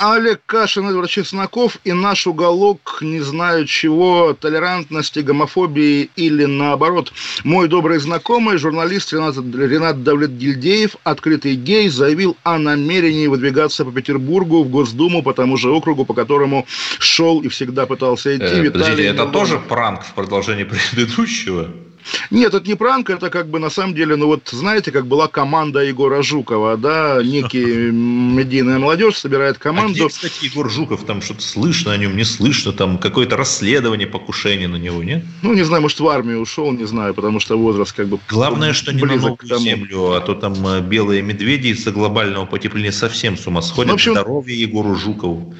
Олег 0.01 0.41
Кашин, 0.47 0.89
Эдвард 0.89 1.11
Чесноков 1.11 1.77
и 1.83 1.93
наш 1.93 2.25
уголок, 2.25 2.97
не 3.01 3.19
знаю 3.19 3.67
чего, 3.67 4.33
толерантности, 4.33 5.19
гомофобии 5.19 6.09
или 6.15 6.45
наоборот. 6.45 7.13
Мой 7.43 7.67
добрый 7.67 7.99
знакомый, 7.99 8.57
журналист 8.57 9.13
Ренат, 9.13 9.35
Ренат 9.37 10.01
Давлетгильдеев, 10.01 10.95
открытый 11.03 11.53
гей, 11.53 11.87
заявил 11.89 12.35
о 12.41 12.57
намерении 12.57 13.27
выдвигаться 13.27 13.85
по 13.85 13.91
Петербургу 13.91 14.63
в 14.63 14.69
Госдуму 14.69 15.21
по 15.21 15.35
тому 15.35 15.55
же 15.55 15.69
округу, 15.69 16.03
по 16.03 16.15
которому 16.15 16.65
шел 16.97 17.39
и 17.41 17.47
всегда 17.49 17.85
пытался 17.85 18.35
идти. 18.35 18.43
Э, 18.43 18.71
подождите, 18.71 19.03
это 19.03 19.13
Милонов. 19.13 19.33
тоже 19.33 19.59
пранк 19.59 20.01
в 20.03 20.13
продолжении 20.15 20.63
предыдущего? 20.63 21.69
Нет, 22.29 22.53
это 22.53 22.67
не 22.67 22.75
пранк, 22.75 23.09
это 23.09 23.29
как 23.29 23.49
бы 23.49 23.59
на 23.59 23.69
самом 23.69 23.93
деле, 23.95 24.15
ну 24.15 24.27
вот 24.27 24.47
знаете, 24.51 24.91
как 24.91 25.05
была 25.07 25.27
команда 25.27 25.79
Егора 25.79 26.21
Жукова, 26.21 26.77
да, 26.77 27.21
некий 27.23 27.65
медийная 27.91 28.79
молодежь 28.79 29.17
собирает 29.17 29.57
А 29.57 29.59
команду. 29.59 29.93
где, 29.93 30.07
кстати, 30.07 30.45
Егор 30.45 30.69
Жуков? 30.69 31.05
Там 31.05 31.21
что-то 31.21 31.41
слышно 31.41 31.91
о 31.93 31.97
нем, 31.97 32.15
не 32.15 32.23
слышно? 32.23 32.71
Там 32.73 32.97
какое-то 32.97 33.37
расследование, 33.37 34.07
покушение 34.07 34.67
на 34.67 34.77
него, 34.77 35.03
нет? 35.03 35.23
Ну, 35.41 35.53
не 35.53 35.63
знаю, 35.63 35.81
может, 35.81 35.99
в 35.99 36.07
армию 36.07 36.39
ушел, 36.41 36.71
не 36.71 36.85
знаю, 36.85 37.13
потому 37.13 37.39
что 37.39 37.57
возраст 37.57 37.93
как 37.93 38.07
бы 38.07 38.19
Главное, 38.29 38.73
что 38.73 38.93
не 38.93 39.01
на 39.01 39.15
новую 39.15 39.35
к 39.35 39.47
тому. 39.47 39.61
землю, 39.61 40.11
а 40.13 40.21
то 40.21 40.33
там 40.35 40.53
э, 40.67 40.81
белые 40.81 41.21
медведи 41.21 41.67
из-за 41.69 41.91
глобального 41.91 42.45
потепления 42.45 42.91
совсем 42.91 43.37
с 43.37 43.47
ума 43.47 43.61
сходят. 43.61 43.87
Ну, 43.89 43.93
общем- 43.95 44.11
Здоровье 44.13 44.59
Егору 44.59 44.95
Жукову. 44.95 45.55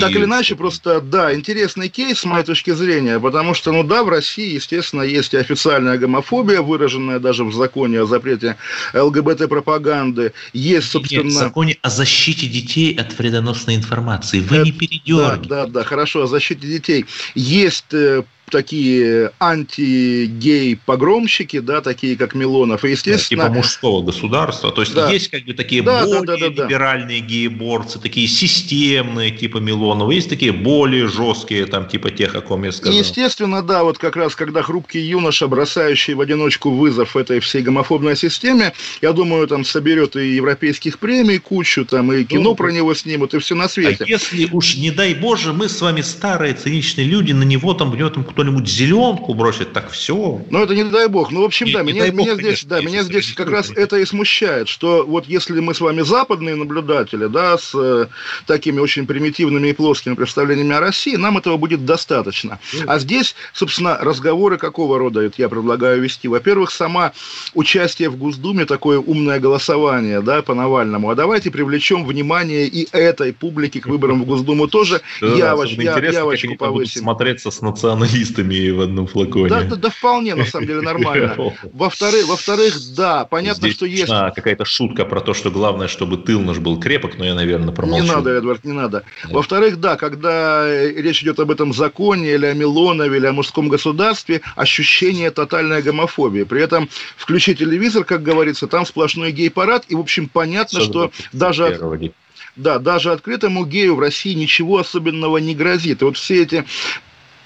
Так 0.00 0.10
или 0.12 0.24
иначе, 0.24 0.56
просто, 0.56 1.00
да, 1.00 1.34
интересный 1.34 1.88
кейс 1.88 2.20
с 2.20 2.24
моей 2.24 2.44
точки 2.44 2.70
зрения, 2.70 3.20
потому 3.20 3.54
что, 3.54 3.72
ну 3.72 3.82
да, 3.82 4.02
в 4.02 4.08
России, 4.08 4.54
естественно, 4.54 5.02
есть 5.02 5.34
и 5.34 5.36
официальная 5.36 5.98
гомофобия, 5.98 6.62
выраженная 6.62 7.18
даже 7.18 7.44
в 7.44 7.52
законе 7.52 8.00
о 8.00 8.06
запрете 8.06 8.56
ЛГБТ-пропаганды, 8.94 10.32
есть, 10.52 10.74
Нет, 10.74 10.84
собственно... 10.84 11.28
в 11.28 11.32
законе 11.32 11.76
о 11.82 11.90
защите 11.90 12.46
детей 12.46 12.94
от 12.94 13.16
вредоносной 13.18 13.76
информации. 13.76 14.40
Вы 14.40 14.56
Это- 14.56 14.64
не 14.64 14.72
Да, 14.72 14.78
передергивайте. 14.78 15.48
да, 15.48 15.66
да, 15.66 15.84
хорошо, 15.84 16.22
о 16.24 16.26
защите 16.26 16.66
детей. 16.66 17.04
Есть 17.34 17.92
э, 17.92 18.22
такие 18.52 19.32
анти-гей-погромщики, 19.40 21.60
да, 21.60 21.80
такие 21.80 22.16
как 22.16 22.34
Милонов, 22.34 22.84
и, 22.84 22.90
естественно... 22.90 23.44
Типа 23.44 23.54
мужского 23.54 24.02
государства. 24.02 24.70
То 24.70 24.82
есть 24.82 24.94
Да. 24.94 25.10
есть 25.10 25.30
как 25.30 25.44
бы 25.44 25.54
такие 25.54 25.82
Да, 25.82 26.00
да, 26.00 26.06
более 26.06 26.22
да, 26.22 26.36
да, 26.36 26.50
да. 26.50 26.64
либеральные 26.64 27.20
гееборцы, 27.20 27.98
такие 27.98 28.28
системные 28.28 29.30
типа 29.30 29.58
Милонова, 29.58 30.10
есть 30.12 30.28
такие 30.28 30.52
более 30.52 31.08
жесткие, 31.08 31.66
там 31.66 31.88
типа 31.88 32.10
тех, 32.10 32.34
о 32.34 32.40
ком 32.42 32.64
я 32.64 32.72
сказал. 32.72 32.98
естественно, 32.98 33.62
да, 33.62 33.82
вот 33.84 33.98
как 33.98 34.16
раз, 34.16 34.36
когда 34.36 34.62
хрупкий 34.62 35.00
юноша, 35.00 35.48
бросающий 35.48 36.14
в 36.14 36.20
одиночку 36.20 36.70
вызов 36.70 37.16
этой 37.16 37.40
всей 37.40 37.62
гомофобной 37.62 38.16
системе, 38.16 38.72
я 39.00 39.12
думаю, 39.12 39.46
там 39.48 39.64
соберет 39.64 40.16
и 40.16 40.34
европейских 40.36 40.98
премий 40.98 41.38
кучу, 41.38 41.84
там 41.84 42.12
и 42.12 42.24
кино 42.24 42.42
Ну, 42.42 42.54
про 42.54 42.70
него 42.70 42.94
снимут, 42.94 43.34
и 43.34 43.38
все 43.38 43.54
на 43.54 43.64
А 43.64 43.68
свете. 43.68 44.04
если 44.06 44.48
уж, 44.52 44.76
не 44.76 44.90
дай 44.90 45.14
боже, 45.14 45.52
мы 45.52 45.68
с 45.68 45.80
вами 45.80 46.02
старые 46.02 46.54
циничные 46.54 47.06
люди, 47.06 47.32
на 47.32 47.44
него 47.44 47.72
там, 47.74 47.90
в 47.90 48.10
там 48.10 48.24
кто-нибудь 48.42 48.68
зеленку 48.68 49.34
бросит, 49.34 49.72
так 49.72 49.90
все. 49.90 50.40
Ну, 50.50 50.62
это 50.62 50.74
не 50.74 50.82
дай 50.84 51.06
бог. 51.06 51.30
Ну, 51.30 51.42
в 51.42 51.44
общем, 51.44 51.66
Не- 51.66 51.72
да, 51.74 51.82
меня, 51.82 52.06
бог, 52.06 52.14
меня 52.14 52.34
здесь, 52.34 52.44
конечно, 52.44 52.68
да, 52.68 52.80
меня 52.80 53.02
здесь 53.04 53.32
как 53.34 53.48
раз 53.50 53.70
это 53.70 53.98
и 53.98 54.04
смущает, 54.04 54.68
что 54.68 55.04
вот 55.06 55.26
если 55.28 55.60
мы 55.60 55.74
с 55.74 55.80
вами 55.80 56.02
западные 56.02 56.56
наблюдатели, 56.56 57.26
да, 57.26 57.56
с 57.56 57.70
э, 57.74 58.06
такими 58.46 58.80
очень 58.80 59.06
примитивными 59.06 59.68
и 59.68 59.72
плоскими 59.72 60.14
представлениями 60.14 60.74
о 60.74 60.80
России, 60.80 61.14
нам 61.14 61.38
этого 61.38 61.56
будет 61.56 61.84
достаточно. 61.84 62.58
А 62.86 62.98
здесь, 62.98 63.36
собственно, 63.52 63.96
разговоры 64.00 64.58
какого 64.58 64.98
рода 64.98 65.20
это 65.20 65.34
я 65.38 65.48
предлагаю 65.48 66.02
вести? 66.02 66.26
Во-первых, 66.26 66.72
сама 66.72 67.12
участие 67.54 68.08
в 68.10 68.16
Госдуме, 68.16 68.64
такое 68.64 68.98
умное 68.98 69.38
голосование, 69.38 70.20
да, 70.20 70.42
по 70.42 70.54
Навальному. 70.54 71.10
А 71.10 71.14
давайте 71.14 71.50
привлечем 71.52 72.04
внимание 72.04 72.66
и 72.66 72.88
этой 72.90 73.32
публики 73.32 73.78
к 73.78 73.86
выборам 73.86 74.22
в 74.22 74.26
Госдуму 74.26 74.66
тоже. 74.66 75.00
Явоч, 75.20 75.68
особенно 75.74 75.98
я- 76.00 76.10
явочку 76.10 76.56
повысим. 76.56 77.02
смотреться 77.02 77.50
с 77.52 77.60
националистами 77.60 78.31
в 78.40 78.80
одном 78.80 79.06
флаконе. 79.06 79.48
Да, 79.48 79.62
да, 79.62 79.76
да 79.76 79.90
вполне, 79.90 80.34
на 80.34 80.44
самом 80.44 80.66
деле, 80.66 80.80
нормально. 80.80 81.36
Во-вторых, 81.72 82.26
во-вторых, 82.26 82.74
да, 82.96 83.24
понятно, 83.24 83.62
Здесь 83.68 83.74
что 83.74 83.86
есть... 83.86 84.08
нужна 84.08 84.30
какая-то 84.30 84.64
шутка 84.64 85.04
про 85.04 85.20
то, 85.20 85.34
что 85.34 85.50
главное, 85.50 85.88
чтобы 85.88 86.16
тыл 86.16 86.40
наш 86.40 86.58
был 86.58 86.78
крепок, 86.78 87.18
но 87.18 87.24
я, 87.24 87.34
наверное, 87.34 87.68
Не 87.68 87.74
промолчу. 87.74 88.06
надо, 88.06 88.30
Эдвард, 88.30 88.64
не 88.64 88.72
надо. 88.72 89.04
Во-вторых, 89.28 89.80
да, 89.80 89.96
когда 89.96 90.66
э, 90.66 90.92
речь 91.00 91.22
идет 91.22 91.40
об 91.40 91.50
этом 91.50 91.72
законе 91.72 92.32
или 92.32 92.46
о 92.46 92.54
Милонове, 92.54 93.16
или 93.18 93.26
о 93.26 93.32
мужском 93.32 93.68
государстве, 93.68 94.40
ощущение 94.56 95.30
тотальной 95.30 95.82
гомофобии. 95.82 96.44
При 96.44 96.62
этом 96.62 96.88
включи 97.16 97.54
телевизор, 97.54 98.04
как 98.04 98.22
говорится, 98.22 98.66
там 98.66 98.86
сплошной 98.86 99.32
гей-парад, 99.32 99.84
и, 99.88 99.94
в 99.94 100.00
общем, 100.00 100.28
понятно, 100.28 100.80
Особенно 100.80 101.10
что 101.10 101.26
даже 101.32 101.66
от- 101.66 102.12
да, 102.56 102.78
даже 102.78 103.12
открытому 103.12 103.64
гею 103.64 103.96
в 103.96 104.00
России 104.00 104.34
ничего 104.34 104.78
особенного 104.78 105.38
не 105.38 105.54
грозит. 105.54 106.02
И 106.02 106.04
вот 106.04 106.16
все 106.16 106.42
эти 106.42 106.64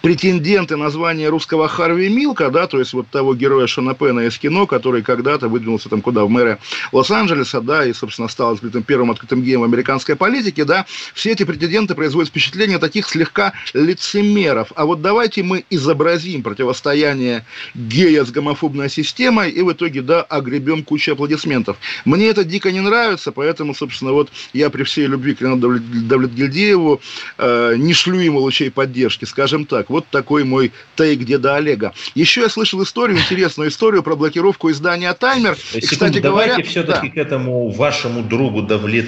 претенденты 0.07 0.77
на 0.77 0.89
звание 0.89 1.29
русского 1.31 1.67
Харви 1.67 2.09
Милка, 2.09 2.49
да, 2.51 2.69
то 2.69 2.79
есть 2.79 2.93
вот 2.93 3.09
того 3.09 3.35
героя 3.35 3.67
Шона 3.67 3.93
Пена 3.93 4.21
из 4.21 4.39
кино, 4.39 4.65
который 4.65 5.03
когда-то 5.03 5.49
выдвинулся 5.49 5.89
там 5.89 6.01
куда, 6.01 6.25
в 6.25 6.31
мэре 6.31 6.59
Лос-Анджелеса, 6.93 7.61
да, 7.61 7.85
и, 7.85 7.93
собственно, 7.93 8.29
стал 8.29 8.53
открытым, 8.53 8.85
первым 8.85 9.11
открытым 9.11 9.43
геем 9.43 9.63
в 9.63 9.65
американской 9.65 10.15
политике, 10.15 10.65
да, 10.65 10.87
все 11.13 11.33
эти 11.33 11.43
претенденты 11.43 11.97
производят 11.97 12.29
впечатление 12.29 12.79
таких 12.79 13.09
слегка 13.09 13.53
лицемеров. 13.75 14.71
А 14.77 14.87
вот 14.87 15.03
давайте 15.03 15.43
мы 15.43 15.65
изобразим 15.71 16.45
противостояние 16.45 17.45
гея 17.75 18.25
с 18.25 18.31
гомофобной 18.31 18.89
системой 18.89 19.51
и 19.51 19.61
в 19.63 19.73
итоге, 19.73 20.03
да, 20.03 20.23
огребем 20.23 20.85
кучу 20.85 21.15
аплодисментов. 21.15 21.79
Мне 22.05 22.29
это 22.29 22.45
дико 22.45 22.71
не 22.71 22.81
нравится, 22.81 23.33
поэтому, 23.33 23.75
собственно, 23.75 24.13
вот 24.13 24.31
я 24.53 24.71
при 24.71 24.85
всей 24.85 25.09
любви 25.09 25.35
к 25.35 25.41
Ренату 25.41 25.81
Давлетгильдееву 25.81 27.01
э, 27.39 27.75
не 27.77 27.93
шлю 27.93 28.21
ему 28.21 28.39
лучей 28.39 28.71
поддержки, 28.71 29.25
скажем 29.25 29.67
так. 29.67 29.91
Вот 29.97 30.07
такой 30.11 30.45
мой 30.45 30.73
тейк 30.95 31.25
деда 31.25 31.57
Олега. 31.57 31.95
Еще 32.15 32.43
я 32.43 32.51
слышал 32.51 32.83
историю, 32.83 33.17
интересную 33.17 33.71
историю 33.71 34.03
про 34.03 34.15
блокировку 34.15 34.71
издания 34.71 35.11
«Таймер». 35.15 35.57
И, 35.73 35.81
кстати 35.81 36.19
давайте 36.19 36.51
говоря, 36.53 36.63
все-таки 36.63 37.09
да. 37.09 37.15
к 37.15 37.17
этому 37.17 37.71
вашему 37.71 38.23
другу 38.23 38.61
Давлет, 38.61 39.07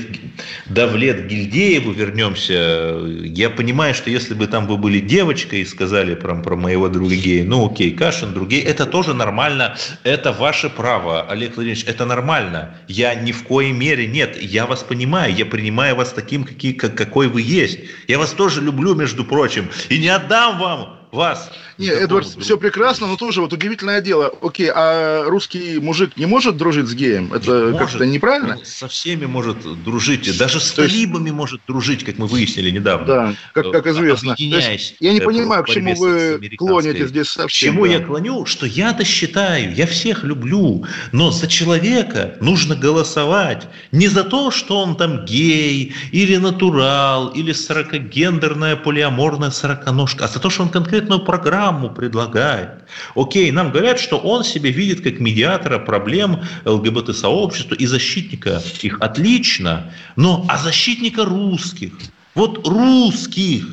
Давлет 0.65 1.27
Гильдееву 1.27 1.93
вернемся. 1.93 3.03
Я 3.23 3.51
понимаю, 3.51 3.93
что 3.95 4.09
если 4.09 4.33
бы 4.33 4.47
там 4.47 4.67
вы 4.67 4.79
были 4.79 4.99
девочкой 4.99 5.61
и 5.61 5.67
сказали 5.67 6.15
про, 6.15 6.37
про 6.37 6.57
моего 6.57 6.89
друга 6.89 7.15
гея, 7.15 7.45
ну 7.45 7.71
окей, 7.71 7.91
Кашин, 7.91 8.33
другие, 8.33 8.63
это 8.63 8.87
тоже 8.87 9.13
нормально, 9.13 9.77
это 10.05 10.33
ваше 10.33 10.71
право, 10.71 11.21
Олег 11.29 11.57
Владимирович, 11.57 11.85
это 11.87 12.07
нормально. 12.07 12.79
Я 12.89 13.15
ни 13.15 13.33
в 13.33 13.45
коей 13.45 13.73
мере, 13.73 14.07
нет, 14.07 14.41
я 14.41 14.65
вас 14.65 14.83
понимаю, 14.83 15.35
я 15.35 15.45
принимаю 15.45 15.97
вас 15.97 16.15
таким, 16.15 16.45
какие, 16.45 16.73
как, 16.73 16.95
какой 16.95 17.29
вы 17.29 17.43
есть. 17.43 17.81
Я 18.07 18.19
вас 18.19 18.31
тоже 18.31 18.63
люблю, 18.63 18.95
между 18.95 19.23
прочим, 19.23 19.69
и 19.91 19.99
не 19.99 20.09
отдам 20.09 20.59
вам 20.59 20.78
вас. 21.13 21.51
Не, 21.79 21.89
Эдвард, 21.89 22.27
все 22.27 22.59
прекрасно, 22.59 23.07
но 23.07 23.17
тоже 23.17 23.41
вот 23.41 23.53
удивительное 23.53 24.01
дело. 24.01 24.33
Окей, 24.43 24.69
а 24.75 25.25
русский 25.27 25.79
мужик 25.79 26.17
не 26.17 26.27
может 26.27 26.57
дружить 26.57 26.89
с 26.89 26.95
геем? 26.95 27.33
Это 27.33 27.73
как-то 27.79 28.05
неправильно? 28.05 28.57
Он 28.59 28.65
со 28.65 28.89
всеми 28.89 29.27
может 29.27 29.59
дружить, 29.85 30.37
даже 30.37 30.59
с 30.59 30.73
талибами 30.73 31.31
может 31.31 31.61
дружить, 31.69 32.05
как 32.05 32.19
мы 32.19 32.27
выяснили 32.27 32.71
недавно. 32.71 33.07
Да, 33.07 33.35
как, 33.53 33.71
как 33.71 33.87
известно. 33.87 34.35
Есть, 34.39 34.97
я 34.99 35.13
не 35.13 35.21
понимаю, 35.21 35.63
к 35.63 35.69
чему 35.69 35.95
вы 35.95 36.51
клоните 36.57 37.07
здесь 37.07 37.29
совсем. 37.29 37.47
К 37.47 37.53
чему 37.53 37.87
да. 37.87 37.93
я 37.93 38.01
клоню? 38.01 38.45
Что 38.45 38.67
я-то 38.67 39.05
считаю, 39.05 39.73
я 39.73 39.87
всех 39.87 40.25
люблю, 40.25 40.85
но 41.13 41.31
за 41.31 41.47
человека 41.47 42.37
нужно 42.41 42.75
голосовать 42.75 43.69
не 43.93 44.09
за 44.09 44.25
то, 44.25 44.51
что 44.51 44.81
он 44.81 44.97
там 44.97 45.25
гей, 45.27 45.95
или 46.11 46.37
натурал, 46.39 47.29
или 47.29 47.53
сорокогендерная 47.53 48.75
полиаморная 48.75 49.51
сороконожка, 49.51 50.25
а 50.25 50.29
за 50.29 50.41
то, 50.41 50.51
что 50.51 50.65
он 50.65 50.71
конкретную 50.71 51.21
программу 51.21 51.68
предлагает. 51.95 52.85
Окей, 53.15 53.51
нам 53.51 53.71
говорят, 53.71 53.99
что 53.99 54.19
он 54.19 54.45
себя 54.45 54.71
видит 54.71 55.03
как 55.03 55.21
медиатора 55.21 55.79
проблем 55.79 56.43
ЛГБТ-сообщества 56.65 57.75
и 57.75 57.87
защитника 57.87 58.63
их. 58.83 59.01
Отлично. 59.01 59.93
Но 60.17 60.45
а 60.49 60.59
защитника 60.59 61.25
русских? 61.25 61.93
Вот 62.35 62.67
русских. 62.67 63.67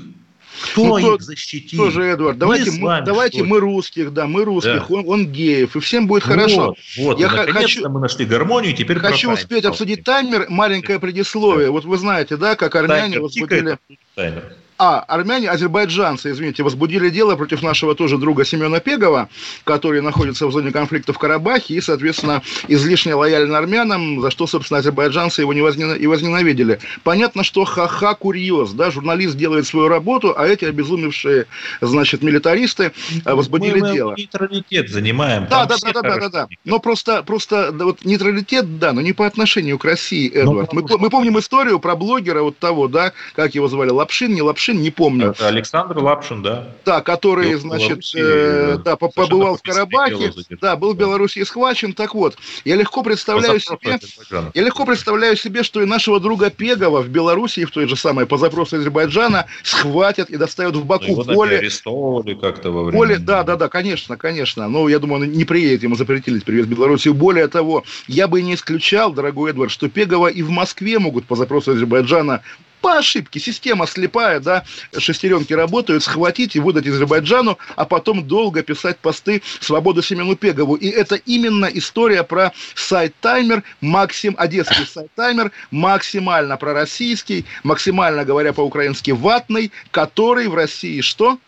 Кто 0.63 0.97
ну, 0.97 1.15
их 1.15 1.21
защитит? 1.21 1.77
Тоже, 1.77 2.03
Эдвард, 2.03 2.37
давайте, 2.37 2.71
мы, 2.71 2.99
мы, 2.99 3.01
давайте 3.05 3.43
мы 3.43 3.59
русских, 3.59 4.13
да, 4.13 4.25
мы 4.25 4.45
русских, 4.45 4.85
да. 4.87 4.95
Он, 4.95 5.03
он 5.07 5.27
геев, 5.27 5.75
и 5.75 5.79
всем 5.79 6.07
будет 6.07 6.25
вот, 6.25 6.33
хорошо. 6.33 6.75
Вот, 6.97 7.19
Я 7.19 7.27
хочу, 7.27 7.87
мы 7.89 7.99
нашли 7.99 8.25
гармонию, 8.25 8.73
теперь 8.73 8.99
Хочу 8.99 9.31
успеть 9.31 9.65
обсудить 9.65 10.03
таймер, 10.03 10.47
маленькое 10.49 10.99
предисловие. 10.99 11.67
Да. 11.67 11.71
Вот 11.73 11.85
вы 11.85 11.97
знаете, 11.97 12.37
да, 12.37 12.55
как 12.55 12.75
армяне 12.75 13.01
таймер, 13.01 13.21
возбудили... 13.21 13.77
Таймер. 14.15 14.55
А, 14.77 14.99
армяне, 14.99 15.49
азербайджанцы, 15.49 16.31
извините, 16.31 16.61
возбудили 16.61 17.09
дело 17.09 17.37
против 17.37 17.61
нашего 17.61 17.95
тоже 17.95 18.17
друга 18.17 18.43
Семена 18.43 18.81
Пегова, 18.81 19.29
который 19.63 20.01
находится 20.01 20.47
в 20.47 20.51
зоне 20.51 20.71
конфликта 20.71 21.13
в 21.13 21.17
Карабахе 21.17 21.75
и, 21.75 21.81
соответственно, 21.81 22.41
излишне 22.67 23.15
лоялен 23.15 23.55
армянам, 23.55 24.19
за 24.19 24.31
что, 24.31 24.47
собственно, 24.47 24.79
азербайджанцы 24.79 25.41
его 25.41 25.53
не 25.53 25.61
и 25.61 26.07
возненавидели. 26.07 26.79
Понятно, 27.03 27.43
что 27.43 27.63
ха-ха 27.63 28.15
курьез, 28.15 28.71
да, 28.71 28.91
журналист 28.91 29.37
делает 29.37 29.65
свою 29.65 29.87
работу, 29.87 30.33
а 30.37 30.45
эти 30.45 30.65
обезумевшие, 30.65 31.45
значит, 31.79 32.21
милитаристы 32.21 32.91
э, 33.23 33.33
возбудили 33.33 33.79
мы, 33.79 33.93
дело. 33.93 34.11
Мы 34.11 34.17
нейтралитет 34.17 34.89
занимаем. 34.89 35.47
Да, 35.49 35.65
да, 35.65 35.77
да, 35.81 35.93
да, 35.93 36.01
да, 36.01 36.17
да, 36.17 36.29
да. 36.29 36.47
Но 36.65 36.79
просто, 36.79 37.23
просто 37.23 37.71
да, 37.71 37.85
вот 37.85 38.03
нейтралитет, 38.03 38.77
да, 38.77 38.91
но 38.91 38.99
не 38.99 39.13
по 39.13 39.25
отношению 39.25 39.79
к 39.79 39.85
России, 39.85 40.29
ну, 40.35 40.51
Эдвард. 40.51 40.73
мы, 40.73 40.83
мы 40.97 41.09
помним 41.09 41.39
историю 41.39 41.79
про 41.79 41.95
блогера 41.95 42.41
вот 42.41 42.57
того, 42.57 42.89
да, 42.89 43.13
как 43.35 43.55
его 43.55 43.69
звали, 43.69 43.91
Лапшин, 43.91 44.33
не 44.33 44.41
Лапшин, 44.41 44.64
Лапшин, 44.65 44.81
не 44.81 44.91
помню. 44.91 45.31
Это 45.31 45.47
Александр 45.47 45.99
Лапшин, 45.99 46.41
да. 46.41 46.69
Да, 46.85 47.01
который, 47.01 47.53
был 47.53 47.59
значит, 47.59 48.03
э, 48.15 48.77
да, 48.83 48.95
побывал 48.95 49.57
в 49.57 49.61
Карабахе, 49.61 50.31
да, 50.61 50.75
был 50.75 50.93
в 50.93 50.97
Беларуси 50.97 51.43
схвачен. 51.43 51.93
Так 51.93 52.15
вот, 52.15 52.35
я 52.63 52.75
легко 52.75 53.03
представляю 53.03 53.59
себе, 53.59 53.99
я 54.53 54.63
легко 54.63 54.85
представляю 54.85 55.35
себе, 55.35 55.63
что 55.63 55.81
и 55.81 55.85
нашего 55.85 56.19
друга 56.19 56.49
Пегова 56.49 57.01
в 57.01 57.09
Беларуси, 57.09 57.65
в 57.65 57.71
той 57.71 57.87
же 57.87 57.95
самой 57.95 58.25
по 58.25 58.37
запросу 58.37 58.77
Азербайджана, 58.77 59.45
схватят 59.63 60.29
и 60.29 60.37
доставят 60.37 60.75
в 60.75 60.85
Баку. 60.85 61.05
Его 61.05 61.23
в 61.23 61.27
поле. 61.27 61.57
арестовывали 61.57 62.33
как-то 62.33 62.71
во 62.71 62.83
время. 62.83 62.97
Поле, 62.97 63.17
да, 63.17 63.43
да, 63.43 63.55
да, 63.55 63.69
конечно, 63.69 64.17
конечно. 64.17 64.67
Но 64.67 64.89
я 64.89 64.99
думаю, 64.99 65.21
он 65.21 65.31
не 65.31 65.45
приедет, 65.45 65.83
ему 65.83 65.95
запретили 65.95 66.39
приезд 66.39 66.67
в 66.67 66.71
Беларуси. 66.71 67.09
Более 67.09 67.47
того, 67.47 67.83
я 68.07 68.27
бы 68.27 68.41
не 68.41 68.55
исключал, 68.55 69.13
дорогой 69.13 69.51
Эдвард, 69.51 69.71
что 69.71 69.89
Пегова 69.89 70.27
и 70.27 70.41
в 70.41 70.49
Москве 70.49 70.99
могут 70.99 71.25
по 71.25 71.35
запросу 71.35 71.71
Азербайджана 71.71 72.41
по 72.81 72.97
ошибке. 72.97 73.39
Система 73.39 73.87
слепая, 73.87 74.39
да, 74.39 74.63
шестеренки 74.97 75.53
работают, 75.53 76.03
схватить 76.03 76.55
и 76.55 76.59
выдать 76.59 76.87
Азербайджану, 76.87 77.57
а 77.75 77.85
потом 77.85 78.27
долго 78.27 78.63
писать 78.63 78.97
посты 78.99 79.41
«Свободу 79.59 80.01
Семену 80.01 80.35
Пегову». 80.35 80.75
И 80.75 80.87
это 80.87 81.15
именно 81.15 81.65
история 81.65 82.23
про 82.23 82.51
сайт-таймер, 82.75 83.63
максим, 83.81 84.35
одесский 84.37 84.85
сайт-таймер, 84.85 85.51
максимально 85.71 86.57
пророссийский, 86.57 87.45
максимально 87.63 88.25
говоря 88.25 88.53
по-украински 88.53 89.11
ватный, 89.11 89.71
который 89.91 90.47
в 90.47 90.55
России 90.55 91.01
что? 91.01 91.39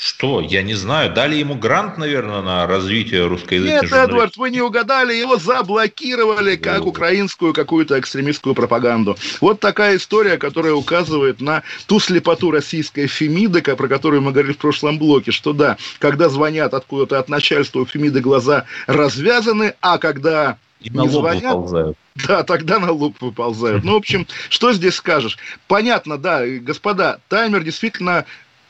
Что? 0.00 0.40
Я 0.40 0.62
не 0.62 0.72
знаю. 0.72 1.12
Дали 1.12 1.36
ему 1.36 1.56
грант, 1.56 1.98
наверное, 1.98 2.40
на 2.40 2.66
развитие 2.66 3.26
русскоязычной 3.26 3.82
Нет, 3.82 3.92
Эдвард, 3.92 4.34
вы 4.38 4.48
не 4.48 4.62
угадали. 4.62 5.12
Его 5.12 5.36
заблокировали 5.36 6.56
как 6.56 6.86
украинскую 6.86 7.52
какую-то 7.52 8.00
экстремистскую 8.00 8.54
пропаганду. 8.54 9.18
Вот 9.42 9.60
такая 9.60 9.98
история, 9.98 10.38
которая 10.38 10.72
указывает 10.72 11.42
на 11.42 11.64
ту 11.86 12.00
слепоту 12.00 12.50
российской 12.50 13.08
Фемиды, 13.08 13.60
про 13.60 13.88
которую 13.88 14.22
мы 14.22 14.32
говорили 14.32 14.54
в 14.54 14.58
прошлом 14.58 14.98
блоке, 14.98 15.32
что 15.32 15.52
да, 15.52 15.76
когда 15.98 16.30
звонят 16.30 16.72
откуда-то 16.72 17.18
от 17.18 17.28
начальства 17.28 17.80
у 17.80 17.84
Фемиды 17.84 18.20
глаза 18.20 18.64
развязаны, 18.86 19.74
а 19.82 19.98
когда 19.98 20.56
и 20.80 20.88
на 20.88 21.02
лоб 21.02 21.12
звонят, 21.12 21.54
выползают. 21.54 21.98
Да, 22.26 22.42
тогда 22.42 22.78
на 22.78 22.90
лоб 22.90 23.16
выползают. 23.20 23.84
Ну, 23.84 23.92
в 23.92 23.96
общем, 23.96 24.26
что 24.48 24.72
здесь 24.72 24.94
скажешь? 24.94 25.36
Понятно, 25.68 26.16
да, 26.16 26.46
господа, 26.46 27.20
таймер 27.28 27.62
действительно 27.62 28.24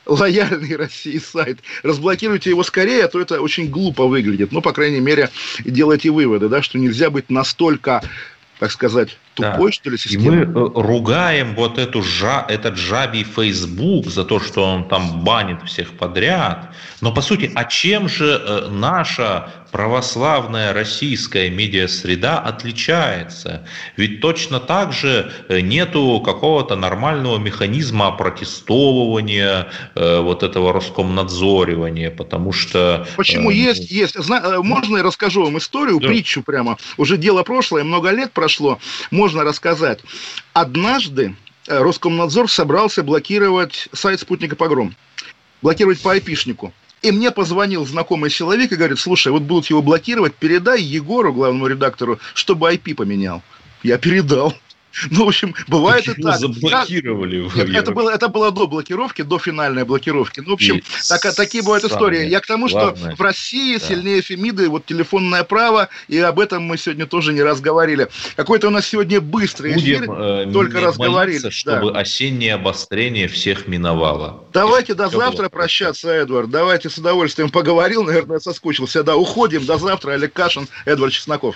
лояльный 0.05 0.75
России 0.75 1.17
сайт. 1.17 1.59
Разблокируйте 1.83 2.49
его 2.49 2.63
скорее, 2.63 3.05
а 3.05 3.07
то 3.07 3.19
это 3.19 3.41
очень 3.41 3.69
глупо 3.69 4.07
выглядит. 4.07 4.51
Ну, 4.51 4.61
по 4.61 4.73
крайней 4.73 4.99
мере, 4.99 5.29
делайте 5.63 6.09
выводы, 6.09 6.49
да, 6.49 6.61
что 6.61 6.77
нельзя 6.77 7.09
быть 7.09 7.29
настолько 7.29 8.01
так 8.61 8.69
сказать, 8.69 9.17
тупой, 9.33 9.71
да. 9.71 9.71
что 9.71 9.89
ли, 9.89 9.97
система. 9.97 10.23
И 10.23 10.29
мы 10.29 10.41
э, 10.43 10.69
ругаем 10.75 11.55
вот 11.55 11.77
эту 11.77 12.01
жа, 12.01 12.45
этот 12.47 12.77
жабий 12.77 13.23
Facebook 13.23 14.07
за 14.07 14.23
то, 14.23 14.39
что 14.39 14.63
он 14.63 14.87
там 14.87 15.23
банит 15.23 15.61
всех 15.63 15.97
подряд. 15.97 16.73
Но, 17.01 17.13
по 17.13 17.21
сути, 17.21 17.51
а 17.55 17.65
чем 17.65 18.09
же 18.09 18.41
э, 18.43 18.67
наша 18.69 19.51
православная 19.71 20.73
российская 20.73 21.49
медиасреда 21.49 22.39
отличается? 22.39 23.65
Ведь 23.97 24.21
точно 24.21 24.59
так 24.59 24.93
же 24.93 25.31
э, 25.49 25.61
нету 25.61 26.21
какого-то 26.23 26.75
нормального 26.75 27.37
механизма 27.37 28.07
опротестовывания, 28.07 29.67
вот 29.95 30.43
этого 30.43 30.73
Роскомнадзоривания, 30.73 32.11
потому 32.11 32.51
что... 32.51 33.07
Почему? 33.15 33.49
Э, 33.51 33.53
есть, 33.53 33.91
есть. 33.91 34.17
Можно 34.29 34.97
я 34.97 35.03
расскажу 35.03 35.43
вам 35.43 35.57
историю, 35.57 35.99
да. 35.99 36.07
притчу 36.07 36.43
прямо? 36.43 36.77
Уже 36.97 37.17
дело 37.17 37.43
прошлое, 37.43 37.83
много 37.83 38.11
лет 38.11 38.31
прошло, 38.31 38.79
можно 39.21 39.43
рассказать. 39.43 39.99
Однажды 40.51 41.35
э, 41.67 41.77
Роскомнадзор 41.79 42.49
собрался 42.49 43.03
блокировать 43.03 43.87
сайт 43.93 44.19
«Спутника 44.19 44.55
Погром». 44.55 44.95
Блокировать 45.61 46.01
по 46.01 46.13
айпишнику. 46.13 46.73
И 47.03 47.11
мне 47.11 47.29
позвонил 47.29 47.85
знакомый 47.85 48.31
человек 48.31 48.71
и 48.71 48.75
говорит, 48.75 48.97
слушай, 48.97 49.31
вот 49.31 49.43
будут 49.43 49.67
его 49.69 49.83
блокировать, 49.83 50.33
передай 50.33 50.81
Егору, 50.81 51.33
главному 51.33 51.67
редактору, 51.67 52.17
чтобы 52.33 52.73
IP 52.73 52.95
поменял. 52.95 53.43
Я 53.83 53.99
передал. 53.99 54.55
Ну, 55.09 55.25
в 55.25 55.29
общем, 55.29 55.55
бывает 55.67 56.07
и 56.07 56.11
Почему 56.11 56.27
так. 56.27 56.39
заблокировали 56.39 57.39
вы 57.41 57.63
Нет, 57.63 57.75
это 57.75 57.91
было, 57.91 58.09
это 58.09 58.27
было 58.27 58.51
до 58.51 58.67
блокировки, 58.67 59.21
до 59.21 59.39
финальной 59.39 59.85
блокировки. 59.85 60.39
Ну, 60.41 60.51
в 60.51 60.53
общем, 60.53 60.77
И 60.77 60.83
так- 61.07 61.33
такие 61.35 61.63
бывают 61.63 61.83
истории. 61.85 62.27
Я 62.27 62.39
к 62.39 62.47
тому, 62.47 62.67
что 62.67 62.79
главное, 62.91 63.15
в 63.15 63.21
России 63.21 63.77
да. 63.77 63.85
сильнее 63.85 64.21
Фемиды 64.21 64.69
вот 64.69 64.85
телефонное 64.85 65.43
право, 65.43 65.89
и 66.07 66.17
об 66.19 66.39
этом 66.39 66.63
мы 66.63 66.77
сегодня 66.77 67.05
тоже 67.05 67.33
не 67.33 67.41
раз 67.41 67.61
говорили. 67.61 68.07
Какой-то 68.35 68.67
у 68.67 68.71
нас 68.71 68.87
сегодня 68.87 69.21
быстрый 69.21 69.73
эфир, 69.77 69.99
Будем 70.05 70.11
э, 70.11 70.51
только 70.51 70.81
раз 70.81 70.97
говорили. 70.97 71.49
чтобы 71.49 71.97
осеннее 71.97 72.55
обострение 72.55 73.27
всех 73.27 73.67
миновало. 73.67 74.43
Давайте 74.53 74.93
до 74.93 75.09
завтра 75.09 75.43
было 75.43 75.49
прощаться, 75.49 76.09
Эдвард. 76.09 76.49
Давайте 76.49 76.89
с 76.89 76.97
удовольствием 76.97 77.49
поговорил, 77.49 78.03
наверное, 78.03 78.39
соскучился. 78.39 79.03
Да, 79.03 79.15
уходим. 79.15 79.65
До 79.65 79.77
завтра. 79.77 80.13
Олег 80.13 80.33
Кашин, 80.33 80.67
Эдвард 80.85 81.13
Чесноков. 81.13 81.55